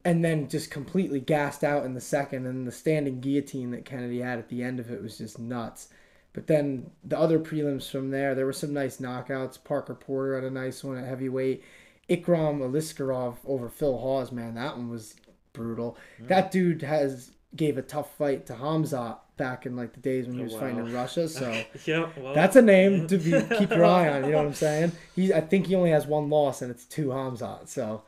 and 0.04 0.24
then 0.24 0.48
just 0.48 0.70
completely 0.70 1.20
gassed 1.20 1.64
out 1.64 1.84
in 1.84 1.94
the 1.94 2.00
second. 2.00 2.46
And 2.46 2.66
the 2.66 2.72
standing 2.72 3.20
guillotine 3.20 3.70
that 3.70 3.84
Kennedy 3.84 4.20
had 4.20 4.38
at 4.38 4.48
the 4.48 4.62
end 4.62 4.78
of 4.78 4.90
it 4.90 5.02
was 5.02 5.18
just 5.18 5.38
nuts. 5.38 5.88
But 6.34 6.46
then 6.48 6.90
the 7.02 7.18
other 7.18 7.38
prelims 7.38 7.90
from 7.90 8.10
there, 8.10 8.34
there 8.34 8.44
were 8.44 8.52
some 8.52 8.74
nice 8.74 8.98
knockouts. 8.98 9.62
Parker 9.64 9.94
Porter 9.94 10.34
had 10.34 10.44
a 10.44 10.50
nice 10.50 10.84
one 10.84 10.98
at 10.98 11.08
heavyweight. 11.08 11.64
Ikram 12.10 12.60
Aliskerov 12.60 13.36
over 13.46 13.70
Phil 13.70 13.96
Hawes, 13.96 14.30
man, 14.30 14.54
that 14.54 14.76
one 14.76 14.90
was 14.90 15.14
brutal. 15.54 15.96
Mm. 16.20 16.28
That 16.28 16.50
dude 16.50 16.82
has 16.82 17.32
gave 17.54 17.78
a 17.78 17.82
tough 17.82 18.16
fight 18.16 18.46
to 18.46 18.54
Hamza 18.54 19.18
back 19.36 19.66
in 19.66 19.76
like 19.76 19.92
the 19.92 20.00
days 20.00 20.26
when 20.26 20.36
he 20.36 20.40
oh, 20.40 20.44
was 20.44 20.54
wow. 20.54 20.60
fighting 20.60 20.78
in 20.78 20.92
Russia. 20.92 21.28
So 21.28 21.62
yeah, 21.84 22.08
well, 22.16 22.34
that's 22.34 22.56
a 22.56 22.62
name 22.62 23.06
to 23.08 23.18
be 23.18 23.30
keep 23.58 23.70
your 23.70 23.84
eye 23.84 24.08
on. 24.08 24.24
You 24.24 24.32
know 24.32 24.38
what 24.38 24.46
I'm 24.46 24.54
saying? 24.54 24.92
He, 25.14 25.32
I 25.32 25.40
think 25.40 25.66
he 25.66 25.74
only 25.74 25.90
has 25.90 26.06
one 26.06 26.30
loss, 26.30 26.62
and 26.62 26.70
it's 26.70 26.84
two 26.84 27.10
Hamza. 27.10 27.60
So 27.66 28.02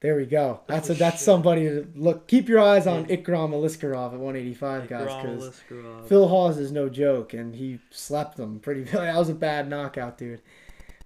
there 0.00 0.16
we 0.16 0.26
go. 0.26 0.60
That's 0.66 0.90
a, 0.90 0.94
that's 0.94 1.22
somebody 1.22 1.62
to 1.62 1.86
look. 1.94 2.26
Keep 2.26 2.48
your 2.48 2.58
eyes 2.58 2.86
on 2.88 3.06
Ikram 3.06 3.50
Aliskerov 3.50 4.12
at 4.12 4.18
185, 4.18 4.88
guys, 4.88 5.04
because 5.04 5.60
Phil 6.08 6.26
Hawes 6.26 6.58
is 6.58 6.72
no 6.72 6.88
joke, 6.88 7.34
and 7.34 7.54
he 7.54 7.78
slept 7.90 8.36
them 8.36 8.58
pretty. 8.58 8.82
That 8.92 9.16
was 9.16 9.28
a 9.28 9.34
bad 9.34 9.68
knockout, 9.68 10.18
dude. 10.18 10.42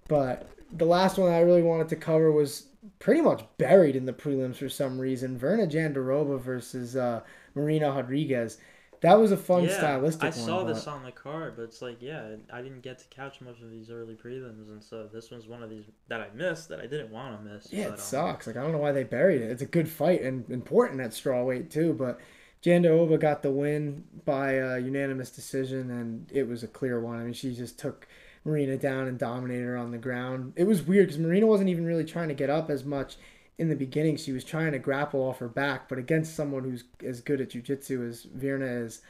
But 0.09 0.49
the 0.73 0.87
last 0.87 1.19
one 1.19 1.31
I 1.31 1.41
really 1.41 1.63
wanted 1.63 1.89
to 1.91 1.97
cover 1.97 2.33
was 2.33 2.69
pretty 2.99 3.21
much 3.21 3.45
buried 3.59 3.97
in 3.97 4.07
the 4.07 4.13
prelims 4.13 4.57
for 4.57 4.69
some 4.69 4.99
reason. 4.99 5.39
Virna 5.39 5.71
Jandiroba 5.71 6.41
versus 6.41 6.97
uh, 6.97 7.21
Marina 7.57 7.91
Rodriguez. 7.91 8.59
That 9.01 9.19
was 9.19 9.31
a 9.31 9.37
fun 9.37 9.65
yeah, 9.65 9.77
stylistic 9.77 10.25
I 10.25 10.31
saw 10.31 10.65
this 10.65 10.87
on 10.87 11.03
the 11.03 11.13
card, 11.13 11.57
but 11.57 11.65
it's 11.65 11.83
like, 11.83 12.01
yeah, 12.01 12.37
I 12.53 12.63
didn't 12.63 12.81
get 12.81 12.99
to 13.01 13.05
catch 13.09 13.41
much 13.41 13.61
of 13.61 13.71
these 13.71 13.91
early 13.91 14.15
prelims, 14.15 14.69
and 14.71 14.83
so 14.83 15.07
this 15.13 15.31
was 15.31 15.47
one 15.47 15.63
of 15.63 15.69
these 15.69 15.85
that 16.09 16.21
I 16.21 16.29
missed 16.35 16.69
that 16.71 16.81
I 16.81 16.87
didn't 16.87 17.11
want 17.11 17.37
to 17.37 17.53
miss. 17.53 17.73
Yeah, 17.73 17.85
but, 17.85 17.89
it 17.89 17.93
um... 17.95 17.99
sucks. 17.99 18.47
Like 18.47 18.57
I 18.57 18.63
don't 18.63 18.73
know 18.73 18.79
why 18.79 18.93
they 18.93 19.05
buried 19.05 19.43
it. 19.43 19.51
It's 19.51 19.63
a 19.63 19.67
good 19.67 19.89
fight 19.89 20.23
and 20.23 20.49
important 20.51 21.01
at 21.01 21.11
strawweight 21.11 21.71
too, 21.71 21.93
but 21.93 22.21
Jandiroba 22.63 23.21
got 23.21 23.43
the 23.43 23.51
win 23.51 24.05
by 24.25 24.53
a 24.53 24.79
unanimous 24.79 25.31
decision, 25.31 25.91
and 25.91 26.31
it 26.33 26.49
was 26.49 26.63
a 26.63 26.69
clear 26.69 26.99
one. 26.99 27.21
I 27.21 27.25
mean, 27.25 27.35
she 27.35 27.55
just 27.55 27.79
took 27.79 28.09
Marina 28.45 28.77
down 28.77 29.09
and 29.09 29.19
dominated 29.19 29.65
her 29.65 29.77
on 29.77 29.91
the 29.91 29.99
ground. 29.99 30.55
It 30.57 30.65
was 30.65 30.83
weird 30.83 31.09
because 31.09 31.21
Marina 31.21 31.47
wasn't 31.47 31.69
even 31.69 31.85
really 31.85 32.05
trying 32.05 32.29
to 32.29 32.35
get 32.35 32.49
up 32.49 32.71
as 32.71 32.85
much 32.85 33.17
in 33.59 33.69
the 33.69 33.77
beginning. 33.77 34.17
She 34.17 34.33
was 34.33 34.45
trying 34.45 34.73
to 34.73 34.79
grapple 34.79 35.21
off 35.21 35.39
her 35.39 35.49
back, 35.49 35.89
but 35.89 35.99
against 35.99 36.35
someone 36.35 36.65
who's 36.65 36.85
as 37.05 37.21
good 37.21 37.41
at 37.41 37.51
jujitsu 37.51 38.09
as 38.09 38.27
Virna 38.27 38.85
is, 38.85 39.03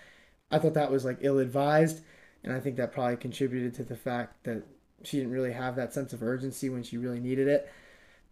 I 0.51 0.59
thought 0.59 0.75
that 0.75 0.91
was 0.91 1.05
like 1.05 1.19
ill 1.21 1.39
advised. 1.39 2.03
And 2.45 2.53
I 2.53 2.61
think 2.61 2.77
that 2.77 2.93
probably 2.93 3.17
contributed 3.17 3.75
to 3.75 3.85
the 3.85 3.97
fact 3.97 4.45
that 4.45 4.63
she 5.03 5.17
didn't 5.17 5.33
really 5.33 5.53
have 5.53 5.75
that 5.77 5.93
sense 5.93 6.13
of 6.13 6.23
urgency 6.23 6.69
when 6.69 6.83
she 6.83 6.97
really 6.97 7.19
needed 7.19 7.49
it. 7.49 7.69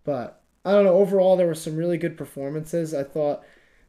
But 0.05 0.41
I 0.65 0.73
don't 0.73 0.85
know. 0.85 0.95
Overall, 0.95 1.37
there 1.37 1.47
were 1.47 1.55
some 1.55 1.77
really 1.77 1.99
good 1.99 2.17
performances. 2.17 2.95
I 2.95 3.03
thought 3.03 3.45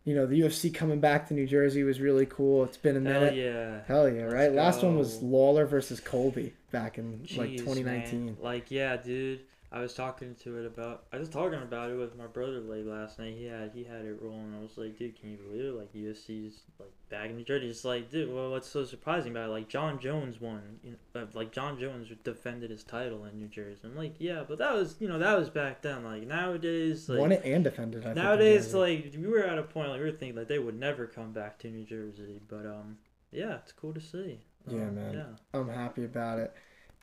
you 0.05 0.13
know, 0.13 0.27
the 0.27 0.39
UFC 0.39 0.71
coming 0.71 0.99
back 0.99 1.27
to 1.27 1.33
New 1.33 1.47
Jersey 1.47 1.81
was 1.81 1.99
really 1.99 2.27
cool. 2.27 2.63
It's 2.63 2.77
been 2.77 2.95
a 2.95 2.99
minute. 2.99 3.33
Hell 3.33 3.43
yeah. 3.43 3.79
Hell 3.87 4.09
yeah, 4.09 4.21
right? 4.21 4.51
Last 4.51 4.83
one 4.83 4.95
was 4.97 5.21
Lawler 5.23 5.65
versus 5.65 5.99
Colby 5.99 6.53
back 6.71 6.99
in 6.99 7.21
Jeez, 7.25 7.37
like 7.37 7.49
2019. 7.57 8.25
Man. 8.25 8.37
Like, 8.39 8.69
yeah, 8.69 8.97
dude. 8.97 9.41
I 9.71 9.81
was 9.81 9.93
talking 9.93 10.35
to 10.43 10.57
it 10.59 10.65
about. 10.65 11.05
I 11.11 11.17
was 11.17 11.27
talking 11.27 11.61
about 11.61 11.89
it 11.89 11.95
with 11.95 12.15
my 12.15 12.27
brother 12.27 12.59
late 12.59 12.85
last 12.85 13.19
night. 13.19 13.35
He 13.37 13.45
had 13.45 13.71
he 13.73 13.83
had 13.83 14.05
it 14.05 14.21
rolling. 14.21 14.55
I 14.57 14.61
was 14.61 14.77
like, 14.77 14.97
dude, 14.97 15.19
can 15.19 15.31
you 15.31 15.37
believe 15.37 15.65
it? 15.65 15.77
Like 15.77 15.93
UFC's 15.93 16.61
like 16.79 16.91
back 17.09 17.29
in 17.29 17.37
New 17.37 17.43
Jersey. 17.43 17.67
It's 17.67 17.83
like, 17.83 18.09
dude, 18.09 18.33
well, 18.33 18.51
what's 18.51 18.69
so 18.69 18.85
surprising 18.85 19.31
about 19.31 19.49
it? 19.49 19.53
Like 19.53 19.67
Jon 19.67 19.99
Jones 19.99 20.39
won. 20.39 20.79
You 20.83 20.91
know, 21.13 21.21
uh, 21.21 21.25
like 21.33 21.51
Jon 21.51 21.79
Jones 21.79 22.09
defended 22.23 22.69
his 22.69 22.83
title 22.83 23.25
in 23.25 23.37
New 23.37 23.47
Jersey. 23.47 23.81
I'm 23.83 23.97
like, 23.97 24.15
yeah, 24.19 24.43
but 24.47 24.59
that 24.59 24.73
was 24.73 24.95
you 24.99 25.07
know 25.07 25.19
that 25.19 25.37
was 25.37 25.49
back 25.49 25.81
then. 25.81 26.03
Like 26.03 26.27
nowadays, 26.27 27.09
like 27.09 27.19
won 27.19 27.31
it 27.31 27.41
and 27.43 27.63
defended. 27.63 28.05
I 28.05 28.13
nowadays, 28.13 28.73
like 28.73 29.13
we 29.17 29.27
were 29.27 29.43
at 29.43 29.57
a 29.57 29.63
point 29.63 29.89
like 29.89 29.99
we 29.99 30.05
were 30.05 30.11
thinking 30.11 30.37
like 30.37 30.47
they 30.47 30.59
would 30.59 30.79
never 30.79 31.07
come 31.07 31.31
back 31.33 31.57
to 31.59 31.67
New 31.67 31.85
Jersey. 31.85 32.39
But 32.47 32.65
um, 32.65 32.97
yeah, 33.31 33.55
it's 33.55 33.71
cool 33.71 33.93
to 33.93 34.01
see. 34.01 34.41
Yeah, 34.67 34.83
um, 34.83 34.95
man. 34.95 35.13
Yeah, 35.13 35.59
I'm 35.59 35.69
happy 35.69 36.05
about 36.05 36.39
it 36.39 36.53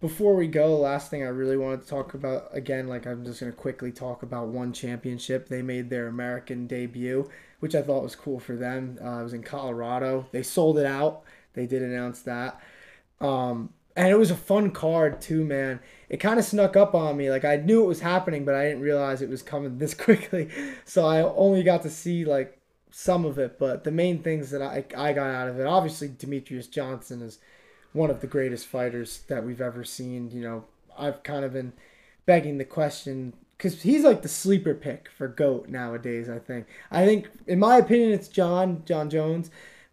before 0.02 0.34
we 0.34 0.48
go, 0.48 0.76
last 0.76 1.10
thing 1.10 1.22
I 1.22 1.28
really 1.28 1.56
wanted 1.56 1.82
to 1.82 1.86
talk 1.86 2.12
about 2.14 2.48
again, 2.50 2.88
like 2.88 3.06
I'm 3.06 3.24
just 3.24 3.38
gonna 3.38 3.52
quickly 3.52 3.92
talk 3.92 4.24
about 4.24 4.48
one 4.48 4.72
championship. 4.72 5.48
They 5.48 5.62
made 5.62 5.90
their 5.90 6.08
American 6.08 6.66
debut, 6.66 7.30
which 7.60 7.76
I 7.76 7.82
thought 7.82 8.02
was 8.02 8.16
cool 8.16 8.40
for 8.40 8.56
them. 8.56 8.98
Uh, 9.00 9.20
it 9.20 9.22
was 9.22 9.32
in 9.32 9.44
Colorado. 9.44 10.26
They 10.32 10.42
sold 10.42 10.76
it 10.76 10.86
out. 10.86 11.22
They 11.54 11.66
did 11.68 11.82
announce 11.82 12.20
that, 12.22 12.60
um, 13.20 13.70
and 13.94 14.08
it 14.08 14.18
was 14.18 14.32
a 14.32 14.36
fun 14.36 14.72
card 14.72 15.20
too, 15.20 15.44
man. 15.44 15.78
It 16.08 16.16
kind 16.16 16.40
of 16.40 16.44
snuck 16.44 16.76
up 16.76 16.96
on 16.96 17.16
me. 17.16 17.30
Like 17.30 17.44
I 17.44 17.54
knew 17.56 17.84
it 17.84 17.88
was 17.88 18.00
happening, 18.00 18.44
but 18.44 18.56
I 18.56 18.64
didn't 18.64 18.82
realize 18.82 19.22
it 19.22 19.30
was 19.30 19.42
coming 19.42 19.78
this 19.78 19.94
quickly. 19.94 20.50
So 20.84 21.06
I 21.06 21.22
only 21.22 21.62
got 21.62 21.82
to 21.84 21.90
see 21.90 22.24
like 22.24 22.58
some 22.90 23.24
of 23.24 23.38
it. 23.38 23.56
But 23.56 23.84
the 23.84 23.92
main 23.92 24.20
things 24.20 24.50
that 24.50 24.62
I 24.62 24.84
I 24.96 25.12
got 25.12 25.30
out 25.30 25.46
of 25.46 25.60
it, 25.60 25.66
obviously 25.66 26.08
Demetrious 26.08 26.68
Johnson 26.68 27.22
is 27.22 27.38
one 27.92 28.10
of 28.10 28.20
the 28.20 28.26
greatest 28.26 28.66
fighters 28.66 29.22
that 29.28 29.44
we've 29.44 29.60
ever 29.60 29.84
seen. 29.84 30.30
You 30.30 30.42
know, 30.42 30.64
I've 30.98 31.22
kind 31.22 31.44
of 31.44 31.52
been 31.52 31.72
begging 32.26 32.58
the 32.58 32.64
question 32.64 33.34
because 33.56 33.82
he's 33.82 34.04
like 34.04 34.22
the 34.22 34.28
sleeper 34.28 34.74
pick 34.74 35.08
for 35.16 35.28
goat 35.28 35.68
nowadays. 35.68 36.28
I 36.28 36.38
think. 36.38 36.66
I 36.90 37.04
think, 37.04 37.28
in 37.46 37.58
my 37.58 37.76
opinion, 37.76 38.12
it's 38.12 38.28
Jon 38.28 38.82
Jon 38.84 39.10
Jones, 39.10 39.50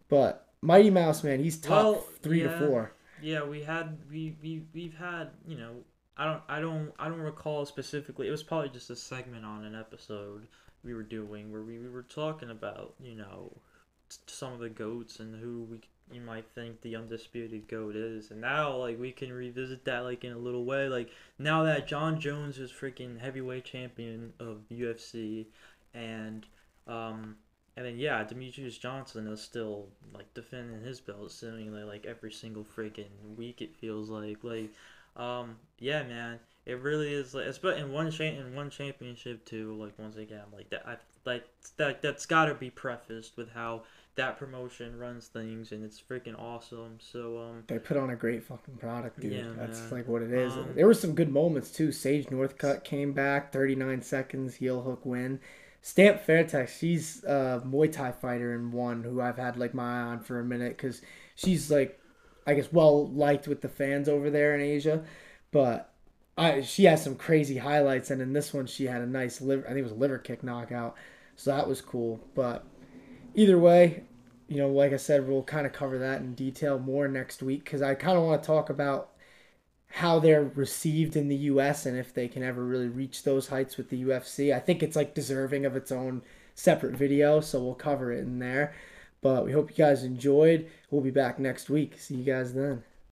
but 0.08 0.48
Mighty 0.62 0.90
Mouse 0.90 1.24
man, 1.24 1.40
he's 1.40 1.58
top 1.58 1.84
well, 1.84 2.06
three 2.22 2.42
yeah, 2.44 2.60
to 2.60 2.68
four. 2.68 2.92
Yeah, 3.22 3.44
we 3.44 3.64
had 3.64 3.98
we 4.10 4.36
we 4.42 4.64
we've 4.74 4.96
had 4.96 5.30
you 5.48 5.58
know 5.58 5.76
I 6.18 6.26
don't 6.26 6.42
I 6.50 6.60
don't 6.60 6.92
I 7.00 7.08
don't 7.08 7.20
recall 7.20 7.66
specifically. 7.66 8.28
It 8.28 8.32
was 8.32 8.44
probably 8.44 8.70
just 8.70 8.90
a 8.90 8.96
segment 8.96 9.46
on 9.46 9.64
an 9.66 9.76
episode 9.76 10.48
we 10.84 10.94
were 10.94 11.04
doing 11.04 11.52
where 11.52 11.62
we, 11.62 11.78
we 11.78 11.90
were 11.90 12.04
talking 12.04 12.50
about 12.50 12.94
you 13.02 13.16
know 13.16 13.52
some 14.28 14.54
of 14.54 14.60
the 14.60 14.70
goats 14.70 15.20
and 15.20 15.42
who 15.42 15.64
we 15.70 15.82
you 16.12 16.22
might 16.22 16.46
think 16.56 16.82
the 16.82 16.96
undisputed 16.96 17.68
goat 17.68 17.96
is. 17.96 18.32
And 18.32 18.42
now 18.42 18.76
like 18.78 19.00
we 19.00 19.12
can 19.12 19.32
revisit 19.32 19.86
that 19.86 20.00
like 20.00 20.24
in 20.24 20.32
a 20.32 20.38
little 20.38 20.66
way. 20.66 20.88
Like 20.88 21.10
now 21.38 21.64
that 21.64 21.88
jon 21.88 22.20
jones 22.20 22.58
is 22.58 22.72
freaking 22.72 23.20
heavyweight 23.20 23.66
champion 23.66 24.34
of 24.40 24.62
ufc 24.72 25.46
and 25.94 26.46
um 26.88 27.36
and 27.78 27.86
then 27.86 27.98
yeah 27.98 28.24
demetrious 28.24 28.80
johnson 28.80 29.28
is 29.28 29.42
still 29.42 29.88
like 30.14 30.32
defending 30.34 30.82
his 30.82 31.00
belt 31.00 31.32
seemingly 31.32 31.84
like 31.84 32.06
every 32.06 32.32
single 32.32 32.64
freaking 32.64 33.36
week 33.36 33.62
it 33.62 33.76
feels 33.76 34.10
like. 34.10 34.44
Like 34.44 34.72
um 35.16 35.58
yeah 35.80 36.04
man 36.04 36.40
it 36.66 36.80
really 36.82 37.14
is 37.14 37.34
like 37.34 37.46
it's 37.46 37.58
but 37.58 37.78
in 37.78 37.92
one 37.92 38.12
cha- 38.12 38.24
in 38.24 38.56
one 38.56 38.70
championship 38.70 39.44
too 39.46 39.74
like 39.82 39.98
once 39.98 40.16
again 40.16 40.44
like 40.54 40.70
that 40.70 40.84
I, 40.88 40.98
like 41.26 41.46
that 41.78 42.02
that's 42.02 42.26
got 42.26 42.46
to 42.46 42.54
be 42.54 42.70
prefaced 42.70 43.36
with 43.36 43.52
how 43.52 43.84
that 44.20 44.38
promotion 44.38 45.00
runs 45.00 45.28
things 45.28 45.72
and 45.72 45.82
it's 45.84 46.00
freaking 46.00 46.38
awesome. 46.38 46.98
So 47.00 47.40
um 47.40 47.64
they 47.68 47.80
put 47.80 47.96
on 47.96 48.10
a 48.10 48.16
great 48.16 48.44
fucking 48.44 48.76
product, 48.76 49.22
dude. 49.22 49.32
Yeah, 49.32 49.44
That's 49.58 49.80
man. 49.80 49.92
like 49.92 50.08
what 50.08 50.22
it 50.22 50.34
is. 50.34 50.54
Um, 50.54 50.68
there 50.76 50.86
were 50.86 50.94
some 50.94 51.16
good 51.16 51.32
moments 51.32 51.72
too. 51.72 51.94
Sage 51.94 52.26
Northcutt 52.28 52.84
came 52.84 53.14
back, 53.14 53.54
39 53.54 54.02
seconds 54.02 54.56
heel 54.56 54.82
hook 54.82 55.06
win. 55.06 55.40
Stamp 55.82 56.22
Fairtex, 56.22 56.78
she's 56.78 57.24
a 57.24 57.64
Muay 57.66 57.90
Thai 57.90 58.12
fighter 58.12 58.54
and 58.54 58.74
one 58.74 59.04
who 59.04 59.22
I've 59.22 59.38
had 59.38 59.56
like 59.56 59.74
my 59.74 59.84
eye 59.84 60.04
on 60.08 60.20
for 60.20 60.38
a 60.38 60.44
minute 60.44 60.76
because 60.76 61.02
she's 61.36 61.72
like, 61.72 61.98
I 62.46 62.56
guess, 62.56 62.74
well 62.74 63.08
liked 63.08 63.48
with 63.48 63.62
the 63.62 63.70
fans 63.70 64.10
over 64.10 64.30
there 64.30 64.54
in 64.54 64.60
Asia. 64.60 65.06
But 65.52 65.94
I, 66.38 66.60
she 66.62 66.84
has 66.86 67.02
some 67.02 67.16
crazy 67.16 67.58
highlights, 67.58 68.12
and 68.12 68.22
in 68.22 68.34
this 68.34 68.54
one 68.54 68.66
she 68.66 68.86
had 68.86 69.02
a 69.02 69.08
nice 69.08 69.40
liver. 69.40 69.64
I 69.64 69.70
think 69.70 69.80
it 69.80 69.84
was 69.84 69.94
a 69.94 69.96
liver 69.96 70.18
kick 70.18 70.44
knockout, 70.44 70.96
so 71.38 71.52
that 71.52 71.68
was 71.70 71.80
cool. 71.80 72.20
But 72.36 72.66
either 73.34 73.58
way, 73.58 74.04
you 74.50 74.58
know, 74.58 74.70
like 74.70 74.94
I 74.94 74.98
said, 74.98 75.28
we'll 75.28 75.44
kind 75.44 75.68
of 75.68 75.74
cover 75.74 76.00
that 76.00 76.22
in 76.22 76.34
detail 76.34 76.80
more 76.80 77.08
next 77.08 77.44
week 77.44 77.64
because 77.64 77.82
I 77.82 77.94
kind 77.96 78.18
of 78.18 78.24
want 78.24 78.42
to 78.42 78.48
talk 78.48 78.70
about 78.70 79.12
how 79.92 80.20
they're 80.20 80.44
received 80.44 81.16
in 81.16 81.28
the 81.28 81.36
U.S. 81.36 81.86
and 81.86 81.98
if 81.98 82.14
they 82.14 82.28
can 82.28 82.44
ever 82.44 82.64
really 82.64 82.88
reach 82.88 83.24
those 83.24 83.48
heights 83.48 83.78
with 83.78 83.90
the 83.90 84.04
UFC. 84.04 84.54
I 84.54 84.60
think 84.60 84.84
it's 84.84 84.96
like 84.96 85.14
deserving 85.14 85.66
of 85.66 85.76
its 85.76 85.92
own 85.92 86.24
separate 86.56 86.96
video, 86.96 87.42
so 87.42 87.64
we'll 87.64 87.76
cover 87.76 88.12
it 88.12 88.20
in 88.20 88.40
there. 88.40 88.74
But 89.22 89.46
we 89.46 89.52
hope 89.52 89.70
you 89.70 89.76
guys 89.76 90.04
enjoyed. 90.04 90.70
We'll 90.90 91.02
be 91.02 91.12
back 91.12 91.40
next 91.40 91.70
week. 91.70 92.00
See 92.00 92.16
you 92.16 92.24
guys 92.24 92.54
then. 92.54 92.84